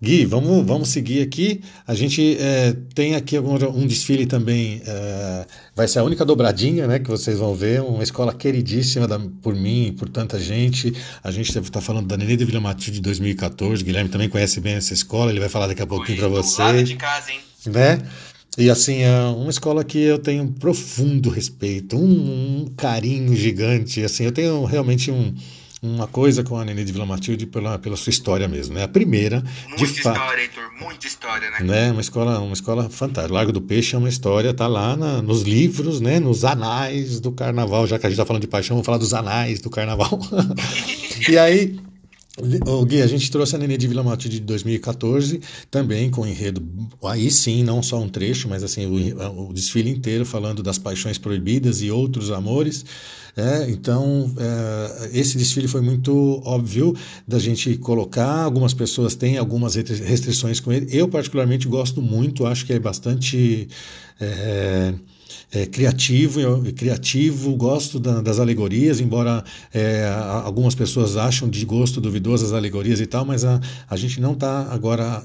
Gui, 0.00 0.24
vamos, 0.26 0.64
vamos 0.64 0.90
seguir 0.90 1.22
aqui. 1.22 1.60
A 1.84 1.92
gente 1.92 2.36
é, 2.38 2.72
tem 2.94 3.16
aqui 3.16 3.36
um 3.38 3.84
desfile 3.86 4.26
também. 4.26 4.80
é, 4.86 5.44
vai 5.74 5.88
ser 5.88 5.98
a 5.98 6.04
única 6.04 6.24
dobradinha 6.24 6.86
né, 6.86 7.00
que 7.00 7.10
vocês 7.10 7.36
vão 7.38 7.52
ver. 7.54 7.82
Uma 7.82 8.04
escola 8.04 8.32
queridíssima 8.32 9.08
da- 9.08 9.18
por 9.42 9.56
mim 9.56 9.88
e 9.88 9.92
por 9.92 10.08
tanta 10.08 10.38
gente. 10.38 10.94
A 11.22 11.32
gente 11.32 11.56
está 11.58 11.80
falando 11.80 12.06
da 12.06 12.16
Nenê 12.16 12.36
de 12.36 12.44
Vila 12.44 12.60
Matilde 12.60 12.98
de 12.98 13.02
2014. 13.02 13.82
Guilherme 13.82 14.08
também 14.08 14.28
conhece 14.28 14.60
bem 14.60 14.74
essa 14.74 14.94
escola. 14.94 15.32
Ele 15.32 15.40
vai 15.40 15.48
falar 15.48 15.66
daqui 15.66 15.82
a 15.82 15.86
pouquinho 15.86 16.18
para 16.18 16.28
Do 16.28 16.34
lado 16.34 16.44
vocês 16.46 16.88
de 16.88 16.94
casa, 16.96 17.32
hein? 17.32 17.40
né? 17.66 17.98
E 18.56 18.70
assim, 18.70 19.02
é 19.02 19.20
uma 19.36 19.50
escola 19.50 19.82
que 19.84 19.98
eu 19.98 20.18
tenho 20.18 20.44
um 20.44 20.52
profundo 20.52 21.28
respeito, 21.28 21.96
um, 21.96 22.62
um 22.62 22.66
carinho 22.76 23.34
gigante. 23.34 24.02
Assim, 24.04 24.24
eu 24.24 24.32
tenho 24.32 24.64
realmente 24.64 25.10
um, 25.12 25.32
uma 25.82 26.06
coisa 26.06 26.42
com 26.42 26.58
a 26.58 26.64
Nenê 26.64 26.82
de 26.84 26.92
Vila 26.92 27.06
Matilde 27.06 27.46
pela, 27.46 27.78
pela 27.78 27.96
sua 27.96 28.10
história 28.10 28.48
mesmo, 28.48 28.74
né? 28.74 28.84
A 28.84 28.88
primeira, 28.88 29.40
de 29.40 29.68
Muita 29.78 30.02
fato. 30.02 30.16
história, 30.16 30.42
Heitor, 30.42 30.64
muita 30.80 31.06
história, 31.06 31.50
né? 31.50 31.56
Né? 31.60 31.92
Uma 31.92 32.00
escola, 32.00 32.38
uma 32.40 32.52
escola 32.52 32.88
fantástica. 32.90 33.32
Largo 33.34 33.52
do 33.52 33.60
Peixe 33.60 33.94
é 33.94 33.98
uma 33.98 34.08
história, 34.08 34.52
tá 34.52 34.66
lá 34.66 34.96
na- 34.96 35.22
nos 35.22 35.42
livros, 35.42 36.00
né? 36.00 36.18
Nos 36.18 36.44
anais 36.44 37.20
do 37.20 37.30
carnaval. 37.32 37.86
Já 37.86 37.98
que 37.98 38.06
a 38.06 38.10
gente 38.10 38.18
tá 38.18 38.26
falando 38.26 38.42
de 38.42 38.48
paixão, 38.48 38.76
vamos 38.76 38.86
falar 38.86 38.98
dos 38.98 39.14
anais 39.14 39.60
do 39.60 39.70
carnaval. 39.70 40.18
e 41.28 41.38
aí, 41.38 41.78
o 42.66 42.84
Gui, 42.84 43.02
a 43.02 43.06
gente 43.06 43.30
trouxe 43.30 43.56
a 43.56 43.58
Nenê 43.58 43.76
de 43.76 43.88
Vila 43.88 44.02
Matilde 44.02 44.40
de 44.40 44.46
2014, 44.46 45.40
também 45.70 46.10
com 46.10 46.26
enredo, 46.26 46.62
aí 47.04 47.30
sim, 47.30 47.62
não 47.62 47.82
só 47.82 48.00
um 48.00 48.08
trecho, 48.08 48.48
mas 48.48 48.62
assim, 48.62 48.86
o, 48.86 49.48
o 49.48 49.52
desfile 49.52 49.90
inteiro 49.90 50.24
falando 50.24 50.62
das 50.62 50.78
paixões 50.78 51.18
proibidas 51.18 51.82
e 51.82 51.90
outros 51.90 52.30
amores. 52.30 52.84
É, 53.36 53.70
então, 53.70 54.34
é, 54.36 55.10
esse 55.16 55.38
desfile 55.38 55.68
foi 55.68 55.80
muito 55.80 56.42
óbvio 56.44 56.92
da 57.26 57.38
gente 57.38 57.76
colocar. 57.76 58.42
Algumas 58.42 58.74
pessoas 58.74 59.14
têm 59.14 59.38
algumas 59.38 59.76
restrições 59.76 60.58
com 60.58 60.72
ele. 60.72 60.88
Eu, 60.90 61.06
particularmente, 61.06 61.68
gosto 61.68 62.02
muito, 62.02 62.46
acho 62.46 62.66
que 62.66 62.72
é 62.72 62.80
bastante. 62.80 63.68
é, 64.20 64.92
é, 65.52 65.64
criativo, 65.66 66.40
eu- 66.40 66.62
criativo, 66.76 67.54
gosto 67.56 67.98
da- 67.98 68.20
das 68.20 68.38
alegorias, 68.38 69.00
embora 69.00 69.42
é, 69.72 70.06
algumas 70.44 70.74
pessoas 70.74 71.16
acham 71.16 71.48
de 71.48 71.64
gosto 71.64 72.00
duvidoso 72.00 72.44
as 72.44 72.52
alegorias 72.52 73.00
e 73.00 73.06
tal, 73.06 73.24
mas 73.24 73.44
a, 73.44 73.60
a 73.88 73.96
gente 73.96 74.20
não 74.20 74.32
está 74.32 74.70
agora 74.70 75.22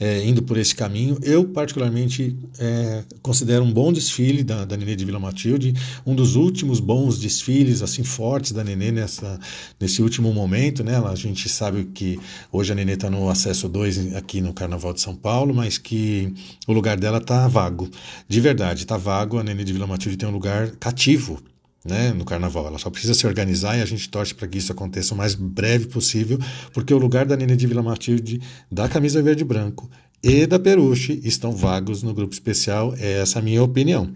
é, 0.00 0.24
indo 0.24 0.42
por 0.42 0.56
esse 0.56 0.74
caminho. 0.74 1.18
Eu, 1.22 1.44
particularmente, 1.44 2.36
é, 2.58 3.04
considero 3.22 3.64
um 3.64 3.72
bom 3.72 3.92
desfile 3.92 4.42
da, 4.42 4.64
da 4.64 4.76
Nenê 4.76 4.94
de 4.94 5.04
Vila 5.04 5.18
Matilde, 5.18 5.74
um 6.06 6.14
dos 6.14 6.36
últimos 6.36 6.80
bons 6.80 7.18
desfiles 7.18 7.82
assim 7.82 8.04
fortes 8.04 8.52
da 8.52 8.62
Nenê 8.62 8.92
nessa, 8.92 9.38
nesse 9.80 10.02
último 10.02 10.32
momento. 10.32 10.84
Né? 10.84 10.96
A 10.96 11.14
gente 11.14 11.48
sabe 11.48 11.84
que 11.86 12.18
hoje 12.52 12.72
a 12.72 12.74
Nenê 12.74 12.92
está 12.92 13.10
no 13.10 13.28
acesso 13.28 13.68
2 13.68 14.14
aqui 14.14 14.40
no 14.40 14.52
Carnaval 14.52 14.92
de 14.92 15.00
São 15.00 15.14
Paulo, 15.14 15.54
mas 15.54 15.78
que 15.78 16.32
o 16.66 16.72
lugar 16.72 16.96
dela 16.96 17.18
está 17.18 17.48
vago. 17.48 17.88
De 18.28 18.40
verdade, 18.40 18.82
está 18.82 18.96
vago. 18.96 19.38
A 19.38 19.42
Nenê 19.42 19.64
de 19.64 19.72
Vila 19.72 19.86
Matilde 19.86 20.16
tem 20.16 20.28
um 20.28 20.32
lugar 20.32 20.70
cativo 20.76 21.42
né, 21.84 22.12
no 22.12 22.24
carnaval. 22.24 22.66
Ela 22.66 22.78
só 22.78 22.90
precisa 22.90 23.14
se 23.14 23.26
organizar 23.26 23.76
e 23.76 23.82
a 23.82 23.86
gente 23.86 24.08
torce 24.08 24.34
para 24.34 24.46
que 24.48 24.58
isso 24.58 24.72
aconteça 24.72 25.14
o 25.14 25.16
mais 25.16 25.34
breve 25.34 25.86
possível, 25.86 26.38
porque 26.72 26.92
o 26.92 26.98
lugar 26.98 27.26
da 27.26 27.36
Nenê 27.36 27.56
de 27.56 27.66
Vila 27.66 27.82
Matilde, 27.82 28.40
da 28.70 28.88
camisa 28.88 29.22
verde 29.22 29.42
e 29.42 29.44
branco 29.44 29.90
e 30.22 30.46
da 30.46 30.58
peruche 30.58 31.20
estão 31.24 31.52
vagos 31.52 32.02
no 32.02 32.12
grupo 32.12 32.32
especial. 32.32 32.94
É 32.98 33.20
essa 33.20 33.38
a 33.38 33.42
minha 33.42 33.62
opinião. 33.62 34.12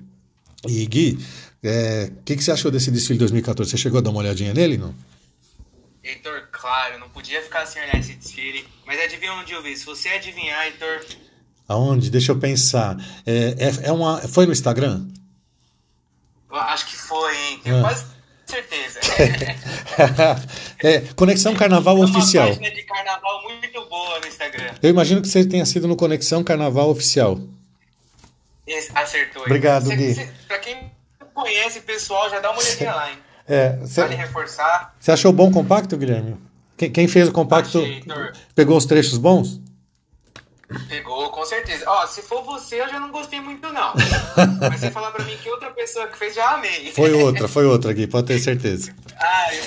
E 0.67 0.87
Gui, 0.87 1.19
o 1.19 2.23
que, 2.25 2.37
que 2.37 2.45
você 2.45 2.53
achou 2.53 2.71
desse 2.71 2.91
desfile 2.91 3.19
2014? 3.19 3.71
Você 3.71 3.77
chegou 3.77 3.99
a 3.99 4.03
dar 4.03 4.11
uma 4.11 4.21
olhadinha 4.21 4.53
nele, 4.53 4.77
não? 4.77 4.95
Heitor, 6.03 6.49
claro, 6.51 6.99
não 6.99 7.09
podia 7.09 7.41
ficar 7.43 7.65
sem 7.67 7.81
olhar 7.83 7.99
esse 7.99 8.15
desfile. 8.15 8.65
Mas 8.85 9.01
adivinha 9.01 9.33
onde 9.35 9.53
eu 9.53 9.63
vi? 9.63 9.77
Se 9.77 9.87
você 9.87 10.09
adivinhar, 10.09 10.67
Heitor, 10.67 11.01
Aonde? 11.69 12.11
Deixa 12.11 12.33
eu 12.33 12.39
pensar. 12.39 12.97
É, 13.25 13.55
é, 13.59 13.89
é 13.89 13.93
uma, 13.93 14.19
foi 14.19 14.47
no 14.47 14.53
Instagram? 14.53 15.07
Acho 16.53 16.87
que 16.87 16.97
foi, 16.97 17.37
hein? 17.37 17.61
Tenho 17.65 17.79
Ah. 17.79 17.81
quase 17.83 18.05
certeza. 18.47 19.01
é, 20.83 21.01
Conexão 21.17 21.55
Carnaval 21.55 21.97
É 21.97 22.01
uma 22.01 22.05
Oficial. 22.11 22.49
página 22.49 22.71
de 22.71 22.83
carnaval 22.83 23.43
muito 23.45 23.85
boa 23.89 24.21
no 24.21 24.27
Instagram. 24.27 24.71
Eu 24.83 24.91
imagino 24.91 25.23
que 25.23 25.29
você 25.29 25.45
tenha 25.45 25.65
sido 25.67 25.89
no 25.89 25.97
Conexão 25.97 26.45
Carnaval 26.45 26.91
Oficial. 26.91 27.39
Esse- 28.67 28.91
acertou. 28.95 29.43
hein? 29.43 29.47
Obrigado, 29.47 29.87
Cê- 29.87 29.97
Gui. 29.97 30.15
cê- 30.15 30.31
pra 30.47 30.59
quem 30.59 30.91
conhece 31.35 31.81
pessoal, 31.81 32.29
já 32.31 32.41
dá 32.41 32.51
uma 32.51 32.61
olhadinha 32.61 32.95
lá, 32.95 33.11
hein? 33.11 33.19
É, 33.49 33.71
Vale 33.83 34.15
reforçar. 34.15 34.95
Você 35.01 35.11
achou 35.11 35.33
bom 35.33 35.49
o 35.49 35.53
compacto, 35.53 35.97
Guilherme? 35.97 36.37
Quem, 36.77 36.91
quem 36.91 37.09
fez 37.09 37.29
o 37.29 37.33
compacto 37.33 37.79
Achei, 37.79 38.03
pegou 38.55 38.77
os 38.77 38.87
trechos 38.87 39.19
bons? 39.19 39.61
Pegou, 40.89 41.31
com 41.31 41.45
certeza. 41.45 41.85
Ó, 41.87 42.07
se 42.07 42.23
for 42.23 42.43
você, 42.45 42.81
eu 42.81 42.89
já 42.89 42.99
não 43.01 43.11
gostei 43.11 43.41
muito, 43.41 43.73
não. 43.73 43.93
Mas 44.61 44.81
você 44.81 44.91
falar 44.91 45.11
pra 45.11 45.25
mim 45.25 45.37
que 45.43 45.49
outra 45.51 45.71
pessoa 45.71 46.07
que 46.07 46.17
fez, 46.19 46.35
já 46.35 46.55
amei. 46.55 46.93
Foi 46.93 47.13
outra, 47.13 47.49
foi 47.49 47.65
outra, 47.67 47.93
Gui, 47.93 48.07
pode 48.07 48.27
ter 48.27 48.39
certeza. 48.39 48.95
Ah, 49.19 49.55
eu 49.55 49.63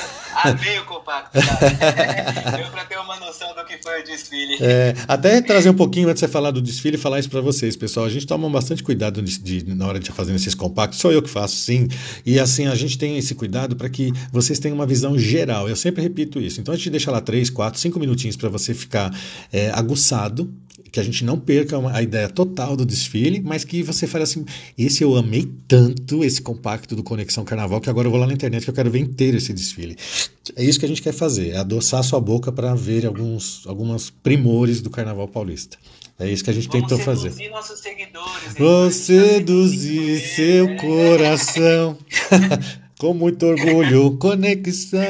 amei 0.51 0.79
o 0.79 0.85
compacto, 0.85 1.31
cara. 1.39 2.57
Deu 2.57 2.67
pra 2.71 2.85
ter 2.85 2.97
uma 2.99 3.15
noção 3.19 3.53
do 3.55 3.63
que 3.65 3.81
foi 3.81 4.01
o 4.01 4.03
desfile. 4.03 4.57
É, 4.61 4.93
até 5.07 5.41
trazer 5.41 5.69
um 5.69 5.73
pouquinho 5.75 6.09
antes 6.09 6.21
de 6.21 6.27
você 6.27 6.31
falar 6.31 6.51
do 6.51 6.61
desfile 6.61 6.95
e 6.97 6.99
falar 6.99 7.19
isso 7.19 7.29
para 7.29 7.41
vocês, 7.41 7.75
pessoal. 7.75 8.05
A 8.05 8.09
gente 8.09 8.25
toma 8.27 8.49
bastante 8.49 8.83
cuidado 8.83 9.21
de, 9.21 9.37
de- 9.39 9.73
na 9.75 9.87
hora 9.87 9.99
de 9.99 10.11
fazer 10.11 10.33
esses 10.35 10.53
compactos. 10.53 10.99
Sou 10.99 11.11
eu 11.11 11.21
que 11.21 11.29
faço, 11.29 11.55
sim. 11.55 11.87
E 12.25 12.39
assim, 12.39 12.67
a 12.67 12.75
gente 12.75 12.97
tem 12.97 13.17
esse 13.17 13.33
cuidado 13.35 13.75
para 13.75 13.89
que 13.89 14.11
vocês 14.31 14.59
tenham 14.59 14.75
uma 14.75 14.85
visão 14.85 15.17
geral. 15.17 15.69
Eu 15.69 15.75
sempre 15.75 16.01
repito 16.01 16.39
isso. 16.41 16.59
Então 16.59 16.73
a 16.73 16.77
gente 16.77 16.89
deixa 16.89 17.09
lá 17.11 17.21
três, 17.21 17.49
quatro, 17.49 17.79
cinco 17.79 17.99
minutinhos 17.99 18.35
para 18.35 18.49
você 18.49 18.73
ficar 18.73 19.11
é, 19.53 19.69
aguçado. 19.71 20.53
Que 20.95 21.01
a 21.01 21.03
gente 21.03 21.25
não 21.25 21.37
perca 21.37 21.77
a 21.93 22.01
ideia 22.01 22.29
total 22.29 22.77
do 22.77 22.85
desfile, 22.85 23.41
mas 23.41 23.65
que 23.65 23.83
você 23.83 24.07
fale 24.07 24.23
assim: 24.23 24.45
esse 24.77 25.03
eu 25.03 25.13
amei 25.17 25.45
tanto, 25.67 26.23
esse 26.23 26.41
compacto 26.41 26.95
do 26.95 27.03
Conexão 27.03 27.43
Carnaval, 27.43 27.81
que 27.81 27.89
agora 27.89 28.07
eu 28.07 28.11
vou 28.11 28.17
lá 28.17 28.25
na 28.25 28.31
internet 28.31 28.63
que 28.63 28.69
eu 28.69 28.73
quero 28.73 28.89
ver 28.89 28.99
inteiro 28.99 29.35
esse 29.35 29.51
desfile. 29.51 29.97
É 30.55 30.63
isso 30.63 30.79
que 30.79 30.85
a 30.85 30.87
gente 30.87 31.01
quer 31.01 31.11
fazer, 31.11 31.49
é 31.49 31.57
adoçar 31.57 32.01
sua 32.01 32.21
boca 32.21 32.49
para 32.49 32.73
ver 32.75 33.05
alguns, 33.05 33.67
alguns 33.67 34.09
primores 34.09 34.79
do 34.79 34.89
Carnaval 34.89 35.27
Paulista. 35.27 35.77
É 36.17 36.31
isso 36.31 36.45
que 36.45 36.49
a 36.49 36.53
gente 36.53 36.69
Vamos 36.69 36.87
tentou 36.87 36.97
fazer. 37.03 37.29
seduzir 37.31 37.49
nossos 37.49 37.79
seguidores. 37.81 38.53
Vou 38.57 38.85
Heitor. 38.85 38.91
seduzir 38.93 40.19
seu 40.21 40.77
coração 40.77 41.97
com 42.97 43.13
muito 43.13 43.45
orgulho, 43.45 44.15
conexão. 44.17 45.01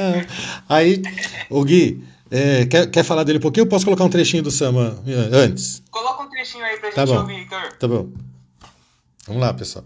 Aí, 0.68 1.00
o 1.48 1.62
Gui, 1.64 2.02
é, 2.30 2.66
quer, 2.66 2.90
quer 2.90 3.02
falar 3.04 3.24
dele 3.24 3.38
um 3.38 3.42
pouquinho? 3.42 3.64
Eu 3.64 3.68
posso 3.68 3.84
colocar 3.84 4.04
um 4.04 4.08
trechinho 4.10 4.42
do 4.42 4.50
samba 4.50 4.98
eh, 5.06 5.30
antes? 5.32 5.82
Coloca 5.90 6.22
um 6.22 6.28
trechinho 6.30 6.64
aí 6.64 6.76
pra 6.78 6.86
gente 6.90 6.96
Tá 6.96 7.06
bom. 7.06 7.18
ouvir, 7.18 7.34
Heitor. 7.34 7.72
Tá 7.78 7.88
bom. 7.88 8.08
Vamos 9.26 9.42
lá, 9.42 9.52
pessoal. 9.54 9.84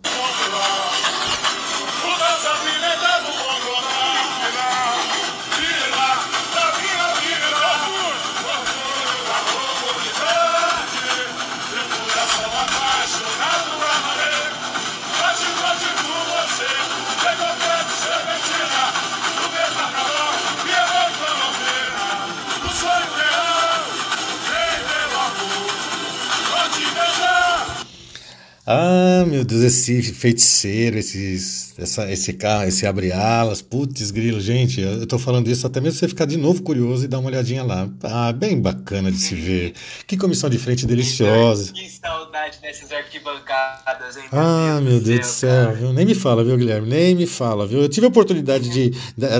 Ah, 28.72 29.24
meu 29.26 29.44
Deus, 29.44 29.62
esse 29.62 30.00
feiticeiro, 30.00 30.96
esses, 30.96 31.74
essa, 31.76 32.08
esse 32.08 32.32
carro, 32.32 32.68
esse 32.68 32.86
abre-alas, 32.86 33.60
putz, 33.60 34.12
grilo, 34.12 34.40
gente, 34.40 34.80
eu 34.80 35.04
tô 35.08 35.18
falando 35.18 35.50
isso 35.50 35.66
até 35.66 35.80
mesmo 35.80 35.98
você 35.98 36.06
ficar 36.06 36.24
de 36.24 36.36
novo 36.36 36.62
curioso 36.62 37.04
e 37.04 37.08
dar 37.08 37.18
uma 37.18 37.30
olhadinha 37.30 37.64
lá. 37.64 37.90
Ah, 38.04 38.32
bem 38.32 38.60
bacana 38.60 39.10
de 39.10 39.18
se 39.18 39.34
ver. 39.34 39.74
Que 40.06 40.16
comissão 40.16 40.48
de 40.48 40.56
frente 40.56 40.86
deliciosa. 40.86 41.72
Que 41.72 41.84
saudade 42.30 42.58
dessas 42.62 42.92
arquibancadas, 42.92 44.16
hein? 44.16 44.24
Ah, 44.30 44.80
meu 44.80 45.00
Deus 45.00 45.20
do 45.20 45.26
céu, 45.26 45.66
cara. 45.66 45.76
viu? 45.76 45.92
Nem 45.92 46.06
me 46.06 46.14
fala, 46.14 46.44
viu, 46.44 46.56
Guilherme? 46.56 46.88
Nem 46.88 47.14
me 47.14 47.26
fala, 47.26 47.66
viu? 47.66 47.82
Eu 47.82 47.88
tive 47.88 48.06
a 48.06 48.08
oportunidade 48.08 48.68
de. 48.70 48.92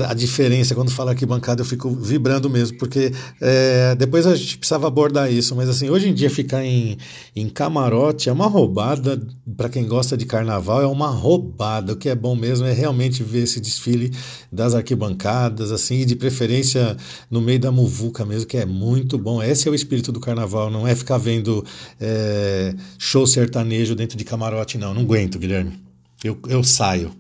A 0.09 0.13
diferença, 0.13 0.75
quando 0.75 0.91
fala 0.91 1.13
arquibancada, 1.13 1.61
eu 1.63 1.65
fico 1.65 1.91
vibrando 1.91 2.51
mesmo, 2.51 2.77
porque 2.79 3.13
é, 3.41 3.95
depois 3.95 4.27
a 4.27 4.35
gente 4.35 4.59
precisava 4.59 4.89
abordar 4.89 5.33
isso, 5.33 5.55
mas 5.55 5.69
assim, 5.69 5.89
hoje 5.89 6.09
em 6.09 6.15
dia 6.15 6.29
ficar 6.29 6.65
em, 6.65 6.99
em 7.35 7.49
camarote 7.49 8.29
é 8.29 8.33
uma 8.33 8.47
roubada, 8.47 9.21
para 9.57 9.69
quem 9.69 9.87
gosta 9.87 10.17
de 10.17 10.27
carnaval, 10.27 10.83
é 10.83 10.87
uma 10.87 11.09
roubada. 11.09 11.93
O 11.93 11.97
que 11.97 12.09
é 12.09 12.15
bom 12.15 12.35
mesmo 12.35 12.67
é 12.67 12.73
realmente 12.73 13.23
ver 13.23 13.45
esse 13.45 13.61
desfile 13.61 14.13
das 14.51 14.75
arquibancadas, 14.75 15.71
assim, 15.71 16.01
e 16.01 16.05
de 16.05 16.17
preferência 16.17 16.97
no 17.31 17.41
meio 17.41 17.61
da 17.61 17.71
muvuca 17.71 18.25
mesmo, 18.25 18.47
que 18.47 18.57
é 18.57 18.67
muito 18.67 19.17
bom. 19.17 19.41
Esse 19.43 19.69
é 19.69 19.71
o 19.71 19.75
espírito 19.75 20.11
do 20.11 20.19
carnaval, 20.19 20.71
não 20.71 20.87
é 20.87 20.95
ficar 20.95 21.19
vendo 21.19 21.65
é, 22.01 22.75
show 22.99 23.27
sertanejo 23.27 23.95
dentro 23.95 24.17
de 24.17 24.25
camarote, 24.25 24.79
não. 24.79 24.95
Não 24.95 25.03
aguento, 25.03 25.39
Guilherme. 25.39 25.73
Eu, 26.23 26.39
eu 26.49 26.63
saio. 26.63 27.15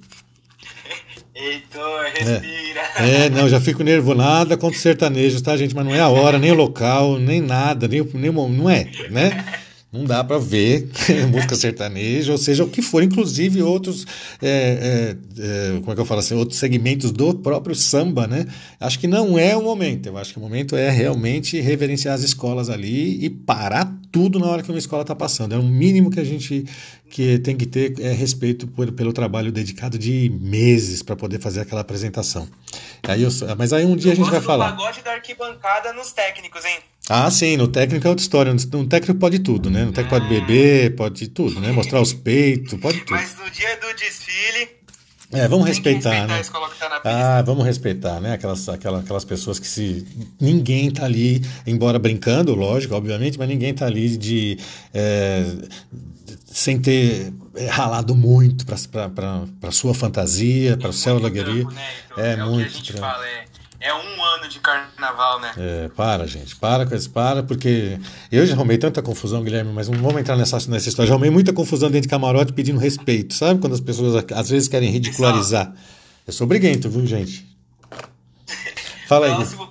Heitor, 1.35 2.05
respira. 2.15 2.81
É, 2.97 3.31
não, 3.31 3.49
já 3.49 3.61
fico 3.61 3.83
nervoso. 3.83 4.17
Nada 4.17 4.57
contra 4.57 4.77
os 4.77 4.83
sertanejos, 4.83 5.41
tá, 5.41 5.57
gente? 5.57 5.75
Mas 5.75 5.85
não 5.85 5.95
é 5.95 6.01
a 6.01 6.09
hora, 6.09 6.39
nem 6.39 6.51
o 6.51 6.55
local, 6.55 7.19
nem 7.19 7.41
nada, 7.41 7.89
nem, 7.89 8.03
nem. 8.13 8.31
Não 8.31 8.69
é, 8.69 8.91
né? 9.11 9.45
Não 9.93 10.05
dá 10.05 10.22
para 10.22 10.38
ver 10.38 10.88
música 11.30 11.55
sertaneja, 11.57 12.30
ou 12.30 12.38
seja, 12.38 12.62
o 12.62 12.68
que 12.68 12.80
for, 12.80 13.03
inclusive 13.03 13.61
outros, 13.61 14.07
é, 14.41 15.16
é, 15.36 15.74
é, 15.76 15.80
como 15.80 15.91
é 15.91 15.95
que 15.97 16.01
eu 16.01 16.05
falo 16.05 16.20
assim, 16.20 16.34
outros 16.34 16.61
segmentos 16.61 17.11
do 17.11 17.34
próprio 17.34 17.74
samba, 17.74 18.26
né? 18.28 18.47
Acho 18.78 19.01
que 19.01 19.09
não 19.09 19.36
é 19.36 19.57
o 19.57 19.62
momento. 19.62 20.07
Eu 20.07 20.16
acho 20.16 20.32
que 20.32 20.38
o 20.38 20.43
momento 20.43 20.76
é 20.76 20.91
realmente 20.91 21.61
reverenciar 21.61 22.14
as 22.14 22.22
escolas 22.22 22.70
ali 22.70 23.24
e 23.24 23.28
parar 23.28 23.93
tudo 24.12 24.38
na 24.38 24.47
hora 24.47 24.62
que 24.62 24.70
uma 24.70 24.78
escola 24.78 25.03
está 25.03 25.14
passando. 25.14 25.55
É 25.55 25.59
o 25.59 25.62
mínimo 25.62 26.09
que 26.09 26.20
a 26.20 26.24
gente 26.24 26.64
que 27.11 27.41
tem 27.41 27.57
que 27.57 27.66
ter 27.66 28.01
é, 28.01 28.12
respeito 28.12 28.68
por, 28.68 28.93
pelo 28.93 29.12
trabalho 29.12 29.51
dedicado 29.51 29.99
de 29.99 30.30
meses 30.41 31.03
para 31.03 31.16
poder 31.16 31.41
fazer 31.41 31.61
aquela 31.61 31.80
apresentação. 31.80 32.49
Aí 33.03 33.24
eu, 33.24 33.30
mas 33.59 33.72
aí 33.72 33.84
um 33.84 33.97
dia 33.97 34.12
a 34.12 34.14
gente 34.14 34.24
Gosto 34.24 34.30
vai 34.30 34.41
do 34.41 34.47
falar. 34.47 34.70
pagode 34.76 35.03
da 35.03 35.12
arquibancada 35.14 35.93
nos 35.93 36.12
técnicos, 36.12 36.64
hein? 36.64 36.78
Ah, 37.13 37.29
sim, 37.31 37.57
no 37.57 37.67
técnico 37.67 38.07
é 38.07 38.11
outra 38.11 38.23
história. 38.23 38.55
No 38.55 38.87
técnico 38.87 39.19
pode 39.19 39.41
tudo, 39.41 39.69
né? 39.69 39.85
No 39.85 39.93
técnico 39.93 40.11
pode 40.21 40.29
beber, 40.29 40.95
pode 40.95 41.27
tudo, 41.29 41.59
né? 41.61 41.73
Mostrar 41.73 42.01
os 42.01 42.13
peitos, 42.15 42.79
pode 42.79 43.01
tudo. 43.01 43.11
Mas 43.11 43.37
no 43.37 43.51
dia 43.51 43.77
do 43.81 43.93
desfile, 43.99 44.69
É, 45.33 45.49
vamos 45.49 45.67
respeitar, 45.67 46.11
respeitar 46.11 46.61
né? 46.61 47.01
tá. 47.03 47.39
Ah, 47.39 47.43
vamos 47.43 47.65
respeitar, 47.65 48.21
né? 48.21 48.33
Aquelas, 48.35 48.69
aquela- 48.69 49.01
aquelas 49.01 49.25
pessoas 49.25 49.59
que 49.59 49.67
se. 49.67 50.07
Ninguém 50.41 50.91
tá 50.91 51.05
ali, 51.05 51.43
embora 51.67 51.99
brincando, 51.99 52.55
lógico, 52.55 52.95
obviamente, 52.95 53.39
mas 53.39 53.49
ninguém 53.49 53.75
tá 53.75 53.87
ali 53.87 54.17
de. 54.17 54.57
é, 54.95 55.45
sem 56.47 56.79
ter 56.81 57.33
é, 57.55 57.67
ralado 57.67 58.15
muito 58.15 58.65
para 58.67 59.71
sua 59.73 59.95
fantasia, 59.95 60.77
para 60.77 60.91
o 60.91 60.93
céu 60.93 61.19
Muito 61.21 61.39
alegria. 61.39 61.65
né, 61.65 61.89
Heitor? 62.11 62.25
É, 62.25 62.31
é 62.31 62.35
o 62.35 62.37
que 62.37 62.41
a 62.41 62.47
muito 62.47 62.71
gente 62.73 62.93
trampo. 62.93 63.07
fala, 63.07 63.27
é, 63.27 63.45
é 63.81 63.95
um 63.95 64.24
ano 64.24 64.49
de 64.49 64.61
carnaval, 64.61 65.41
né? 65.41 65.53
É, 65.57 65.89
para, 65.89 66.26
gente, 66.26 66.55
para 66.55 66.85
com 66.85 66.95
isso, 66.95 67.09
para, 67.11 67.43
porque 67.43 67.99
eu 68.31 68.45
já 68.47 68.53
arrumei 68.55 68.76
tanta 68.76 69.01
confusão, 69.01 69.43
Guilherme, 69.43 69.72
mas 69.72 69.89
não 69.89 69.99
vamos 69.99 70.20
entrar 70.20 70.37
nessa, 70.37 70.57
nessa 70.70 70.89
história. 70.89 71.09
Já 71.09 71.14
arrumei 71.14 71.31
muita 71.31 71.53
confusão 71.53 71.91
dentro 71.91 72.03
de 72.03 72.09
camarote 72.09 72.53
pedindo 72.53 72.78
respeito, 72.78 73.33
sabe? 73.33 73.59
Quando 73.59 73.72
as 73.72 73.81
pessoas 73.81 74.24
às 74.35 74.51
vezes 74.51 74.68
querem 74.68 74.91
ridicularizar. 74.91 75.72
Eu 76.26 76.33
sou 76.33 76.47
briguento, 76.47 76.91
viu, 76.91 77.07
gente? 77.07 77.49
Fala 79.09 79.26
aí. 79.26 79.35
Próximo 79.35 79.66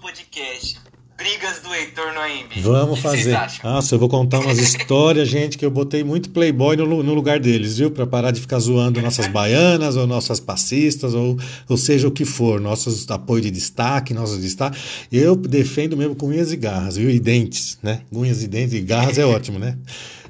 do 1.70 1.76
Heitor 1.76 2.13
no 2.13 2.20
AMB. 2.20 2.61
Vamos 2.61 2.99
fazer. 2.99 3.38
Nossa, 3.63 3.95
eu 3.95 3.99
vou 3.99 4.09
contar 4.09 4.39
umas 4.39 4.57
histórias, 4.57 5.28
gente, 5.28 5.57
que 5.57 5.63
eu 5.65 5.70
botei 5.70 6.03
muito 6.03 6.32
playboy 6.32 6.76
no, 6.76 7.03
no 7.03 7.13
lugar 7.13 7.39
deles, 7.39 7.78
viu? 7.78 7.91
Pra 7.91 8.07
parar 8.07 8.32
de 8.32 8.41
ficar 8.41 8.59
zoando 8.59 8.99
nossas 9.01 9.28
baianas 9.28 9.95
ou 9.95 10.07
nossas 10.07 10.39
passistas, 10.39 11.13
ou, 11.13 11.38
ou 11.67 11.78
seja 11.78 12.07
o 12.07 12.11
que 12.11 12.26
for, 12.26 12.59
nossos 12.59 13.09
apoio 13.11 13.43
de 13.43 13.51
destaque, 13.51 14.13
nossos 14.13 14.39
destaques. 14.39 14.82
Eu 15.11 15.36
defendo 15.36 15.95
mesmo 15.95 16.15
com 16.15 16.28
unhas 16.28 16.51
e 16.51 16.57
garras, 16.57 16.97
viu? 16.97 17.09
E 17.09 17.20
dentes, 17.20 17.78
né? 17.84 18.01
Unhas 18.11 18.41
e 18.41 18.47
dentes 18.47 18.74
e 18.74 18.82
garras 18.82 19.17
é 19.17 19.26
ótimo, 19.26 19.59
né? 19.59 19.78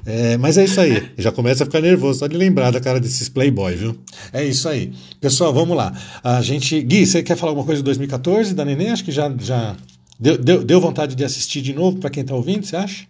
É, 0.04 0.36
mas 0.38 0.56
é 0.56 0.64
isso 0.64 0.80
aí. 0.80 1.10
Já 1.18 1.30
começa 1.30 1.62
a 1.62 1.66
ficar 1.66 1.80
nervoso 1.80 2.20
só 2.20 2.26
de 2.26 2.36
lembrar 2.36 2.70
da 2.70 2.80
cara 2.80 3.00
desses 3.00 3.28
playboy, 3.28 3.74
viu? 3.74 3.96
É 4.32 4.44
isso 4.44 4.68
aí. 4.68 4.92
Pessoal, 5.20 5.52
vamos 5.52 5.76
lá. 5.76 5.92
A 6.22 6.40
gente. 6.40 6.80
Gui, 6.82 7.06
você 7.06 7.22
quer 7.22 7.36
falar 7.36 7.50
alguma 7.50 7.66
coisa 7.66 7.80
de 7.80 7.84
2014 7.84 8.54
da 8.54 8.64
Neném? 8.64 8.90
Acho 8.90 9.04
que 9.04 9.12
já. 9.12 9.30
já... 9.38 9.76
Deu, 10.20 10.36
deu, 10.36 10.62
deu 10.62 10.80
vontade 10.82 11.14
de 11.14 11.24
assistir 11.24 11.62
de 11.62 11.72
novo 11.72 11.98
para 11.98 12.10
quem 12.10 12.22
tá 12.22 12.34
ouvindo, 12.34 12.66
você 12.66 12.76
acha? 12.76 13.06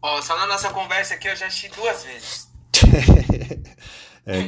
Ó, 0.00 0.22
só 0.22 0.38
na 0.38 0.46
nossa 0.46 0.70
conversa 0.70 1.14
aqui 1.14 1.26
eu 1.26 1.34
já 1.34 1.48
assisti 1.48 1.68
duas 1.74 2.04
vezes. 2.04 2.48
É. 4.30 4.44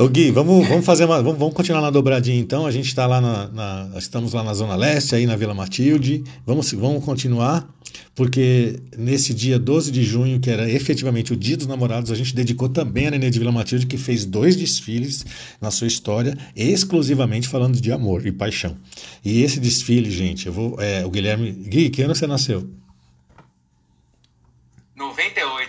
Ô 0.00 0.08
Gui, 0.08 0.30
vamos, 0.30 0.68
vamos 0.68 0.86
fazer 0.86 1.06
uma. 1.06 1.20
Vamos, 1.20 1.36
vamos 1.36 1.54
continuar 1.54 1.80
na 1.80 1.90
dobradinha 1.90 2.38
então. 2.38 2.64
A 2.66 2.70
gente 2.70 2.86
está 2.86 3.04
lá 3.04 3.20
na, 3.20 3.48
na, 3.48 3.98
Estamos 3.98 4.32
lá 4.32 4.44
na 4.44 4.54
Zona 4.54 4.76
Leste, 4.76 5.16
aí 5.16 5.26
na 5.26 5.34
Vila 5.34 5.52
Matilde. 5.52 6.22
Vamos, 6.46 6.70
vamos 6.72 7.04
continuar, 7.04 7.68
porque 8.14 8.78
nesse 8.96 9.34
dia 9.34 9.58
12 9.58 9.90
de 9.90 10.04
junho, 10.04 10.38
que 10.38 10.48
era 10.48 10.70
efetivamente 10.70 11.32
o 11.32 11.36
Dia 11.36 11.56
dos 11.56 11.66
Namorados, 11.66 12.12
a 12.12 12.14
gente 12.14 12.32
dedicou 12.32 12.68
também 12.68 13.08
a 13.08 13.10
Nenê 13.10 13.28
de 13.28 13.40
Vila 13.40 13.50
Matilde, 13.50 13.86
que 13.88 13.98
fez 13.98 14.24
dois 14.24 14.54
desfiles 14.54 15.26
na 15.60 15.72
sua 15.72 15.88
história, 15.88 16.38
exclusivamente 16.54 17.48
falando 17.48 17.80
de 17.80 17.90
amor 17.90 18.24
e 18.24 18.30
paixão. 18.30 18.76
E 19.24 19.42
esse 19.42 19.58
desfile, 19.58 20.12
gente, 20.12 20.46
eu 20.46 20.52
vou. 20.52 20.80
É, 20.80 21.04
o 21.04 21.10
Guilherme. 21.10 21.50
Gui, 21.50 21.90
que 21.90 22.02
ano 22.02 22.14
você 22.14 22.28
nasceu? 22.28 22.83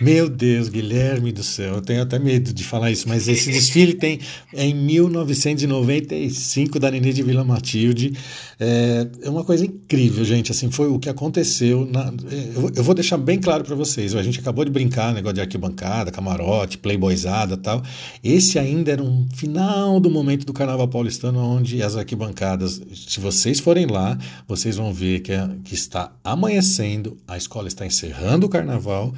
Meu 0.00 0.28
Deus, 0.28 0.68
Guilherme 0.68 1.32
do 1.32 1.42
céu, 1.42 1.74
eu 1.74 1.80
tenho 1.80 2.02
até 2.02 2.18
medo 2.18 2.52
de 2.52 2.64
falar 2.64 2.90
isso, 2.90 3.08
mas 3.08 3.28
esse 3.28 3.50
desfile 3.50 3.94
tem 3.94 4.18
é 4.52 4.64
em 4.64 4.74
1995 4.74 6.78
da 6.78 6.90
Nenê 6.90 7.12
de 7.12 7.22
Vila 7.22 7.44
Matilde. 7.44 8.12
É, 8.58 9.06
é, 9.22 9.30
uma 9.30 9.44
coisa 9.44 9.64
incrível, 9.64 10.24
gente. 10.24 10.50
Assim, 10.50 10.70
foi 10.70 10.88
o 10.88 10.98
que 10.98 11.08
aconteceu. 11.08 11.86
Na, 11.86 12.12
eu, 12.30 12.70
eu, 12.74 12.84
vou 12.84 12.94
deixar 12.94 13.16
bem 13.16 13.38
claro 13.38 13.64
para 13.64 13.74
vocês. 13.74 14.14
A 14.14 14.22
gente 14.22 14.40
acabou 14.40 14.64
de 14.64 14.70
brincar, 14.70 15.14
negócio 15.14 15.34
de 15.34 15.40
arquibancada, 15.40 16.10
camarote, 16.10 16.78
playboyzada 16.78 17.56
tal. 17.56 17.82
Esse 18.22 18.58
ainda 18.58 18.92
era 18.92 19.02
um 19.02 19.26
final 19.34 20.00
do 20.00 20.10
momento 20.10 20.44
do 20.44 20.52
Carnaval 20.52 20.88
Paulistano, 20.88 21.38
onde 21.38 21.82
as 21.82 21.96
arquibancadas, 21.96 22.80
se 22.94 23.20
vocês 23.20 23.60
forem 23.60 23.86
lá, 23.86 24.18
vocês 24.48 24.76
vão 24.76 24.92
ver 24.92 25.20
que, 25.20 25.32
é, 25.32 25.48
que 25.64 25.74
está 25.74 26.12
amanhecendo, 26.24 27.16
a 27.26 27.36
escola 27.36 27.68
está 27.68 27.86
encerrando 27.86 28.46
o 28.46 28.48
carnaval 28.48 29.14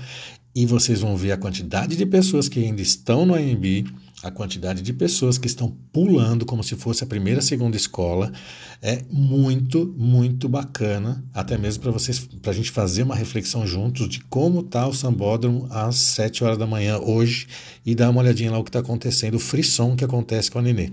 e 0.59 0.67
vocês 0.67 1.03
vão 1.03 1.17
ver 1.17 1.31
a 1.31 1.37
quantidade 1.37 1.95
de 1.95 2.05
pessoas 2.05 2.49
que 2.49 2.59
ainda 2.59 2.83
estão 2.83 3.25
no 3.25 3.33
AMB, 3.33 3.87
a 4.25 4.29
quantidade 4.29 4.83
de 4.83 4.93
pessoas 4.93 5.39
que 5.39 5.47
estão 5.47 5.71
pulando 5.93 6.45
como 6.45 6.65
se 6.65 6.75
fosse 6.75 7.05
a 7.05 7.07
primeira, 7.07 7.41
segunda 7.41 7.77
escola. 7.77 8.33
É 8.83 9.05
muito, 9.09 9.95
muito 9.97 10.49
bacana, 10.49 11.25
até 11.33 11.57
mesmo 11.57 11.85
para 11.85 11.93
vocês, 11.93 12.19
para 12.43 12.51
a 12.51 12.55
gente 12.55 12.73
fazer 12.73 13.05
uma 13.05 13.15
reflexão 13.15 13.65
juntos 13.69 14.09
de 14.09 14.19
como 14.25 14.59
está 14.59 14.85
o 14.89 14.93
sambódromo 14.93 15.69
às 15.71 15.95
7 15.95 16.43
horas 16.43 16.59
da 16.59 16.67
manhã 16.67 16.99
hoje 16.99 17.47
e 17.87 17.95
dar 17.95 18.11
uma 18.11 18.21
olhadinha 18.21 18.51
lá 18.51 18.59
o 18.59 18.65
que 18.65 18.71
está 18.71 18.81
acontecendo, 18.81 19.37
o 19.37 19.39
frisson 19.39 19.95
que 19.95 20.05
acontece 20.05 20.51
com 20.51 20.59
a 20.59 20.63
Nenê. 20.63 20.91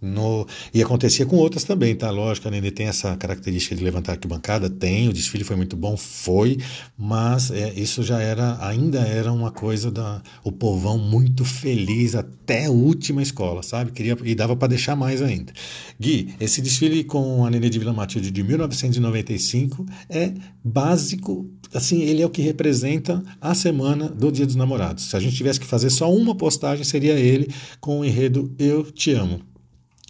No, 0.00 0.46
e 0.72 0.82
acontecia 0.82 1.26
com 1.26 1.36
outras 1.36 1.62
também, 1.64 1.94
tá? 1.94 2.10
Lógico, 2.10 2.48
a 2.48 2.50
Nenê 2.50 2.70
tem 2.70 2.86
essa 2.86 3.14
característica 3.16 3.76
de 3.76 3.84
levantar 3.84 4.12
arquibancada, 4.12 4.70
tem, 4.70 5.08
o 5.08 5.12
desfile 5.12 5.44
foi 5.44 5.56
muito 5.56 5.76
bom, 5.76 5.94
foi, 5.94 6.58
mas 6.96 7.50
é, 7.50 7.74
isso 7.74 8.02
já 8.02 8.18
era, 8.18 8.56
ainda 8.66 9.00
era 9.00 9.30
uma 9.30 9.50
coisa 9.50 9.90
da 9.90 10.22
o 10.42 10.50
povão 10.50 10.96
muito 10.96 11.44
feliz 11.44 12.14
até 12.14 12.64
a 12.64 12.70
última 12.70 13.20
escola, 13.20 13.62
sabe? 13.62 13.92
Queria, 13.92 14.16
e 14.24 14.34
dava 14.34 14.56
para 14.56 14.68
deixar 14.68 14.96
mais 14.96 15.20
ainda. 15.20 15.52
Gui, 16.00 16.34
esse 16.40 16.62
desfile 16.62 17.04
com 17.04 17.44
a 17.44 17.50
Nenê 17.50 17.68
de 17.68 17.78
Vila 17.78 17.92
Matilde 17.92 18.30
de 18.30 18.42
1995 18.42 19.84
é 20.08 20.32
básico, 20.64 21.46
assim, 21.74 22.00
ele 22.00 22.22
é 22.22 22.26
o 22.26 22.30
que 22.30 22.40
representa 22.40 23.22
a 23.38 23.54
semana 23.54 24.08
do 24.08 24.32
Dia 24.32 24.46
dos 24.46 24.56
Namorados. 24.56 25.10
Se 25.10 25.16
a 25.16 25.20
gente 25.20 25.36
tivesse 25.36 25.60
que 25.60 25.66
fazer 25.66 25.90
só 25.90 26.10
uma 26.10 26.34
postagem, 26.34 26.84
seria 26.84 27.14
ele 27.14 27.52
com 27.80 28.00
o 28.00 28.04
enredo 28.04 28.54
Eu 28.58 28.90
Te 28.90 29.12
Amo. 29.12 29.49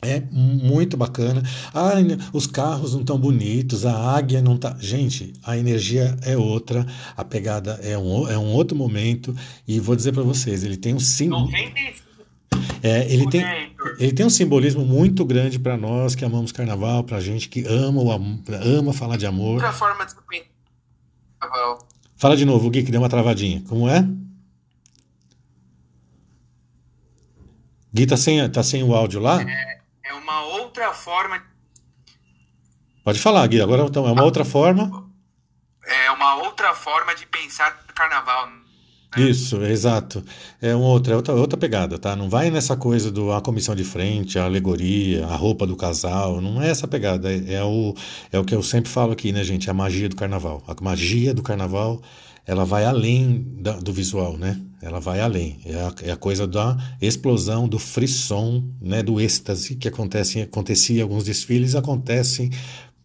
É 0.02 0.22
muito 0.30 0.96
bacana. 0.96 1.42
Ah, 1.74 1.92
os 2.32 2.46
carros 2.46 2.94
não 2.94 3.00
estão 3.00 3.18
bonitos, 3.18 3.84
a 3.84 4.16
águia 4.16 4.40
não 4.40 4.56
tá. 4.56 4.74
Gente, 4.80 5.34
a 5.42 5.58
energia 5.58 6.16
é 6.22 6.36
outra, 6.36 6.86
a 7.14 7.22
pegada 7.22 7.78
é 7.82 7.98
um, 7.98 8.28
é 8.28 8.38
um 8.38 8.52
outro 8.52 8.76
momento. 8.76 9.36
E 9.68 9.78
vou 9.78 9.94
dizer 9.94 10.12
para 10.12 10.22
vocês, 10.22 10.64
ele 10.64 10.78
tem 10.78 10.94
um 10.94 11.00
símbolo. 11.00 11.50
É, 12.82 13.12
ele, 13.12 13.28
tem, 13.28 13.44
ele 13.98 14.12
tem 14.12 14.24
um 14.24 14.30
simbolismo 14.30 14.86
muito 14.86 15.22
grande 15.22 15.58
para 15.58 15.76
nós 15.76 16.14
que 16.14 16.24
amamos 16.24 16.50
carnaval, 16.50 17.04
para 17.04 17.20
gente 17.20 17.46
que 17.48 17.66
ama, 17.66 18.00
o, 18.00 18.10
ama 18.10 18.92
falar 18.94 19.18
de 19.18 19.26
amor. 19.26 19.54
Outra 19.54 19.72
forma 19.72 20.06
de 20.06 20.14
carnaval. 21.38 21.78
Fala 22.16 22.36
de 22.36 22.46
novo, 22.46 22.70
Gui, 22.70 22.82
que 22.82 22.90
deu 22.90 23.02
uma 23.02 23.08
travadinha. 23.08 23.62
Como 23.68 23.86
é? 23.86 24.06
Gui, 27.92 28.06
tá 28.06 28.16
sem, 28.16 28.48
tá 28.48 28.62
sem 28.62 28.82
o 28.82 28.94
áudio 28.94 29.20
lá? 29.20 29.42
É 29.42 29.79
outra 30.80 30.94
forma. 30.94 31.42
Pode 33.04 33.18
falar, 33.18 33.46
Gui. 33.46 33.60
Agora 33.60 33.82
então, 33.82 34.06
é 34.06 34.12
uma 34.12 34.24
outra 34.24 34.44
forma. 34.44 35.10
É 35.86 36.10
uma 36.10 36.36
outra 36.36 36.74
forma 36.74 37.14
de 37.14 37.26
pensar 37.26 37.84
carnaval. 37.94 38.46
Né? 38.46 39.22
Isso, 39.22 39.62
exato. 39.62 40.24
É 40.60 40.74
uma 40.74 40.86
outra, 40.86 41.12
é 41.12 41.16
outra, 41.16 41.34
outra 41.34 41.58
pegada, 41.58 41.98
tá? 41.98 42.14
Não 42.14 42.30
vai 42.30 42.50
nessa 42.50 42.76
coisa 42.76 43.10
do 43.10 43.32
a 43.32 43.40
comissão 43.40 43.74
de 43.74 43.84
frente, 43.84 44.38
a 44.38 44.44
alegoria, 44.44 45.26
a 45.26 45.36
roupa 45.36 45.66
do 45.66 45.76
casal. 45.76 46.40
Não 46.40 46.62
é 46.62 46.70
essa 46.70 46.86
pegada. 46.86 47.30
É, 47.30 47.54
é 47.54 47.64
o, 47.64 47.94
é 48.32 48.38
o 48.38 48.44
que 48.44 48.54
eu 48.54 48.62
sempre 48.62 48.90
falo 48.90 49.12
aqui, 49.12 49.32
né, 49.32 49.42
gente? 49.44 49.68
A 49.68 49.74
magia 49.74 50.08
do 50.08 50.16
carnaval. 50.16 50.62
A 50.66 50.74
magia 50.82 51.34
do 51.34 51.42
carnaval 51.42 52.00
ela 52.46 52.64
vai 52.64 52.84
além 52.84 53.44
da, 53.60 53.72
do 53.72 53.92
visual, 53.92 54.36
né? 54.36 54.60
Ela 54.82 54.98
vai 54.98 55.20
além. 55.20 55.60
É 55.64 55.74
a, 55.74 55.94
é 56.02 56.10
a, 56.12 56.16
coisa 56.16 56.46
da 56.46 56.76
explosão, 57.00 57.68
do 57.68 57.78
frisson, 57.78 58.64
né? 58.80 59.02
do 59.02 59.20
êxtase 59.20 59.76
que 59.76 59.86
acontece, 59.86 60.40
acontecia 60.40 61.00
em 61.00 61.02
alguns 61.02 61.24
desfiles, 61.24 61.74
acontecem 61.74 62.50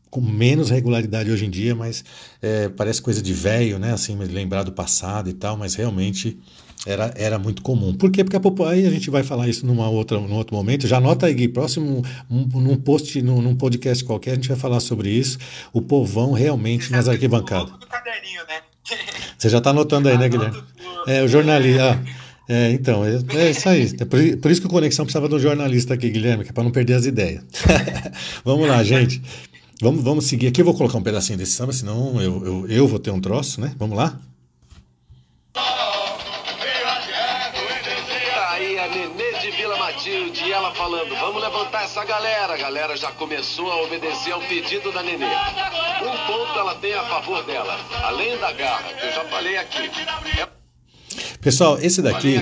com 0.10 0.22
menos 0.22 0.70
regularidade 0.70 1.30
hoje 1.30 1.46
em 1.46 1.50
dia, 1.50 1.76
mas 1.76 2.06
é, 2.42 2.70
parece 2.70 3.02
coisa 3.02 3.22
de 3.22 3.34
velho, 3.34 3.78
né? 3.78 3.92
Assim, 3.92 4.16
lembrar 4.16 4.64
do 4.64 4.72
passado 4.72 5.30
e 5.30 5.34
tal, 5.34 5.58
mas 5.58 5.76
realmente 5.76 6.40
era, 6.86 7.14
era 7.18 7.38
muito 7.38 7.62
comum. 7.62 7.94
Por 7.94 8.10
quê? 8.10 8.24
Porque 8.24 8.38
a 8.38 8.40
população, 8.40 8.78
aí 8.78 8.88
a 8.88 8.90
gente 8.90 9.10
vai 9.10 9.24
falar 9.24 9.50
isso 9.50 9.66
numa 9.66 9.90
outra, 9.90 10.18
num 10.18 10.36
outro 10.36 10.56
momento. 10.56 10.88
Já 10.88 10.98
anota 10.98 11.26
aí, 11.26 11.34
Gui, 11.34 11.50
próximo, 11.50 12.02
um, 12.30 12.48
num 12.48 12.78
post, 12.78 13.22
num, 13.22 13.42
num, 13.42 13.56
podcast 13.56 14.06
qualquer, 14.06 14.32
a 14.32 14.36
gente 14.36 14.48
vai 14.48 14.58
falar 14.58 14.80
sobre 14.80 15.10
isso. 15.10 15.38
O 15.74 15.82
povão 15.82 16.32
realmente 16.32 16.92
nas 16.92 17.10
arquibancadas. 17.10 17.72
Do 17.78 17.88
caderninho, 17.88 18.42
né? 18.48 18.62
Você 19.38 19.50
já 19.50 19.58
está 19.58 19.72
anotando 19.72 20.10
aí, 20.10 20.18
né, 20.18 20.30
Guilherme? 20.30 20.62
É, 21.08 21.22
o 21.24 21.28
jornalista. 21.28 21.94
Ah, 21.94 22.26
é, 22.48 22.72
então, 22.72 23.04
é, 23.04 23.20
é 23.36 23.52
isso 23.52 23.68
aí. 23.68 23.92
É 24.00 24.06
por, 24.06 24.38
por, 24.38 24.52
isso 24.52 24.62
que 24.62 24.68
o 24.68 24.70
Conexão 24.70 25.06
precisava 25.06 25.28
de 25.28 25.36
um 25.36 25.40
jornalista 25.40 25.94
aqui, 25.94 26.10
Guilherme, 26.10 26.44
que 26.44 26.52
é 26.52 26.54
para 26.54 26.64
não 26.64 26.72
perder 26.72 26.94
as 26.94 27.06
ideias. 27.06 27.44
vamos 28.46 28.68
lá, 28.68 28.84
gente. 28.84 29.22
Vamos, 29.82 30.04
vamos 30.04 30.26
seguir 30.26 30.48
aqui. 30.48 30.62
Eu 30.62 30.66
vou 30.66 30.76
colocar 30.76 30.98
um 30.98 31.04
pedacinho 31.04 31.38
desse 31.38 31.54
samba, 31.54 31.74
senão 31.74 32.22
eu, 32.22 32.46
eu, 32.46 32.68
eu 32.68 32.88
vou 32.88 33.00
ter 33.00 33.12
um 33.12 33.20
troço, 33.20 33.60
né? 33.60 33.74
Vamos 33.78 33.98
lá? 33.98 34.20
Galera. 42.06 42.54
A 42.54 42.58
galera 42.58 42.96
já 42.96 43.12
começou 43.12 43.72
a 43.72 43.82
obedecer 43.84 44.32
ao 44.32 44.42
pedido 44.42 44.92
da 44.92 45.04
Nenê. 45.04 45.26
Um 45.26 46.28
ponto 46.28 46.60
ela 46.60 46.76
tem 46.76 46.94
a 46.94 47.04
favor 47.04 47.44
dela, 47.44 47.78
além 48.04 48.38
da 48.38 48.52
garra, 48.54 48.94
que 48.94 49.06
eu 49.06 49.12
já 49.12 49.26
falei 49.26 49.58
aqui. 49.58 49.92
É... 50.40 50.48
Pessoal, 51.42 51.78
esse 51.80 52.02
daqui. 52.02 52.38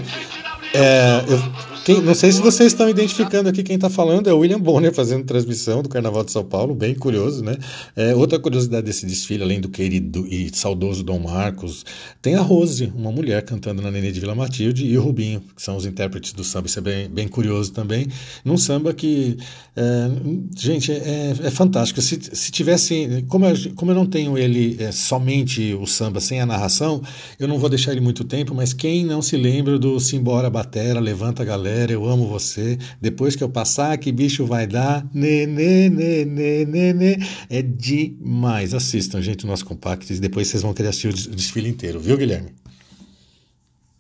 É, 0.74 1.24
eu, 1.28 1.73
quem, 1.84 2.02
não 2.02 2.16
sei 2.16 2.32
se 2.32 2.42
vocês 2.42 2.72
estão 2.72 2.90
identificando 2.90 3.50
aqui 3.50 3.62
quem 3.62 3.76
está 3.76 3.90
falando, 3.90 4.30
é 4.30 4.34
o 4.34 4.40
William 4.40 4.60
Bonner 4.60 4.94
fazendo 4.94 5.26
transmissão 5.26 5.84
do 5.84 5.90
Carnaval 5.90 6.24
de 6.24 6.32
São 6.32 6.44
Paulo, 6.44 6.74
bem 6.74 6.96
curioso, 6.96 7.44
né? 7.44 7.58
É, 7.96 8.16
outra 8.16 8.40
curiosidade 8.40 8.86
desse 8.86 9.06
desfile, 9.06 9.44
além 9.44 9.60
do 9.60 9.68
querido 9.68 10.26
e 10.28 10.50
saudoso 10.56 11.04
Dom 11.04 11.20
Marcos, 11.20 11.86
tem 12.22 12.36
a 12.36 12.42
Rose, 12.42 12.92
uma 12.96 13.12
mulher 13.12 13.44
cantando 13.44 13.82
na 13.82 13.92
Nenê 13.92 14.12
de 14.14 14.20
Vila 14.22 14.34
Matilde, 14.34 14.86
e 14.86 14.98
o 14.98 15.02
Rubinho, 15.02 15.42
que 15.56 15.62
são 15.62 15.76
os 15.76 15.86
intérpretes 15.86 16.32
do 16.32 16.44
samba. 16.44 16.68
Isso 16.68 16.80
é 16.80 16.82
bem, 16.82 17.10
bem 17.10 17.28
curioso 17.28 17.74
também. 17.74 18.08
Num 18.46 18.58
samba 18.58 18.94
que, 18.94 19.38
é, 19.76 20.10
gente, 20.56 20.90
é, 20.90 21.34
é, 21.44 21.52
fantástico. 21.52 22.02
Se, 22.02 22.18
se 22.32 22.50
tivesse, 22.50 23.26
como 23.28 23.46
eu, 23.46 23.56
como 23.76 23.92
eu 23.92 23.96
não 23.96 24.06
tenho 24.06 24.38
ele 24.38 24.78
é, 24.80 24.92
somente 24.94 25.74
o 25.74 25.86
samba 25.86 26.22
sem 26.22 26.40
a 26.40 26.46
narração, 26.46 27.02
eu 27.38 27.48
não 27.48 27.60
vou 27.60 27.70
deixar 27.70 27.92
ele 27.92 28.00
muito 28.02 28.24
tempo, 28.24 28.56
mas 28.56 28.72
quem 28.72 29.04
não 29.04 29.22
se 29.22 29.36
lembra 29.36 29.78
do 29.78 30.00
Simbora 30.00 30.50
Batera, 30.50 31.02
Levanta 31.02 31.44
a 31.44 31.46
Galera, 31.46 31.73
galera, 31.74 31.92
eu 31.92 32.08
amo 32.08 32.28
você. 32.28 32.78
Depois 33.02 33.36
que 33.36 33.44
eu 33.44 33.50
passar, 33.50 33.98
que 33.98 34.12
bicho 34.12 34.46
vai 34.46 34.68
dar? 34.68 35.06
Nenê, 35.14 35.90
nenê, 35.90 36.66
nenê. 36.66 37.18
É 37.50 37.62
demais. 37.62 38.74
Assistam, 38.74 39.22
gente, 39.22 39.44
o 39.44 39.48
nosso 39.48 39.66
compacto. 39.66 40.14
Depois 40.20 40.48
vocês 40.48 40.62
vão 40.62 40.74
querer 40.74 40.90
assistir 40.90 41.08
o 41.08 41.36
desfile 41.36 41.70
inteiro, 41.70 42.00
viu, 42.00 42.16
Guilherme? 42.16 42.52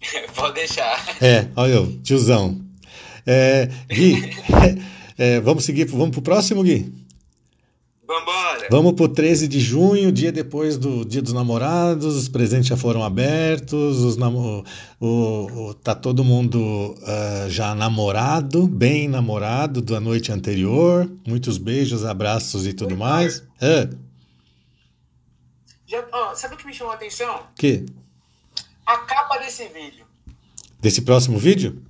Pode 0.35 0.55
deixar. 0.55 1.17
É, 1.19 1.47
olha 1.55 1.73
eu, 1.73 1.99
tiozão. 2.01 2.61
É, 3.25 3.69
Gui, 3.89 4.21
é, 5.17 5.39
vamos 5.39 5.63
seguir, 5.63 5.85
vamos 5.85 6.11
pro 6.11 6.21
próximo, 6.21 6.61
Gui? 6.63 6.93
Vambora! 8.13 8.67
Vamos 8.69 8.93
pro 8.93 9.09
13 9.09 9.47
de 9.47 9.59
junho, 9.59 10.11
dia 10.11 10.31
depois 10.31 10.77
do 10.77 11.03
Dia 11.03 11.19
dos 11.19 11.33
Namorados, 11.33 12.15
os 12.15 12.29
presentes 12.29 12.67
já 12.67 12.77
foram 12.77 13.03
abertos, 13.03 14.01
os 14.01 14.15
namo 14.17 14.63
o, 14.99 15.69
o, 15.69 15.73
tá 15.73 15.95
todo 15.95 16.23
mundo 16.23 16.59
uh, 16.59 17.49
já 17.49 17.73
namorado, 17.73 18.67
bem 18.67 19.07
namorado 19.07 19.81
da 19.81 19.99
noite 19.99 20.31
anterior, 20.31 21.11
muitos 21.27 21.57
beijos, 21.57 22.05
abraços 22.05 22.67
e 22.67 22.73
tudo 22.73 22.95
mais. 22.95 23.43
É. 23.59 23.89
Já, 25.87 26.05
sabe 26.35 26.53
o 26.53 26.57
que 26.57 26.67
me 26.67 26.73
chamou 26.73 26.93
a 26.93 26.95
atenção? 26.95 27.47
Que? 27.55 27.83
A 28.85 28.97
capa 28.99 29.39
desse 29.39 29.67
vídeo. 29.69 30.05
Desse 30.79 31.01
próximo 31.01 31.39
vídeo? 31.39 31.81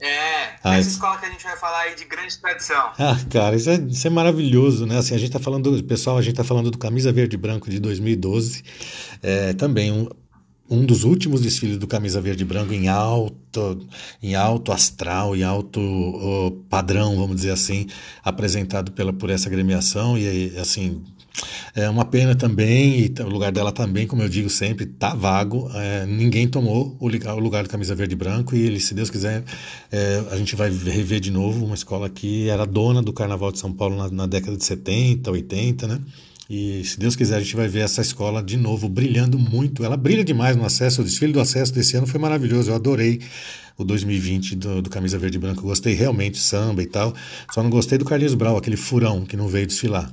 É, 0.00 0.56
Ah, 0.64 0.78
essa 0.78 0.88
escola 0.88 1.18
que 1.18 1.26
a 1.26 1.30
gente 1.30 1.44
vai 1.44 1.56
falar 1.56 1.80
aí 1.80 1.94
de 1.94 2.04
grande 2.04 2.36
tradição. 2.38 2.92
Ah, 2.98 3.18
cara, 3.30 3.56
isso 3.56 3.68
é, 3.70 3.74
isso 3.76 4.06
é 4.06 4.10
maravilhoso, 4.10 4.86
né? 4.86 4.98
Assim, 4.98 5.14
a 5.14 5.18
gente 5.18 5.30
tá 5.30 5.38
falando, 5.38 5.82
pessoal, 5.84 6.16
a 6.16 6.22
gente 6.22 6.34
tá 6.36 6.44
falando 6.44 6.70
do 6.70 6.78
Camisa 6.78 7.12
Verde 7.12 7.36
e 7.36 7.38
Branco 7.38 7.68
de 7.70 7.78
2012, 7.78 8.62
é, 9.22 9.52
também 9.52 9.92
um, 9.92 10.08
um 10.70 10.86
dos 10.86 11.02
últimos 11.04 11.40
desfiles 11.40 11.76
do 11.76 11.86
Camisa 11.86 12.20
Verde 12.20 12.42
e 12.42 12.46
Branco 12.46 12.72
em 12.72 12.88
alto, 12.88 13.86
em 14.22 14.34
alto 14.36 14.70
astral, 14.72 15.34
em 15.34 15.42
alto 15.42 15.80
ó, 15.80 16.50
padrão, 16.68 17.16
vamos 17.16 17.36
dizer 17.36 17.50
assim, 17.50 17.86
apresentado 18.22 18.92
pela, 18.92 19.12
por 19.12 19.28
essa 19.30 19.48
agremiação 19.48 20.16
e, 20.16 20.56
assim, 20.58 21.02
é 21.74 21.88
uma 21.88 22.04
pena 22.04 22.34
também, 22.34 23.00
e 23.00 23.22
o 23.22 23.28
lugar 23.28 23.52
dela 23.52 23.72
também, 23.72 24.06
como 24.06 24.22
eu 24.22 24.28
digo 24.28 24.50
sempre, 24.50 24.86
tá 24.86 25.14
vago. 25.14 25.70
é, 25.74 26.06
ninguém 26.06 26.48
tomou 26.48 26.96
o 27.00 27.08
liga- 27.08 27.34
o 27.34 27.38
lugar 27.38 27.62
do 27.62 27.68
camisa 27.68 27.94
verde 27.94 28.14
e 28.14 28.16
branco, 28.16 28.54
e 28.56 28.60
ele, 28.60 28.80
se 28.80 28.94
Deus 28.94 29.10
quiser, 29.10 29.44
é, 29.90 30.22
a 30.30 30.36
gente 30.36 30.54
vai 30.56 30.70
rever 30.70 31.20
de 31.20 31.30
novo 31.30 31.64
uma 31.64 31.74
escola 31.74 32.08
que 32.08 32.48
era 32.48 32.64
dona 32.66 33.02
do 33.02 33.12
Carnaval 33.12 33.52
de 33.52 33.58
São 33.58 33.72
Paulo 33.72 33.96
na, 33.96 34.10
na 34.10 34.26
década 34.26 34.56
de 34.56 34.64
70, 34.64 35.30
80, 35.30 35.86
né? 35.86 36.00
E 36.52 36.82
se 36.84 36.98
Deus 36.98 37.14
quiser, 37.14 37.36
a 37.36 37.40
gente 37.40 37.54
vai 37.54 37.68
ver 37.68 37.78
essa 37.80 38.00
escola 38.00 38.42
de 38.42 38.56
novo 38.56 38.88
brilhando 38.88 39.38
muito. 39.38 39.84
Ela 39.84 39.96
brilha 39.96 40.24
demais 40.24 40.56
no 40.56 40.64
acesso. 40.64 41.00
O 41.00 41.04
desfile 41.04 41.32
do 41.32 41.38
acesso 41.38 41.72
desse 41.72 41.96
ano 41.96 42.08
foi 42.08 42.18
maravilhoso. 42.18 42.72
Eu 42.72 42.74
adorei 42.74 43.20
o 43.78 43.84
2020 43.84 44.56
do, 44.56 44.82
do 44.82 44.90
Camisa 44.90 45.16
Verde 45.16 45.36
e 45.36 45.40
Branco. 45.40 45.62
Gostei 45.62 45.94
realmente, 45.94 46.38
samba 46.38 46.82
e 46.82 46.86
tal. 46.86 47.14
Só 47.52 47.62
não 47.62 47.70
gostei 47.70 47.98
do 47.98 48.04
Carlinhos 48.04 48.34
Brau, 48.34 48.56
aquele 48.56 48.76
furão 48.76 49.24
que 49.24 49.36
não 49.36 49.46
veio 49.46 49.64
desfilar. 49.64 50.12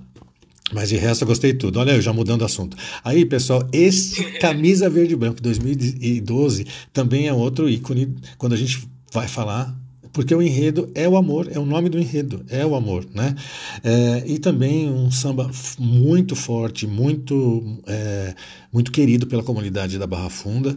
Mas 0.71 0.89
de 0.89 0.97
resto 0.97 1.23
eu 1.23 1.27
gostei 1.27 1.53
de 1.53 1.59
tudo. 1.59 1.79
Olha 1.79 1.91
eu 1.91 2.01
já 2.01 2.11
mudando 2.11 2.41
o 2.41 2.45
assunto. 2.45 2.75
Aí, 3.03 3.25
pessoal, 3.25 3.67
esse 3.71 4.23
camisa 4.39 4.89
verde 4.89 5.13
e 5.13 5.17
branco 5.17 5.41
2012 5.41 6.65
também 6.91 7.27
é 7.27 7.33
outro 7.33 7.69
ícone 7.69 8.15
quando 8.37 8.53
a 8.53 8.57
gente 8.57 8.87
vai 9.11 9.27
falar. 9.27 9.75
Porque 10.11 10.33
o 10.33 10.41
enredo 10.41 10.89
é 10.95 11.07
o 11.07 11.15
amor, 11.15 11.47
é 11.51 11.59
o 11.59 11.65
nome 11.65 11.89
do 11.89 11.99
enredo, 11.99 12.43
é 12.49 12.65
o 12.65 12.73
amor, 12.73 13.05
né? 13.13 13.35
É, 13.83 14.23
e 14.25 14.39
também 14.39 14.89
um 14.89 15.11
samba 15.11 15.51
muito 15.77 16.35
forte, 16.35 16.87
muito, 16.87 17.79
é, 17.85 18.33
muito 18.73 18.91
querido 18.91 19.27
pela 19.27 19.43
comunidade 19.43 19.99
da 19.99 20.07
Barra 20.07 20.29
Funda. 20.29 20.75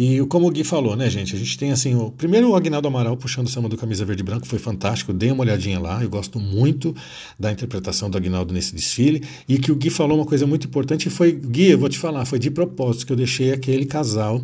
E 0.00 0.24
como 0.28 0.46
o 0.46 0.50
Gui 0.50 0.64
falou, 0.64 0.96
né, 0.96 1.10
gente? 1.10 1.36
A 1.36 1.38
gente 1.38 1.58
tem 1.58 1.72
assim, 1.72 1.94
o 1.94 2.10
primeiro 2.10 2.48
o 2.48 2.56
Agnaldo 2.56 2.88
Amaral 2.88 3.18
puxando 3.18 3.48
o 3.48 3.50
samba 3.50 3.68
do 3.68 3.76
Camisa 3.76 4.02
Verde 4.02 4.22
e 4.22 4.24
Branco 4.24 4.46
foi 4.46 4.58
fantástico, 4.58 5.12
dei 5.12 5.30
uma 5.30 5.42
olhadinha 5.42 5.78
lá, 5.78 6.02
eu 6.02 6.08
gosto 6.08 6.40
muito 6.40 6.96
da 7.38 7.52
interpretação 7.52 8.08
do 8.08 8.16
Agnaldo 8.16 8.54
nesse 8.54 8.74
desfile. 8.74 9.22
E 9.46 9.58
que 9.58 9.70
o 9.70 9.76
Gui 9.76 9.90
falou 9.90 10.16
uma 10.16 10.24
coisa 10.24 10.46
muito 10.46 10.66
importante 10.66 11.10
foi, 11.10 11.32
Gui, 11.32 11.72
eu 11.72 11.78
vou 11.78 11.90
te 11.90 11.98
falar, 11.98 12.24
foi 12.24 12.38
de 12.38 12.50
propósito 12.50 13.04
que 13.04 13.12
eu 13.12 13.16
deixei 13.16 13.52
aquele 13.52 13.84
casal, 13.84 14.42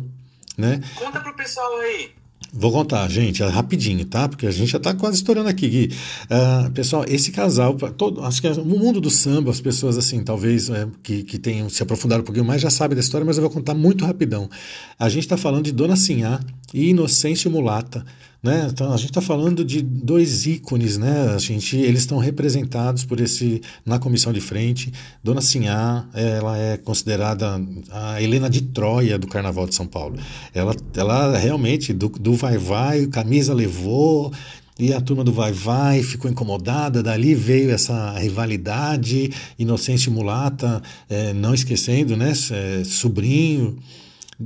né? 0.55 0.79
Conta 0.95 1.21
pro 1.21 1.35
pessoal 1.35 1.75
aí. 1.79 2.11
Vou 2.53 2.71
contar, 2.71 3.09
gente, 3.09 3.43
é 3.43 3.47
rapidinho, 3.47 4.05
tá? 4.05 4.27
Porque 4.29 4.47
a 4.47 4.51
gente 4.51 4.71
já 4.71 4.79
tá 4.79 4.93
quase 4.93 5.17
estourando 5.17 5.49
aqui, 5.49 5.67
Gui. 5.67 5.95
Ah, 6.29 6.71
pessoal, 6.73 7.03
esse 7.07 7.31
casal, 7.31 7.75
todo, 7.75 8.23
acho 8.23 8.41
que 8.41 8.49
no 8.49 8.77
mundo 8.79 9.01
do 9.01 9.09
samba, 9.09 9.51
as 9.51 9.59
pessoas, 9.59 9.97
assim, 9.97 10.23
talvez 10.23 10.69
é, 10.69 10.87
que, 11.03 11.23
que 11.23 11.37
tenham 11.37 11.69
se 11.69 11.83
aprofundado 11.83 12.21
um 12.21 12.25
pouquinho 12.25 12.45
mais 12.45 12.61
já 12.61 12.69
sabem 12.69 12.95
da 12.95 13.01
história, 13.01 13.25
mas 13.25 13.37
eu 13.37 13.41
vou 13.41 13.51
contar 13.51 13.73
muito 13.73 14.05
rapidão. 14.05 14.49
A 14.97 15.09
gente 15.09 15.27
tá 15.27 15.35
falando 15.35 15.65
de 15.65 15.73
Dona 15.73 15.97
Sinhá 15.97 16.39
e 16.73 16.89
Inocêncio 16.89 17.51
Mulata, 17.51 18.05
né? 18.47 18.69
Então, 18.71 18.93
a 18.93 18.97
gente 18.97 19.11
tá 19.11 19.19
falando 19.19 19.63
de 19.63 19.81
dois 19.81 20.45
ícones, 20.45 20.97
né? 20.97 21.33
A 21.35 21.37
gente, 21.37 21.75
eles 21.75 21.99
estão 21.99 22.17
representados 22.17 23.03
por 23.03 23.19
esse, 23.19 23.61
na 23.85 23.99
comissão 23.99 24.31
de 24.31 24.39
frente. 24.39 24.91
Dona 25.21 25.41
Sinhá, 25.41 26.07
ela 26.13 26.57
é 26.57 26.77
considerada 26.77 27.61
a 27.91 28.21
Helena 28.21 28.49
de 28.49 28.61
Troia 28.61 29.19
do 29.19 29.27
Carnaval 29.27 29.67
de 29.67 29.75
São 29.75 29.85
Paulo. 29.85 30.17
Ela, 30.53 30.73
ela 30.95 31.37
realmente, 31.37 31.91
do, 31.91 32.07
do 32.07 32.33
vai-vai, 32.35 33.05
camisa 33.07 33.53
levou, 33.53 34.31
e 34.79 34.93
a 34.93 35.01
turma 35.01 35.23
do 35.23 35.33
Vai 35.33 35.51
Vai 35.51 36.03
ficou 36.03 36.29
incomodada, 36.29 37.01
dali 37.01 37.33
veio 37.33 37.71
essa 37.71 38.17
rivalidade, 38.19 39.31
Inocêncio 39.57 40.11
Mulata, 40.11 40.83
eh, 41.09 41.33
não 41.33 41.53
esquecendo, 41.53 42.15
né, 42.15 42.31
eh, 42.51 42.83
sobrinho 42.85 43.75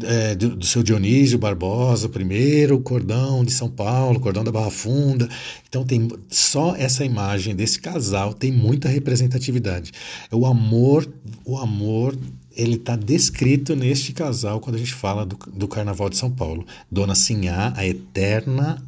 eh, 0.04 0.36
do, 0.36 0.56
do 0.56 0.66
seu 0.66 0.82
Dionísio 0.82 1.38
Barbosa, 1.38 2.08
primeiro 2.08 2.80
cordão 2.80 3.44
de 3.44 3.52
São 3.52 3.70
Paulo, 3.70 4.20
cordão 4.20 4.44
da 4.44 4.52
Barra 4.52 4.72
Funda. 4.72 5.28
Então 5.68 5.84
tem 5.84 6.08
só 6.30 6.76
essa 6.76 7.04
imagem 7.04 7.56
desse 7.56 7.80
casal 7.80 8.34
tem 8.34 8.52
muita 8.52 8.88
representatividade. 8.88 9.92
O 10.32 10.46
amor, 10.46 11.08
o 11.44 11.58
amor 11.58 12.18
ele 12.56 12.76
está 12.76 12.96
descrito 12.96 13.76
neste 13.76 14.14
casal 14.14 14.60
quando 14.60 14.76
a 14.76 14.80
gente 14.80 14.94
fala 14.94 15.26
do, 15.26 15.38
do 15.54 15.68
Carnaval 15.68 16.10
de 16.10 16.18
São 16.18 16.32
Paulo. 16.32 16.66
Dona 16.90 17.16
Sinhá, 17.16 17.74
a 17.76 17.86
eterna 17.86 18.82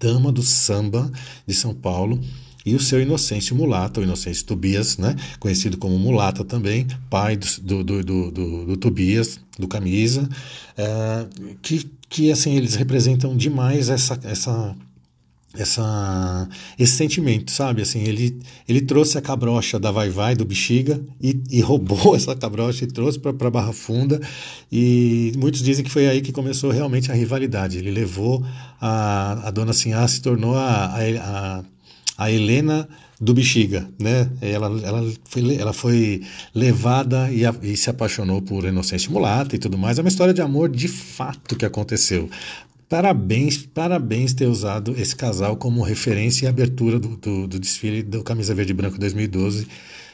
dama 0.00 0.30
do 0.30 0.42
samba 0.42 1.10
de 1.46 1.54
São 1.54 1.74
Paulo, 1.74 2.20
e 2.64 2.74
o 2.74 2.80
seu 2.80 3.00
Inocêncio 3.00 3.56
Mulata, 3.56 4.00
o 4.00 4.02
Inocêncio 4.02 4.44
Tobias, 4.44 4.98
né? 4.98 5.16
conhecido 5.38 5.76
como 5.76 5.98
Mulata 5.98 6.44
também, 6.44 6.86
pai 7.08 7.36
do, 7.36 7.84
do, 7.84 8.02
do, 8.02 8.30
do, 8.30 8.66
do 8.66 8.76
Tobias, 8.76 9.40
do 9.58 9.66
Camisa, 9.66 10.28
é, 10.76 11.26
que, 11.62 11.90
que 12.08 12.30
assim 12.30 12.56
eles 12.56 12.74
representam 12.74 13.36
demais 13.36 13.88
essa, 13.88 14.18
essa, 14.24 14.76
essa, 15.54 16.48
esse 16.78 16.92
sentimento, 16.92 17.50
sabe? 17.50 17.82
Assim, 17.82 18.00
ele, 18.02 18.38
ele 18.68 18.80
trouxe 18.80 19.18
a 19.18 19.22
cabrocha 19.22 19.78
da 19.78 19.90
Vai 19.90 20.10
Vai, 20.10 20.34
do 20.34 20.44
Bexiga, 20.44 21.00
e, 21.20 21.40
e 21.50 21.60
roubou 21.60 22.14
essa 22.16 22.34
cabrocha 22.36 22.84
e 22.84 22.86
trouxe 22.86 23.18
para 23.18 23.50
Barra 23.50 23.72
Funda. 23.72 24.20
E 24.70 25.32
muitos 25.36 25.62
dizem 25.62 25.84
que 25.84 25.90
foi 25.90 26.06
aí 26.06 26.20
que 26.20 26.32
começou 26.32 26.70
realmente 26.70 27.10
a 27.10 27.14
rivalidade. 27.14 27.78
Ele 27.78 27.90
levou 27.90 28.44
a, 28.80 29.48
a 29.48 29.50
dona 29.50 29.72
Sinhá, 29.72 30.06
se 30.06 30.20
tornou 30.20 30.54
a, 30.54 30.86
a, 30.86 31.58
a, 31.58 31.64
a 32.18 32.30
Helena 32.30 32.88
do 33.20 33.32
Bexiga, 33.32 33.88
né? 33.98 34.28
Ela, 34.42 34.66
ela, 34.84 35.12
foi, 35.24 35.56
ela 35.56 35.72
foi 35.72 36.22
levada 36.52 37.30
e, 37.30 37.46
a, 37.46 37.54
e 37.62 37.76
se 37.76 37.88
apaixonou 37.88 38.42
por 38.42 38.64
Inocêncio 38.64 39.12
Mulata 39.12 39.54
e 39.54 39.58
tudo 39.58 39.78
mais. 39.78 39.98
É 39.98 40.02
uma 40.02 40.08
história 40.08 40.34
de 40.34 40.42
amor 40.42 40.68
de 40.68 40.88
fato 40.88 41.56
que 41.56 41.64
aconteceu. 41.64 42.28
Parabéns, 42.88 43.58
parabéns 43.58 44.34
ter 44.34 44.46
usado 44.46 44.94
esse 44.98 45.14
casal 45.14 45.56
como 45.56 45.82
referência 45.82 46.46
e 46.46 46.48
abertura 46.48 46.98
do, 46.98 47.16
do, 47.16 47.46
do 47.46 47.58
desfile 47.58 48.02
do 48.02 48.24
Camisa 48.24 48.54
Verde 48.54 48.72
e 48.72 48.74
Branco 48.74 48.98
2012. 48.98 49.68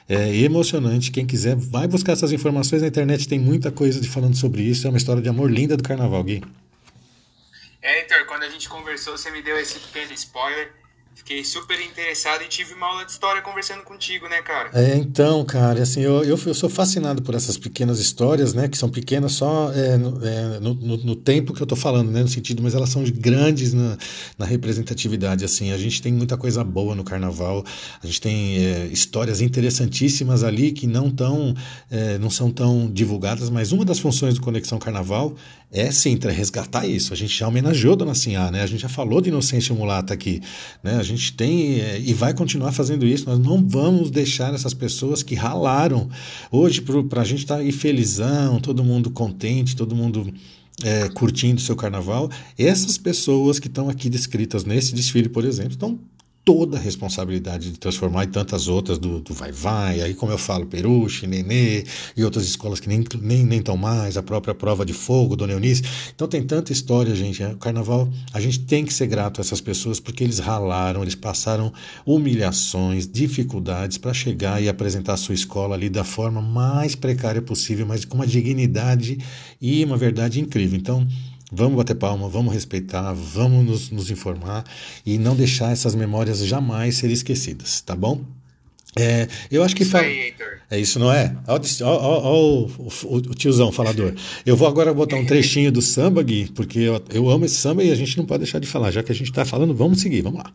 É 0.06 0.36
emocionante. 0.36 1.10
Quem 1.10 1.24
quiser, 1.24 1.56
vai 1.56 1.88
buscar 1.88 2.12
essas 2.12 2.32
informações 2.32 2.82
na 2.82 2.88
internet. 2.88 3.26
Tem 3.26 3.38
muita 3.38 3.70
coisa 3.70 3.98
de 3.98 4.08
falando 4.08 4.36
sobre 4.36 4.62
isso. 4.62 4.86
É 4.86 4.90
uma 4.90 4.98
história 4.98 5.22
de 5.22 5.28
amor 5.28 5.50
linda 5.50 5.76
do 5.76 5.82
carnaval, 5.82 6.22
Gui. 6.22 6.42
É, 7.80 8.00
Heitor, 8.00 8.26
quando 8.26 8.42
a 8.42 8.50
gente 8.50 8.68
conversou, 8.68 9.16
você 9.16 9.30
me 9.30 9.40
deu 9.40 9.58
esse 9.58 9.78
pequeno 9.78 10.12
spoiler. 10.12 10.83
Fiquei 11.14 11.44
super 11.44 11.80
interessado 11.80 12.42
e 12.42 12.48
tive 12.48 12.74
uma 12.74 12.86
aula 12.86 13.04
de 13.04 13.12
história 13.12 13.40
conversando 13.40 13.82
contigo, 13.84 14.28
né, 14.28 14.42
cara? 14.42 14.70
É, 14.74 14.96
então, 14.96 15.44
cara, 15.44 15.80
assim, 15.80 16.00
eu, 16.00 16.24
eu, 16.24 16.38
eu 16.44 16.54
sou 16.54 16.68
fascinado 16.68 17.22
por 17.22 17.36
essas 17.36 17.56
pequenas 17.56 18.00
histórias, 18.00 18.52
né, 18.52 18.68
que 18.68 18.76
são 18.76 18.90
pequenas 18.90 19.32
só 19.32 19.72
é, 19.72 19.96
no, 19.96 20.26
é, 20.26 20.58
no, 20.58 20.74
no, 20.74 20.96
no, 20.96 21.16
tempo 21.16 21.54
que 21.54 21.62
eu 21.62 21.66
tô 21.66 21.76
falando, 21.76 22.10
né, 22.10 22.20
no 22.20 22.28
sentido, 22.28 22.62
mas 22.62 22.74
elas 22.74 22.88
são 22.88 23.04
grandes 23.04 23.72
na, 23.72 23.96
na 24.36 24.44
representatividade, 24.44 25.44
assim, 25.44 25.70
a 25.70 25.78
gente 25.78 26.02
tem 26.02 26.12
muita 26.12 26.36
coisa 26.36 26.64
boa 26.64 26.96
no 26.96 27.04
carnaval, 27.04 27.64
a 28.02 28.06
gente 28.06 28.20
tem 28.20 28.56
é, 28.58 28.86
histórias 28.86 29.40
interessantíssimas 29.40 30.42
ali 30.42 30.72
que 30.72 30.86
não 30.86 31.10
tão, 31.10 31.54
é, 31.90 32.18
não 32.18 32.28
são 32.28 32.50
tão 32.50 32.90
divulgadas, 32.90 33.48
mas 33.50 33.70
uma 33.70 33.84
das 33.84 34.00
funções 34.00 34.34
do 34.34 34.40
Conexão 34.40 34.80
Carnaval 34.80 35.36
é 35.72 35.90
sim 35.90 36.18
resgatar 36.22 36.86
isso. 36.86 37.12
A 37.12 37.16
gente 37.16 37.36
já 37.36 37.48
homenageou 37.48 37.96
Dona 37.96 38.14
Sinhá, 38.14 38.50
né? 38.50 38.62
A 38.62 38.66
gente 38.66 38.80
já 38.80 38.88
falou 38.88 39.20
de 39.20 39.28
Inocência 39.28 39.74
Mulata 39.74 40.14
aqui, 40.14 40.40
né? 40.82 40.96
A 40.96 41.02
gente 41.02 41.32
tem 41.32 41.80
é, 41.80 42.00
e 42.00 42.14
vai 42.14 42.32
continuar 42.32 42.72
fazendo 42.72 43.06
isso. 43.06 43.28
Nós 43.28 43.38
não 43.38 43.66
vamos 43.66 44.10
deixar 44.10 44.54
essas 44.54 44.72
pessoas 44.72 45.22
que 45.22 45.34
ralaram 45.34 46.08
hoje 46.50 46.80
para 46.80 47.22
a 47.22 47.24
gente 47.24 47.40
estar 47.40 47.58
tá 47.58 47.72
felizão, 47.72 48.60
todo 48.60 48.84
mundo 48.84 49.10
contente, 49.10 49.74
todo 49.74 49.94
mundo 49.94 50.32
é, 50.82 51.08
curtindo 51.08 51.60
seu 51.60 51.76
carnaval. 51.76 52.30
Essas 52.58 52.96
pessoas 52.96 53.58
que 53.58 53.68
estão 53.68 53.88
aqui 53.88 54.08
descritas 54.08 54.64
nesse 54.64 54.94
desfile, 54.94 55.28
por 55.28 55.44
exemplo, 55.44 55.72
estão 55.72 55.98
toda 56.44 56.76
a 56.76 56.80
responsabilidade 56.80 57.70
de 57.70 57.78
transformar 57.78 58.24
e 58.24 58.26
tantas 58.26 58.68
outras 58.68 58.98
do, 58.98 59.20
do 59.20 59.32
Vai 59.32 59.50
Vai, 59.50 60.02
aí 60.02 60.14
como 60.14 60.30
eu 60.30 60.36
falo, 60.36 60.66
Peruche, 60.66 61.26
Nenê 61.26 61.84
e 62.14 62.22
outras 62.22 62.44
escolas 62.44 62.80
que 62.80 62.88
nem 62.88 63.02
nem, 63.20 63.44
nem 63.44 63.62
mais, 63.78 64.16
a 64.16 64.22
própria 64.22 64.54
Prova 64.54 64.84
de 64.84 64.92
Fogo, 64.92 65.36
Dona 65.36 65.54
Eunice. 65.54 65.82
Então 66.14 66.28
tem 66.28 66.42
tanta 66.42 66.70
história, 66.70 67.14
gente. 67.14 67.42
O 67.42 67.56
carnaval, 67.56 68.08
a 68.32 68.40
gente 68.40 68.60
tem 68.60 68.84
que 68.84 68.92
ser 68.92 69.06
grato 69.06 69.40
a 69.40 69.42
essas 69.42 69.60
pessoas 69.60 69.98
porque 69.98 70.22
eles 70.22 70.38
ralaram, 70.38 71.02
eles 71.02 71.14
passaram 71.14 71.72
humilhações, 72.04 73.06
dificuldades 73.06 73.96
para 73.96 74.12
chegar 74.12 74.62
e 74.62 74.68
apresentar 74.68 75.14
a 75.14 75.16
sua 75.16 75.34
escola 75.34 75.74
ali 75.74 75.88
da 75.88 76.04
forma 76.04 76.42
mais 76.42 76.94
precária 76.94 77.40
possível, 77.40 77.86
mas 77.86 78.04
com 78.04 78.16
uma 78.16 78.26
dignidade 78.26 79.18
e 79.60 79.82
uma 79.84 79.96
verdade 79.96 80.40
incrível. 80.40 80.78
Então, 80.78 81.06
Vamos 81.56 81.76
bater 81.76 81.94
palma, 81.94 82.28
vamos 82.28 82.52
respeitar, 82.52 83.12
vamos 83.12 83.64
nos, 83.64 83.90
nos, 83.90 84.10
informar 84.10 84.64
e 85.06 85.16
não 85.18 85.36
deixar 85.36 85.70
essas 85.70 85.94
memórias 85.94 86.44
jamais 86.44 86.96
serem 86.96 87.14
esquecidas, 87.14 87.80
tá 87.80 87.94
bom? 87.94 88.20
É, 88.96 89.28
eu 89.50 89.62
acho 89.62 89.74
que 89.74 89.84
fala. 89.84 90.06
É 90.70 90.78
isso, 90.78 90.98
não 90.98 91.12
é? 91.12 91.36
Ó 91.46 91.58
o, 93.06 93.34
tiozão 93.34 93.70
falador. 93.70 94.14
Eu 94.44 94.56
vou 94.56 94.66
agora 94.66 94.92
botar 94.92 95.16
um 95.16 95.26
trechinho 95.26 95.70
do 95.70 95.82
samba, 95.82 96.22
Gui, 96.22 96.50
porque 96.54 96.80
eu, 96.80 97.02
eu 97.10 97.30
amo 97.30 97.44
esse 97.44 97.56
samba 97.56 97.84
e 97.84 97.90
a 97.90 97.94
gente 97.94 98.16
não 98.16 98.26
pode 98.26 98.42
deixar 98.44 98.58
de 98.58 98.66
falar. 98.66 98.90
Já 98.90 99.02
que 99.02 99.12
a 99.12 99.14
gente 99.14 99.32
tá 99.32 99.44
falando, 99.44 99.74
vamos 99.74 100.00
seguir, 100.00 100.22
vamos 100.22 100.40
lá. 100.40 100.52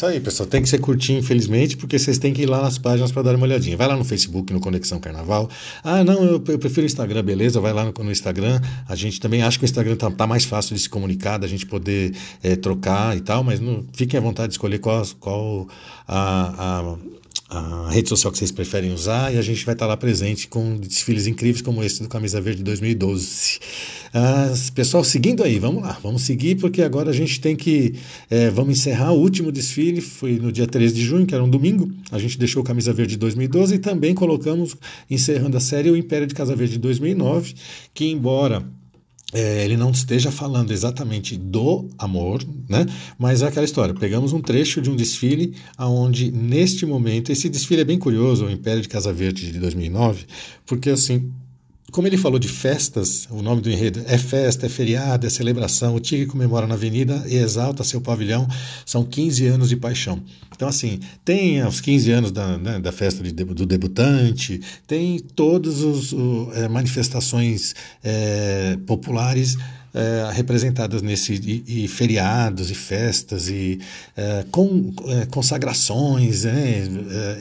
Isso 0.00 0.06
aí, 0.06 0.18
pessoal. 0.18 0.48
Tem 0.48 0.62
que 0.62 0.68
ser 0.68 0.78
curtinho, 0.78 1.18
infelizmente, 1.18 1.76
porque 1.76 1.98
vocês 1.98 2.16
têm 2.16 2.32
que 2.32 2.42
ir 2.42 2.46
lá 2.46 2.62
nas 2.62 2.78
páginas 2.78 3.12
para 3.12 3.20
dar 3.20 3.34
uma 3.34 3.44
olhadinha. 3.44 3.76
Vai 3.76 3.86
lá 3.86 3.94
no 3.94 4.04
Facebook, 4.04 4.50
no 4.50 4.58
Conexão 4.58 4.98
Carnaval. 4.98 5.50
Ah, 5.84 6.02
não, 6.02 6.24
eu, 6.24 6.42
eu 6.48 6.58
prefiro 6.58 6.82
o 6.82 6.86
Instagram, 6.86 7.22
beleza? 7.22 7.60
Vai 7.60 7.74
lá 7.74 7.84
no, 7.84 7.92
no 7.92 8.10
Instagram. 8.10 8.62
A 8.88 8.94
gente 8.94 9.20
também 9.20 9.42
acha 9.42 9.58
que 9.58 9.64
o 9.64 9.66
Instagram 9.66 9.96
tá, 9.96 10.10
tá 10.10 10.26
mais 10.26 10.46
fácil 10.46 10.74
de 10.74 10.80
se 10.80 10.88
comunicar, 10.88 11.36
da 11.36 11.46
gente 11.46 11.66
poder 11.66 12.16
eh, 12.42 12.56
trocar 12.56 13.14
e 13.14 13.20
tal, 13.20 13.44
mas 13.44 13.60
não, 13.60 13.84
fiquem 13.92 14.16
à 14.16 14.22
vontade 14.22 14.48
de 14.48 14.54
escolher 14.54 14.78
qual, 14.78 15.06
qual 15.20 15.68
a, 16.08 16.78
a 16.80 16.96
a 17.50 17.90
rede 17.90 18.08
social 18.08 18.30
que 18.30 18.38
vocês 18.38 18.52
preferem 18.52 18.92
usar 18.92 19.34
e 19.34 19.38
a 19.38 19.42
gente 19.42 19.64
vai 19.64 19.74
estar 19.74 19.86
lá 19.86 19.96
presente 19.96 20.46
com 20.46 20.76
desfiles 20.76 21.26
incríveis 21.26 21.60
como 21.60 21.82
esse 21.82 22.00
do 22.00 22.08
Camisa 22.08 22.40
Verde 22.40 22.62
2012. 22.62 23.58
Ah, 24.14 24.52
pessoal, 24.74 25.02
seguindo 25.02 25.42
aí, 25.42 25.58
vamos 25.58 25.82
lá, 25.82 25.98
vamos 26.00 26.22
seguir 26.22 26.56
porque 26.56 26.80
agora 26.80 27.10
a 27.10 27.12
gente 27.12 27.40
tem 27.40 27.56
que, 27.56 27.94
eh, 28.30 28.50
vamos 28.50 28.78
encerrar 28.78 29.12
o 29.12 29.18
último 29.18 29.50
desfile, 29.50 30.00
foi 30.00 30.38
no 30.38 30.52
dia 30.52 30.66
13 30.66 30.94
de 30.94 31.02
junho, 31.02 31.26
que 31.26 31.34
era 31.34 31.42
um 31.42 31.50
domingo, 31.50 31.90
a 32.12 32.18
gente 32.18 32.38
deixou 32.38 32.62
o 32.62 32.64
Camisa 32.64 32.92
Verde 32.92 33.16
2012 33.16 33.74
e 33.74 33.78
também 33.78 34.14
colocamos, 34.14 34.76
encerrando 35.10 35.56
a 35.56 35.60
série, 35.60 35.90
o 35.90 35.96
Império 35.96 36.28
de 36.28 36.34
Casa 36.34 36.54
Verde 36.54 36.78
2009, 36.78 37.54
que 37.92 38.06
embora 38.06 38.64
é, 39.32 39.64
ele 39.64 39.76
não 39.76 39.90
esteja 39.90 40.30
falando 40.30 40.72
exatamente 40.72 41.36
do 41.36 41.88
amor, 41.98 42.44
né? 42.68 42.86
Mas 43.18 43.42
é 43.42 43.46
aquela 43.46 43.64
história. 43.64 43.94
Pegamos 43.94 44.32
um 44.32 44.40
trecho 44.40 44.80
de 44.80 44.90
um 44.90 44.96
desfile 44.96 45.54
aonde 45.76 46.30
neste 46.30 46.84
momento 46.84 47.30
esse 47.30 47.48
desfile 47.48 47.82
é 47.82 47.84
bem 47.84 47.98
curioso, 47.98 48.46
o 48.46 48.50
Império 48.50 48.82
de 48.82 48.88
Casa 48.88 49.12
Verde 49.12 49.52
de 49.52 49.58
2009, 49.58 50.26
porque 50.66 50.90
assim 50.90 51.30
como 51.90 52.06
ele 52.06 52.16
falou 52.16 52.38
de 52.38 52.48
festas, 52.48 53.26
o 53.30 53.42
nome 53.42 53.60
do 53.60 53.70
enredo 53.70 54.02
é 54.06 54.16
festa, 54.16 54.66
é 54.66 54.68
feriado, 54.68 55.26
é 55.26 55.30
celebração. 55.30 55.94
O 55.94 56.00
Tigre 56.00 56.26
comemora 56.26 56.66
na 56.66 56.74
avenida 56.74 57.24
e 57.26 57.36
exalta 57.36 57.84
seu 57.84 58.00
pavilhão. 58.00 58.46
São 58.84 59.04
15 59.04 59.46
anos 59.46 59.68
de 59.68 59.76
paixão. 59.76 60.22
Então, 60.54 60.68
assim, 60.68 61.00
tem 61.24 61.64
os 61.64 61.80
15 61.80 62.10
anos 62.10 62.32
da, 62.32 62.58
né, 62.58 62.78
da 62.78 62.92
festa 62.92 63.22
de, 63.22 63.32
do 63.32 63.66
debutante, 63.66 64.60
tem 64.86 65.18
todas 65.18 65.82
as 65.82 66.12
manifestações 66.68 67.74
é, 68.04 68.76
populares 68.86 69.56
é, 69.92 70.30
representadas 70.32 71.02
nesse 71.02 71.34
e, 71.34 71.84
e, 71.84 71.88
feriados 71.88 72.70
e 72.70 72.74
festas 72.74 73.48
e 73.48 73.80
é, 74.16 74.44
com, 74.50 74.92
é, 75.06 75.26
consagrações 75.26 76.44
né, 76.44 76.86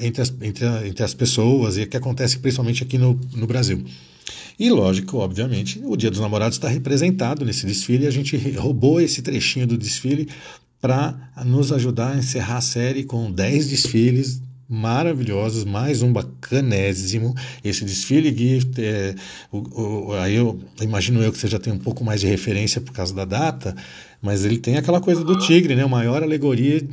entre, 0.02 0.22
as, 0.22 0.34
entre, 0.42 0.66
entre 0.88 1.04
as 1.04 1.14
pessoas 1.14 1.78
e 1.78 1.86
que 1.86 1.96
acontece 1.96 2.40
principalmente 2.40 2.84
aqui 2.84 2.98
no, 2.98 3.20
no 3.36 3.46
Brasil. 3.46 3.84
E 4.60 4.70
lógico, 4.70 5.18
obviamente, 5.18 5.82
o 5.86 5.96
Dia 5.96 6.12
dos 6.12 6.20
Namorados 6.20 6.58
está 6.58 6.68
representado 6.68 7.46
nesse 7.46 7.66
desfile 7.66 8.06
a 8.06 8.12
gente 8.12 8.38
roubou 8.58 9.00
esse 9.00 9.22
trechinho 9.22 9.66
do 9.66 9.78
desfile 9.78 10.28
para 10.82 11.32
nos 11.46 11.72
ajudar 11.72 12.14
a 12.14 12.18
encerrar 12.18 12.58
a 12.58 12.62
série 12.62 13.04
com 13.06 13.32
10 13.32 13.68
desfiles 13.68 14.42
maravilhosos, 14.70 15.64
mais 15.64 16.04
um 16.04 16.14
bacanésimo. 16.14 17.34
Esse 17.64 17.84
desfile, 17.84 18.30
Gui, 18.30 18.60
é, 18.78 19.16
o, 19.52 20.10
o, 20.10 20.14
aí 20.14 20.36
eu 20.36 20.60
imagino 20.80 21.24
eu 21.24 21.32
que 21.32 21.40
você 21.40 21.48
já 21.48 21.58
tem 21.58 21.74
um 21.74 21.80
pouco 21.80 22.04
mais 22.04 22.22
de 22.22 22.28
referência 22.28 22.80
por 22.80 22.94
causa 22.94 23.14
da 23.16 23.26
data, 23.26 23.76
mas 24.22 24.46
ele 24.46 24.58
tem 24.58 24.78
aquela 24.78 25.02
coisa 25.02 25.24
do 25.24 25.40
tigre, 25.40 25.76
né? 25.76 25.84
A 25.84 25.88
maior 25.88 26.22
alegoria, 26.22 26.88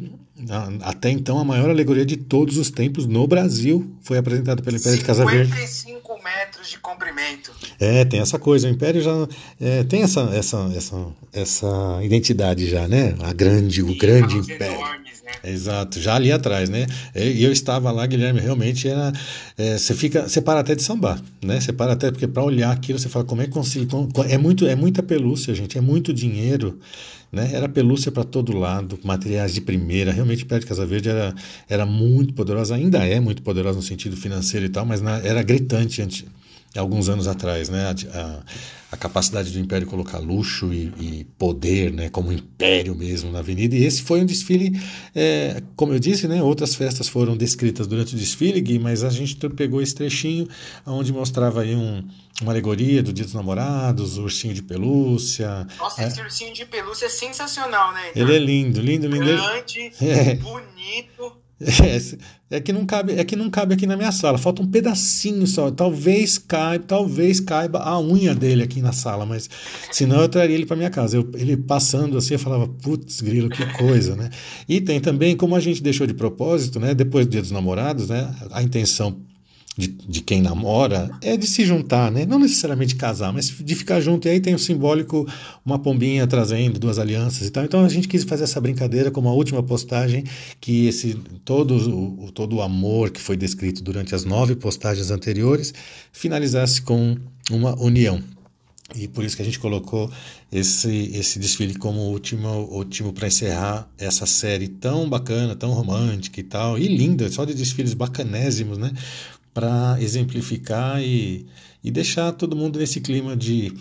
até 0.80 1.10
então, 1.10 1.38
a 1.38 1.44
maior 1.44 1.68
alegoria 1.68 2.06
de 2.06 2.16
todos 2.16 2.56
os 2.56 2.70
tempos 2.70 3.06
no 3.06 3.26
Brasil 3.26 3.94
foi 4.00 4.16
apresentada 4.16 4.62
pelo 4.62 4.78
Império 4.78 4.98
de 4.98 5.04
Casa 5.04 5.26
Verde. 5.26 5.52
55 5.52 5.95
metros 6.26 6.68
de 6.68 6.78
comprimento. 6.78 7.52
É, 7.78 8.04
tem 8.04 8.20
essa 8.20 8.38
coisa. 8.38 8.66
O 8.66 8.70
Império 8.70 9.00
já 9.00 9.12
é, 9.60 9.84
tem 9.84 10.02
essa, 10.02 10.22
essa, 10.34 10.70
essa, 10.76 11.06
essa 11.32 12.00
identidade 12.02 12.68
já, 12.68 12.88
né? 12.88 13.14
A 13.20 13.32
grande, 13.32 13.80
o 13.82 13.96
grande 13.96 14.36
Império. 14.36 14.74
Enormes, 14.74 15.22
né? 15.22 15.32
Exato, 15.44 16.00
já 16.00 16.16
ali 16.16 16.32
atrás, 16.32 16.68
né? 16.68 16.86
E 17.14 17.44
eu 17.44 17.52
estava 17.52 17.92
lá, 17.92 18.04
Guilherme, 18.06 18.40
realmente 18.40 18.88
era. 18.88 19.12
É, 19.56 19.78
você 19.78 19.94
fica. 19.94 20.28
Você 20.28 20.40
para 20.40 20.60
até 20.60 20.74
de 20.74 20.82
sambar, 20.82 21.22
né? 21.42 21.60
Você 21.60 21.72
para 21.72 21.92
até, 21.92 22.10
porque 22.10 22.26
para 22.26 22.42
olhar 22.42 22.72
aquilo, 22.72 22.98
você 22.98 23.08
fala, 23.08 23.24
como 23.24 23.42
é 23.42 23.44
que 23.44 23.52
consigo. 23.52 24.08
É, 24.28 24.36
muito, 24.36 24.66
é 24.66 24.74
muita 24.74 25.02
pelúcia, 25.02 25.54
gente, 25.54 25.78
é 25.78 25.80
muito 25.80 26.12
dinheiro. 26.12 26.80
Né? 27.32 27.50
Era 27.52 27.68
pelúcia 27.68 28.12
para 28.12 28.24
todo 28.24 28.56
lado, 28.56 28.98
materiais 29.02 29.52
de 29.52 29.60
primeira. 29.60 30.12
Realmente, 30.12 30.44
Pé 30.44 30.58
de 30.58 30.66
Casa 30.66 30.86
Verde 30.86 31.08
era, 31.08 31.34
era 31.68 31.84
muito 31.84 32.32
poderosa, 32.34 32.74
ainda 32.74 33.04
é 33.04 33.20
muito 33.20 33.42
poderosa 33.42 33.76
no 33.76 33.82
sentido 33.82 34.16
financeiro 34.16 34.66
e 34.66 34.68
tal, 34.68 34.86
mas 34.86 35.00
na, 35.00 35.18
era 35.18 35.42
gritante 35.42 36.00
antes, 36.02 36.24
alguns 36.74 37.08
anos 37.08 37.26
atrás, 37.26 37.68
né? 37.68 37.94
A, 38.12 38.42
a, 38.92 38.96
capacidade 38.96 39.50
do 39.50 39.58
Império 39.58 39.86
colocar 39.86 40.18
luxo 40.18 40.72
e, 40.72 40.92
e, 40.98 41.24
poder, 41.38 41.92
né? 41.92 42.08
Como 42.08 42.32
império 42.32 42.94
mesmo 42.94 43.30
na 43.30 43.40
Avenida. 43.40 43.74
E 43.74 43.84
esse 43.84 44.02
foi 44.02 44.20
um 44.20 44.26
desfile, 44.26 44.78
é, 45.14 45.62
como 45.74 45.92
eu 45.92 45.98
disse, 45.98 46.26
né? 46.28 46.42
Outras 46.42 46.74
festas 46.74 47.08
foram 47.08 47.36
descritas 47.36 47.86
durante 47.86 48.14
o 48.14 48.18
desfile, 48.18 48.60
Gui, 48.60 48.78
mas 48.78 49.04
a 49.04 49.10
gente 49.10 49.36
pegou 49.50 49.80
esse 49.80 49.94
trechinho 49.94 50.48
onde 50.86 51.12
mostrava 51.12 51.62
aí 51.62 51.74
um, 51.74 52.06
uma 52.42 52.52
alegoria 52.52 53.02
do 53.02 53.12
Dia 53.12 53.24
dos 53.24 53.34
Namorados, 53.34 54.18
o 54.18 54.22
ursinho 54.22 54.54
de 54.54 54.62
pelúcia. 54.62 55.66
Nossa, 55.78 56.04
esse 56.04 56.20
ursinho 56.20 56.52
de 56.54 56.64
pelúcia 56.66 57.06
é 57.06 57.10
sensacional, 57.10 57.92
né? 57.92 58.10
Ele 58.14 58.34
é 58.34 58.38
lindo, 58.38 58.80
lindo, 58.80 59.06
lindo. 59.06 59.24
Grande, 59.24 59.92
É. 60.00 60.34
bonito. 60.36 61.45
É, 61.59 62.57
é 62.59 62.61
que 62.61 62.72
não 62.72 62.84
cabe, 62.84 63.14
é 63.14 63.24
que 63.24 63.34
não 63.34 63.48
cabe 63.48 63.74
aqui 63.74 63.86
na 63.86 63.96
minha 63.96 64.12
sala. 64.12 64.36
Falta 64.38 64.62
um 64.62 64.66
pedacinho 64.66 65.46
só. 65.46 65.70
Talvez 65.70 66.38
caiba, 66.38 66.84
talvez 66.86 67.40
caiba 67.40 67.78
a 67.80 67.98
unha 67.98 68.34
dele 68.34 68.62
aqui 68.62 68.82
na 68.82 68.92
sala, 68.92 69.24
mas 69.24 69.48
senão 69.90 70.20
eu 70.20 70.28
traria 70.28 70.54
ele 70.54 70.66
para 70.66 70.76
minha 70.76 70.90
casa. 70.90 71.16
Eu, 71.16 71.28
ele 71.34 71.57
passando 71.57 72.18
assim, 72.18 72.34
eu 72.34 72.38
falava, 72.38 72.68
putz, 72.68 73.20
grilo, 73.20 73.48
que 73.48 73.64
coisa, 73.78 74.14
né? 74.14 74.30
E 74.68 74.80
tem 74.80 75.00
também, 75.00 75.36
como 75.36 75.57
a 75.57 75.61
gente 75.61 75.82
deixou 75.82 76.07
de 76.07 76.14
propósito, 76.14 76.78
né? 76.78 76.94
Depois 76.94 77.26
do 77.26 77.30
Dia 77.30 77.42
dos 77.42 77.50
Namorados, 77.50 78.09
né? 78.09 78.32
A 78.50 78.62
intenção 78.62 79.16
de, 79.76 79.88
de, 79.88 80.22
quem 80.22 80.40
namora 80.40 81.10
é 81.20 81.36
de 81.36 81.46
se 81.46 81.64
juntar, 81.64 82.10
né? 82.10 82.24
Não 82.24 82.38
necessariamente 82.38 82.96
casar, 82.96 83.32
mas 83.32 83.48
de 83.48 83.74
ficar 83.74 84.00
junto. 84.00 84.26
E 84.26 84.30
aí 84.30 84.40
tem 84.40 84.54
o 84.54 84.58
simbólico, 84.58 85.26
uma 85.64 85.78
pombinha 85.78 86.26
trazendo 86.26 86.78
duas 86.78 86.98
alianças 86.98 87.46
e 87.46 87.50
tal. 87.50 87.64
Então 87.64 87.84
a 87.84 87.88
gente 87.88 88.08
quis 88.08 88.24
fazer 88.24 88.44
essa 88.44 88.60
brincadeira 88.60 89.10
como 89.10 89.28
a 89.28 89.32
última 89.34 89.62
postagem, 89.62 90.24
que 90.60 90.86
esse 90.86 91.14
todo 91.44 91.76
o, 91.76 92.32
todo 92.32 92.56
o 92.56 92.62
amor 92.62 93.10
que 93.10 93.20
foi 93.20 93.36
descrito 93.36 93.82
durante 93.82 94.14
as 94.14 94.24
nove 94.24 94.56
postagens 94.56 95.10
anteriores 95.10 95.74
finalizasse 96.10 96.80
com 96.80 97.16
uma 97.50 97.78
união. 97.78 98.22
E 98.94 99.08
por 99.08 99.24
isso 99.24 99.34
que 99.34 99.42
a 99.42 99.44
gente 99.44 99.58
colocou 99.58 100.10
esse, 100.50 101.10
esse 101.12 101.40
desfile 101.40 101.74
como 101.74 102.00
último, 102.02 102.48
último 102.70 103.12
para 103.12 103.26
encerrar 103.26 103.90
essa 103.98 104.26
série 104.26 104.68
tão 104.68 105.08
bacana, 105.08 105.56
tão 105.56 105.72
romântica 105.72 106.38
e 106.38 106.44
tal, 106.44 106.78
e 106.78 106.86
linda, 106.86 107.28
só 107.28 107.44
de 107.44 107.52
desfiles 107.52 107.94
bacanésimos, 107.94 108.78
né? 108.78 108.92
Para 109.57 109.96
exemplificar 110.00 111.00
e, 111.00 111.50
e 111.82 111.90
deixar 111.90 112.30
todo 112.32 112.54
mundo 112.54 112.78
nesse 112.78 113.00
clima 113.00 113.34
de 113.34 113.72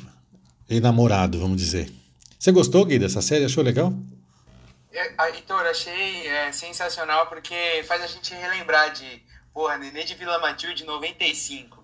enamorado, 0.70 1.38
vamos 1.38 1.58
dizer. 1.58 1.92
Você 2.40 2.50
gostou, 2.50 2.86
Gui, 2.86 2.98
dessa 2.98 3.22
série? 3.22 3.44
Achou 3.44 3.62
legal? 3.62 3.92
É, 4.94 5.28
Heitor, 5.28 5.66
achei 5.66 6.28
é, 6.28 6.50
sensacional 6.54 7.28
porque 7.28 7.84
faz 7.86 8.02
a 8.02 8.08
gente 8.08 8.34
relembrar 8.34 8.94
de, 8.94 9.22
porra, 9.54 9.78
Nenê 9.78 10.06
de 10.06 10.16
Vila 10.16 10.40
Matilde 10.40 10.86
95. 10.86 11.84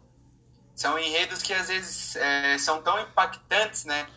São 0.73 0.97
enredos 0.97 1.41
que 1.41 1.53
às 1.53 1.67
vezes 1.67 2.15
é, 2.15 2.57
são 2.57 2.81
tão 2.81 2.97
impactantes, 2.97 3.83
né? 3.83 4.07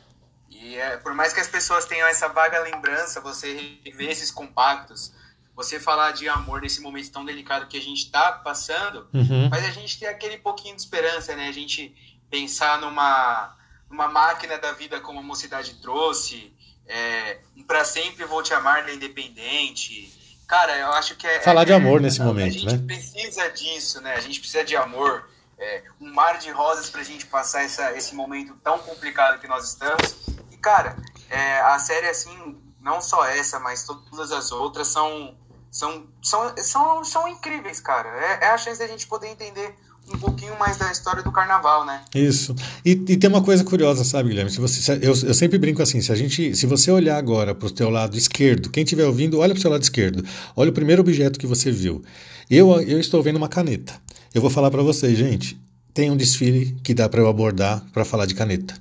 E 0.51 0.77
é, 0.77 0.99
por 0.99 1.15
mais 1.15 1.33
que 1.33 1.41
as 1.41 1.49
pessoas 1.49 1.85
tenham 1.85 2.07
essa 2.07 2.29
vaga 2.29 2.61
lembrança, 2.61 3.21
você 3.21 3.81
rever 3.85 4.09
esses 4.09 4.31
compactos, 4.31 5.13
você 5.55 5.79
falar 5.79 6.13
de 6.13 6.29
amor 6.29 6.61
nesse 6.61 6.81
momento 6.81 7.11
tão 7.11 7.25
delicado 7.25 7.67
que 7.67 7.77
a 7.77 7.81
gente 7.81 8.05
está 8.05 8.33
passando, 8.33 9.09
uhum. 9.13 9.49
mas 9.51 9.65
a 9.65 9.71
gente 9.71 9.99
ter 9.99 10.07
aquele 10.07 10.39
pouquinho 10.39 10.75
de 10.75 10.83
esperança, 10.83 11.35
né? 11.37 11.49
A 11.49 11.53
gente 11.53 11.95
pensar 12.29 12.81
numa, 12.81 13.57
numa 13.89 14.09
máquina 14.09 14.59
da 14.59 14.73
vida 14.73 15.01
como 15.01 15.21
a 15.21 15.23
mocidade 15.23 15.75
trouxe, 15.75 16.53
é, 16.87 17.39
um 17.57 17.63
para 17.63 17.85
sempre 17.85 18.25
vou 18.25 18.43
te 18.43 18.53
amar 18.53 18.85
na 18.85 18.93
Independente. 18.93 20.13
Cara, 20.47 20.77
eu 20.77 20.93
acho 20.93 21.17
que 21.17 21.27
é. 21.27 21.41
Falar 21.41 21.63
é, 21.63 21.67
de 21.67 21.73
amor 21.73 22.01
nesse 22.01 22.21
a, 22.21 22.25
momento, 22.25 22.57
a 22.57 22.59
gente 22.59 22.77
né? 22.77 22.87
precisa 22.87 23.49
disso, 23.51 24.01
né? 24.01 24.15
A 24.15 24.21
gente 24.21 24.41
precisa 24.41 24.65
de 24.65 24.77
amor. 24.77 25.29
é, 25.59 25.83
um 26.01 26.13
mar 26.13 26.39
de 26.39 26.51
rosas 26.51 26.91
pra 26.91 27.03
gente 27.03 27.27
passar 27.27 27.63
essa, 27.63 27.93
esse 27.97 28.15
momento 28.15 28.55
tão 28.63 28.79
complicado 28.79 29.41
que 29.41 29.47
nós 29.47 29.69
estamos. 29.71 30.27
E, 30.51 30.57
cara, 30.57 30.97
é, 31.31 31.61
a 31.61 31.79
série, 31.79 32.09
assim, 32.09 32.61
não 32.81 33.01
só 33.01 33.25
essa, 33.25 33.59
mas 33.59 33.85
todas 33.85 34.31
as 34.31 34.53
outras 34.53 34.89
são, 34.89 35.37
são, 35.75 36.05
são, 36.23 36.55
são, 36.57 37.05
são 37.05 37.29
incríveis, 37.29 37.81
cara. 37.81 38.09
É, 38.09 38.45
é 38.45 38.51
a 38.51 38.57
chance 38.57 38.79
da 38.79 38.87
gente 38.87 39.09
poder 39.09 39.27
entender 39.27 39.75
um 40.09 40.17
pouquinho 40.17 40.57
mais 40.57 40.77
da 40.77 40.93
história 40.93 41.21
do 41.21 41.33
carnaval, 41.33 41.85
né? 41.85 42.01
Isso. 42.15 42.55
E, 42.85 42.93
e 42.93 43.17
tem 43.17 43.29
uma 43.29 43.43
coisa 43.43 43.65
curiosa, 43.65 44.05
sabe, 44.05 44.29
Guilherme? 44.29 44.53
Se 44.53 44.61
você, 44.61 44.81
se, 44.81 44.93
eu, 45.05 45.13
eu 45.27 45.35
sempre 45.35 45.59
brinco 45.59 45.83
assim, 45.83 46.01
se 46.01 46.13
a 46.13 46.15
gente, 46.15 46.55
se 46.55 46.65
você 46.65 46.93
olhar 46.93 47.17
agora 47.17 47.57
para 47.57 47.67
o 47.67 47.71
teu 47.73 47.91
lado 47.91 48.17
esquerdo, 48.17 48.71
quem 48.71 48.85
estiver 48.85 49.05
ouvindo, 49.05 49.41
olha 49.41 49.53
para 49.53 49.59
o 49.59 49.61
seu 49.61 49.71
lado 49.71 49.83
esquerdo. 49.83 50.25
Olha 50.55 50.71
o 50.71 50.73
primeiro 50.75 51.03
objeto 51.03 51.41
que 51.41 51.47
você 51.47 51.73
viu. 51.73 52.05
Eu, 52.49 52.81
eu 52.81 53.01
estou 53.01 53.21
vendo 53.21 53.37
uma 53.37 53.49
caneta. 53.49 53.95
Eu 54.33 54.41
vou 54.41 54.51
falar 54.51 54.71
para 54.71 54.83
vocês, 54.83 55.19
gente, 55.19 55.61
tem 55.93 56.09
um 56.09 56.17
desfile 56.17 56.77
que 56.85 56.95
dá 56.95 57.09
para 57.09 57.21
eu 57.21 57.27
abordar 57.27 57.85
para 57.93 58.05
falar 58.05 58.27
de 58.27 58.37
caneta. 58.37 58.77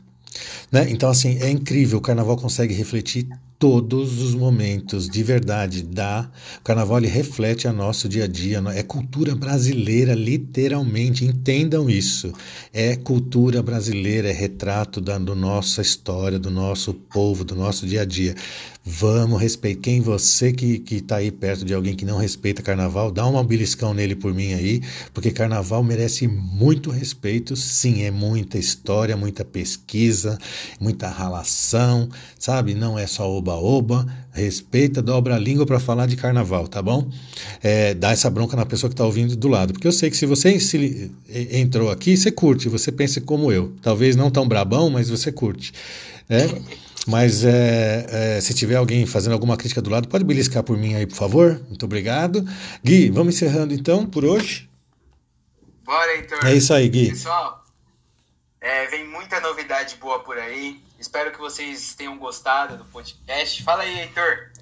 Né? 0.71 0.91
Então, 0.91 1.09
assim, 1.09 1.39
é 1.41 1.49
incrível, 1.49 1.97
o 1.97 2.01
carnaval 2.01 2.37
consegue 2.37 2.75
refletir 2.75 3.27
todos 3.63 4.21
os 4.21 4.35
momentos, 4.35 5.07
de 5.07 5.23
verdade, 5.23 5.83
dá. 5.83 6.29
O 6.59 6.63
carnaval 6.63 6.97
ele 6.97 7.07
reflete 7.07 7.65
a 7.65 7.71
nosso 7.71 8.09
dia 8.09 8.25
a 8.25 8.27
dia, 8.27 8.61
é 8.75 8.83
cultura 8.83 9.33
brasileira, 9.33 10.13
literalmente, 10.13 11.23
entendam 11.23 11.89
isso. 11.89 12.33
É 12.73 12.97
cultura 12.97 13.63
brasileira, 13.63 14.29
é 14.29 14.33
retrato 14.33 14.99
da 14.99 15.17
do 15.17 15.33
nossa 15.33 15.81
história, 15.81 16.37
do 16.37 16.51
nosso 16.51 16.93
povo, 16.93 17.45
do 17.45 17.55
nosso 17.55 17.87
dia 17.87 18.01
a 18.01 18.05
dia. 18.05 18.35
Vamos 18.85 19.41
respeitar. 19.41 19.81
Quem 19.83 20.01
você 20.01 20.51
que 20.51 20.83
está 20.89 21.17
aí 21.17 21.31
perto 21.31 21.63
de 21.63 21.73
alguém 21.73 21.95
que 21.95 22.03
não 22.05 22.17
respeita 22.17 22.61
carnaval, 22.61 23.11
dá 23.11 23.25
um 23.25 23.43
beliscão 23.43 23.93
nele 23.93 24.15
por 24.15 24.33
mim 24.33 24.53
aí, 24.53 24.81
porque 25.13 25.31
carnaval 25.31 25.81
merece 25.81 26.27
muito 26.27 26.91
respeito. 26.91 27.55
Sim, 27.55 28.03
é 28.03 28.11
muita 28.11 28.57
história, 28.57 29.15
muita 29.15 29.45
pesquisa, 29.45 30.37
muita 30.79 31.07
ralação, 31.07 32.09
sabe? 32.37 32.73
Não 32.73 32.99
é 32.99 33.07
só 33.07 33.29
oba-oba. 33.29 34.05
Respeita, 34.33 35.01
dobra 35.01 35.35
a 35.35 35.39
língua 35.39 35.65
para 35.65 35.79
falar 35.79 36.07
de 36.07 36.15
carnaval, 36.15 36.67
tá 36.67 36.81
bom? 36.81 37.07
É, 37.61 37.93
dá 37.93 38.11
essa 38.11 38.29
bronca 38.29 38.57
na 38.57 38.65
pessoa 38.65 38.89
que 38.89 38.95
está 38.95 39.05
ouvindo 39.05 39.35
do 39.35 39.47
lado, 39.47 39.73
porque 39.73 39.87
eu 39.87 39.91
sei 39.91 40.09
que 40.09 40.17
se 40.17 40.25
você 40.25 40.59
se, 40.59 41.11
entrou 41.29 41.89
aqui, 41.89 42.17
você 42.17 42.31
curte, 42.31 42.67
você 42.67 42.91
pensa 42.91 43.21
como 43.21 43.51
eu. 43.51 43.73
Talvez 43.81 44.15
não 44.15 44.29
tão 44.29 44.47
brabão, 44.47 44.89
mas 44.89 45.09
você 45.09 45.31
curte. 45.31 45.71
É? 46.29 46.47
Mas 47.05 47.43
é, 47.43 48.37
é, 48.37 48.41
se 48.41 48.53
tiver 48.53 48.75
alguém 48.75 49.05
fazendo 49.05 49.33
alguma 49.33 49.57
crítica 49.57 49.81
do 49.81 49.89
lado, 49.89 50.07
pode 50.07 50.23
beliscar 50.23 50.63
por 50.63 50.77
mim 50.77 50.95
aí, 50.95 51.05
por 51.05 51.15
favor. 51.15 51.61
Muito 51.67 51.85
obrigado. 51.85 52.47
Gui, 52.83 53.09
vamos 53.09 53.35
encerrando 53.35 53.73
então 53.73 54.05
por 54.05 54.23
hoje. 54.23 54.69
Bora, 55.83 56.15
Heitor. 56.15 56.45
É 56.45 56.53
isso 56.53 56.73
aí, 56.73 56.87
Gui. 56.87 57.09
Pessoal, 57.09 57.63
é, 58.61 58.87
vem 58.87 59.05
muita 59.09 59.41
novidade 59.41 59.97
boa 59.97 60.19
por 60.19 60.37
aí. 60.37 60.81
Espero 60.97 61.31
que 61.33 61.39
vocês 61.39 61.93
tenham 61.95 62.17
gostado 62.17 62.77
do 62.77 62.85
podcast. 62.85 63.61
Fala 63.61 63.83
aí, 63.83 63.99
Heitor. 63.99 64.52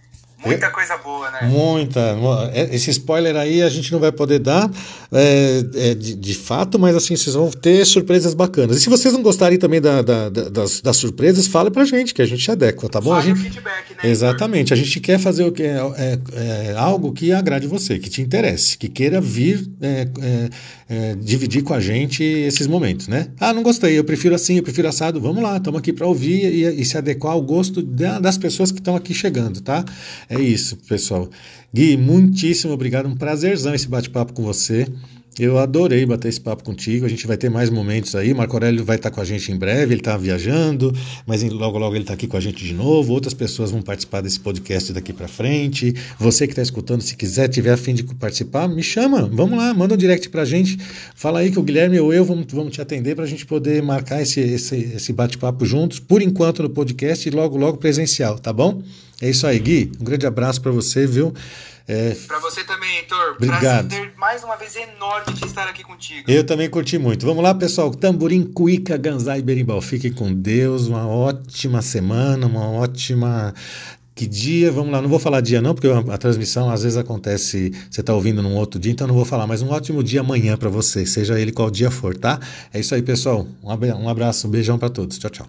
Muita 0.43 0.71
coisa 0.71 0.97
boa, 0.97 1.29
né? 1.29 1.39
Muita. 1.43 2.17
É, 2.53 2.75
esse 2.75 2.89
spoiler 2.89 3.35
aí 3.35 3.61
a 3.61 3.69
gente 3.69 3.91
não 3.91 3.99
vai 3.99 4.11
poder 4.11 4.39
dar 4.39 4.69
é, 5.11 5.63
é, 5.75 5.93
de, 5.93 6.15
de, 6.15 6.33
fato, 6.33 6.79
mas 6.79 6.95
assim, 6.95 7.15
vocês 7.15 7.35
vão 7.35 7.49
ter 7.51 7.85
surpresas 7.85 8.33
bacanas. 8.33 8.77
E 8.77 8.79
se 8.79 8.89
vocês 8.89 9.13
não 9.13 9.21
gostarem 9.21 9.59
também 9.59 9.79
da, 9.79 10.01
da, 10.01 10.29
da, 10.29 10.49
das, 10.49 10.81
das, 10.81 10.97
surpresas, 10.97 11.47
fale 11.47 11.69
pra 11.69 11.85
gente, 11.85 12.13
que 12.13 12.21
a 12.21 12.25
gente 12.25 12.43
se 12.43 12.49
adequa, 12.49 12.89
tá 12.89 12.99
bom? 12.99 13.11
Fale 13.11 13.31
a 13.31 13.35
gente... 13.35 13.41
feedback, 13.41 13.91
né? 13.91 14.09
Exatamente. 14.09 14.73
A 14.73 14.75
gente 14.75 14.99
quer 14.99 15.19
fazer 15.19 15.43
o 15.43 15.51
que 15.51 15.63
é, 15.63 15.77
é, 15.97 16.19
é, 16.33 16.75
algo 16.75 17.13
que 17.13 17.31
agrade 17.31 17.67
você, 17.67 17.99
que 17.99 18.09
te 18.09 18.21
interesse, 18.21 18.77
que 18.77 18.89
queira 18.89 19.21
vir 19.21 19.69
é, 19.81 21.15
dividir 21.15 21.63
com 21.63 21.73
a 21.73 21.79
gente 21.79 22.23
esses 22.23 22.67
momentos, 22.67 23.07
né? 23.07 23.27
Ah, 23.39 23.53
não 23.53 23.63
gostei, 23.63 23.97
eu 23.97 24.03
prefiro 24.03 24.35
assim, 24.35 24.57
eu 24.57 24.63
prefiro 24.63 24.87
assado. 24.87 25.21
Vamos 25.21 25.41
lá, 25.41 25.57
estamos 25.57 25.79
aqui 25.79 25.93
para 25.93 26.05
ouvir 26.05 26.45
e, 26.53 26.81
e, 26.81 26.85
se 26.85 26.97
adequar 26.97 27.33
ao 27.33 27.41
gosto 27.41 27.81
das 27.81 28.37
pessoas 28.37 28.71
que 28.71 28.79
estão 28.79 28.95
aqui 28.95 29.13
chegando, 29.13 29.61
tá? 29.61 29.85
É 30.32 30.39
isso, 30.39 30.77
pessoal. 30.88 31.29
Gui, 31.73 31.97
muitíssimo 31.97 32.71
obrigado. 32.71 33.05
Um 33.05 33.17
prazerzão 33.17 33.75
esse 33.75 33.86
bate-papo 33.86 34.32
com 34.32 34.41
você. 34.41 34.88
Eu 35.39 35.57
adorei 35.57 36.05
bater 36.05 36.27
esse 36.27 36.41
papo 36.41 36.61
contigo. 36.61 37.05
A 37.05 37.09
gente 37.09 37.25
vai 37.25 37.38
ter 37.38 37.49
mais 37.49 37.69
momentos 37.69 38.15
aí. 38.15 38.34
Marco 38.34 38.53
Aurélio 38.53 38.84
vai 38.84 38.97
estar 38.97 39.09
com 39.09 39.21
a 39.21 39.23
gente 39.23 39.49
em 39.49 39.57
breve. 39.57 39.93
Ele 39.93 40.01
está 40.01 40.17
viajando, 40.17 40.93
mas 41.25 41.41
logo, 41.43 41.77
logo 41.77 41.95
ele 41.95 42.03
está 42.03 42.13
aqui 42.13 42.27
com 42.27 42.36
a 42.36 42.39
gente 42.39 42.65
de 42.65 42.73
novo. 42.73 43.13
Outras 43.13 43.34
pessoas 43.34 43.71
vão 43.71 43.82
participar 43.82 44.19
desse 44.19 44.39
podcast 44.39 44.91
daqui 44.91 45.13
para 45.13 45.29
frente. 45.29 45.95
Você 46.19 46.45
que 46.45 46.51
está 46.51 46.61
escutando, 46.61 47.01
se 47.01 47.15
quiser, 47.15 47.47
tiver 47.47 47.71
a 47.71 47.77
fim 47.77 47.93
de 47.93 48.03
participar, 48.03 48.67
me 48.67 48.84
chama. 48.84 49.29
Vamos 49.32 49.57
lá, 49.57 49.73
manda 49.73 49.93
um 49.93 49.97
direct 49.97 50.29
para 50.29 50.41
a 50.41 50.45
gente. 50.45 50.77
Fala 51.15 51.39
aí 51.39 51.49
que 51.49 51.57
o 51.57 51.63
Guilherme 51.63 51.97
ou 51.99 52.13
eu 52.13 52.25
vamos, 52.25 52.45
vamos 52.51 52.73
te 52.73 52.82
atender 52.82 53.15
para 53.15 53.23
a 53.23 53.27
gente 53.27 53.45
poder 53.45 53.82
marcar 53.82 54.21
esse, 54.21 54.41
esse, 54.41 54.75
esse 54.95 55.13
bate-papo 55.13 55.65
juntos, 55.65 55.99
por 55.99 56.21
enquanto 56.21 56.61
no 56.61 56.69
podcast 56.69 57.27
e 57.27 57.32
logo, 57.32 57.57
logo 57.57 57.77
presencial, 57.77 58.38
tá 58.38 58.51
bom? 58.51 58.82
É 59.21 59.29
isso 59.29 59.45
aí, 59.45 59.59
Gui. 59.59 59.91
Um 59.99 60.03
grande 60.03 60.25
abraço 60.25 60.59
para 60.59 60.71
você, 60.71 61.05
viu? 61.05 61.32
É... 61.88 62.15
Para 62.27 62.39
você 62.39 62.63
também, 62.63 62.97
Heitor. 62.97 63.36
Obrigado. 63.36 63.89
Prazer 63.89 64.13
mais 64.17 64.43
uma 64.43 64.55
vez 64.55 64.75
enorme 64.75 65.34
de 65.34 65.45
estar 65.45 65.67
aqui 65.67 65.84
contigo. 65.84 66.29
Eu 66.29 66.45
também 66.45 66.69
curti 66.69 66.97
muito. 66.97 67.25
Vamos 67.25 67.43
lá, 67.43 67.53
pessoal. 67.53 67.93
Tamborim, 67.93 68.43
cuíca, 68.43 68.97
ganzai 68.97 69.39
e 69.39 69.41
berimbau. 69.41 69.82
Fiquem 69.82 70.11
com 70.11 70.34
Deus. 70.34 70.88
Uma 70.88 71.07
ótima 71.07 71.82
semana, 71.82 72.45
uma 72.45 72.69
ótima 72.69 73.53
que 74.13 74.27
dia, 74.27 74.71
vamos 74.71 74.91
lá, 74.91 75.01
não 75.01 75.09
vou 75.09 75.17
falar 75.17 75.41
dia 75.41 75.61
não, 75.61 75.73
porque 75.73 75.88
a, 75.88 76.13
a 76.13 76.17
transmissão 76.17 76.69
às 76.69 76.84
vezes 76.84 76.97
acontece, 76.97 77.71
você 77.89 78.01
está 78.01 78.13
ouvindo 78.13 78.43
num 78.43 78.55
outro 78.55 78.79
dia, 78.79 78.91
então 78.91 79.07
não 79.07 79.15
vou 79.15 79.25
falar, 79.25 79.47
mas 79.47 79.61
um 79.61 79.69
ótimo 79.69 80.03
dia 80.03 80.19
amanhã 80.19 80.57
para 80.57 80.69
você, 80.69 81.05
seja 81.05 81.39
ele 81.39 81.51
qual 81.51 81.71
dia 81.71 81.89
for, 81.89 82.15
tá? 82.15 82.39
É 82.73 82.79
isso 82.79 82.93
aí, 82.93 83.01
pessoal. 83.01 83.47
Um 83.63 84.09
abraço, 84.09 84.47
um 84.47 84.51
beijão 84.51 84.77
para 84.77 84.89
todos. 84.89 85.17
Tchau, 85.17 85.32
tchau. 85.32 85.47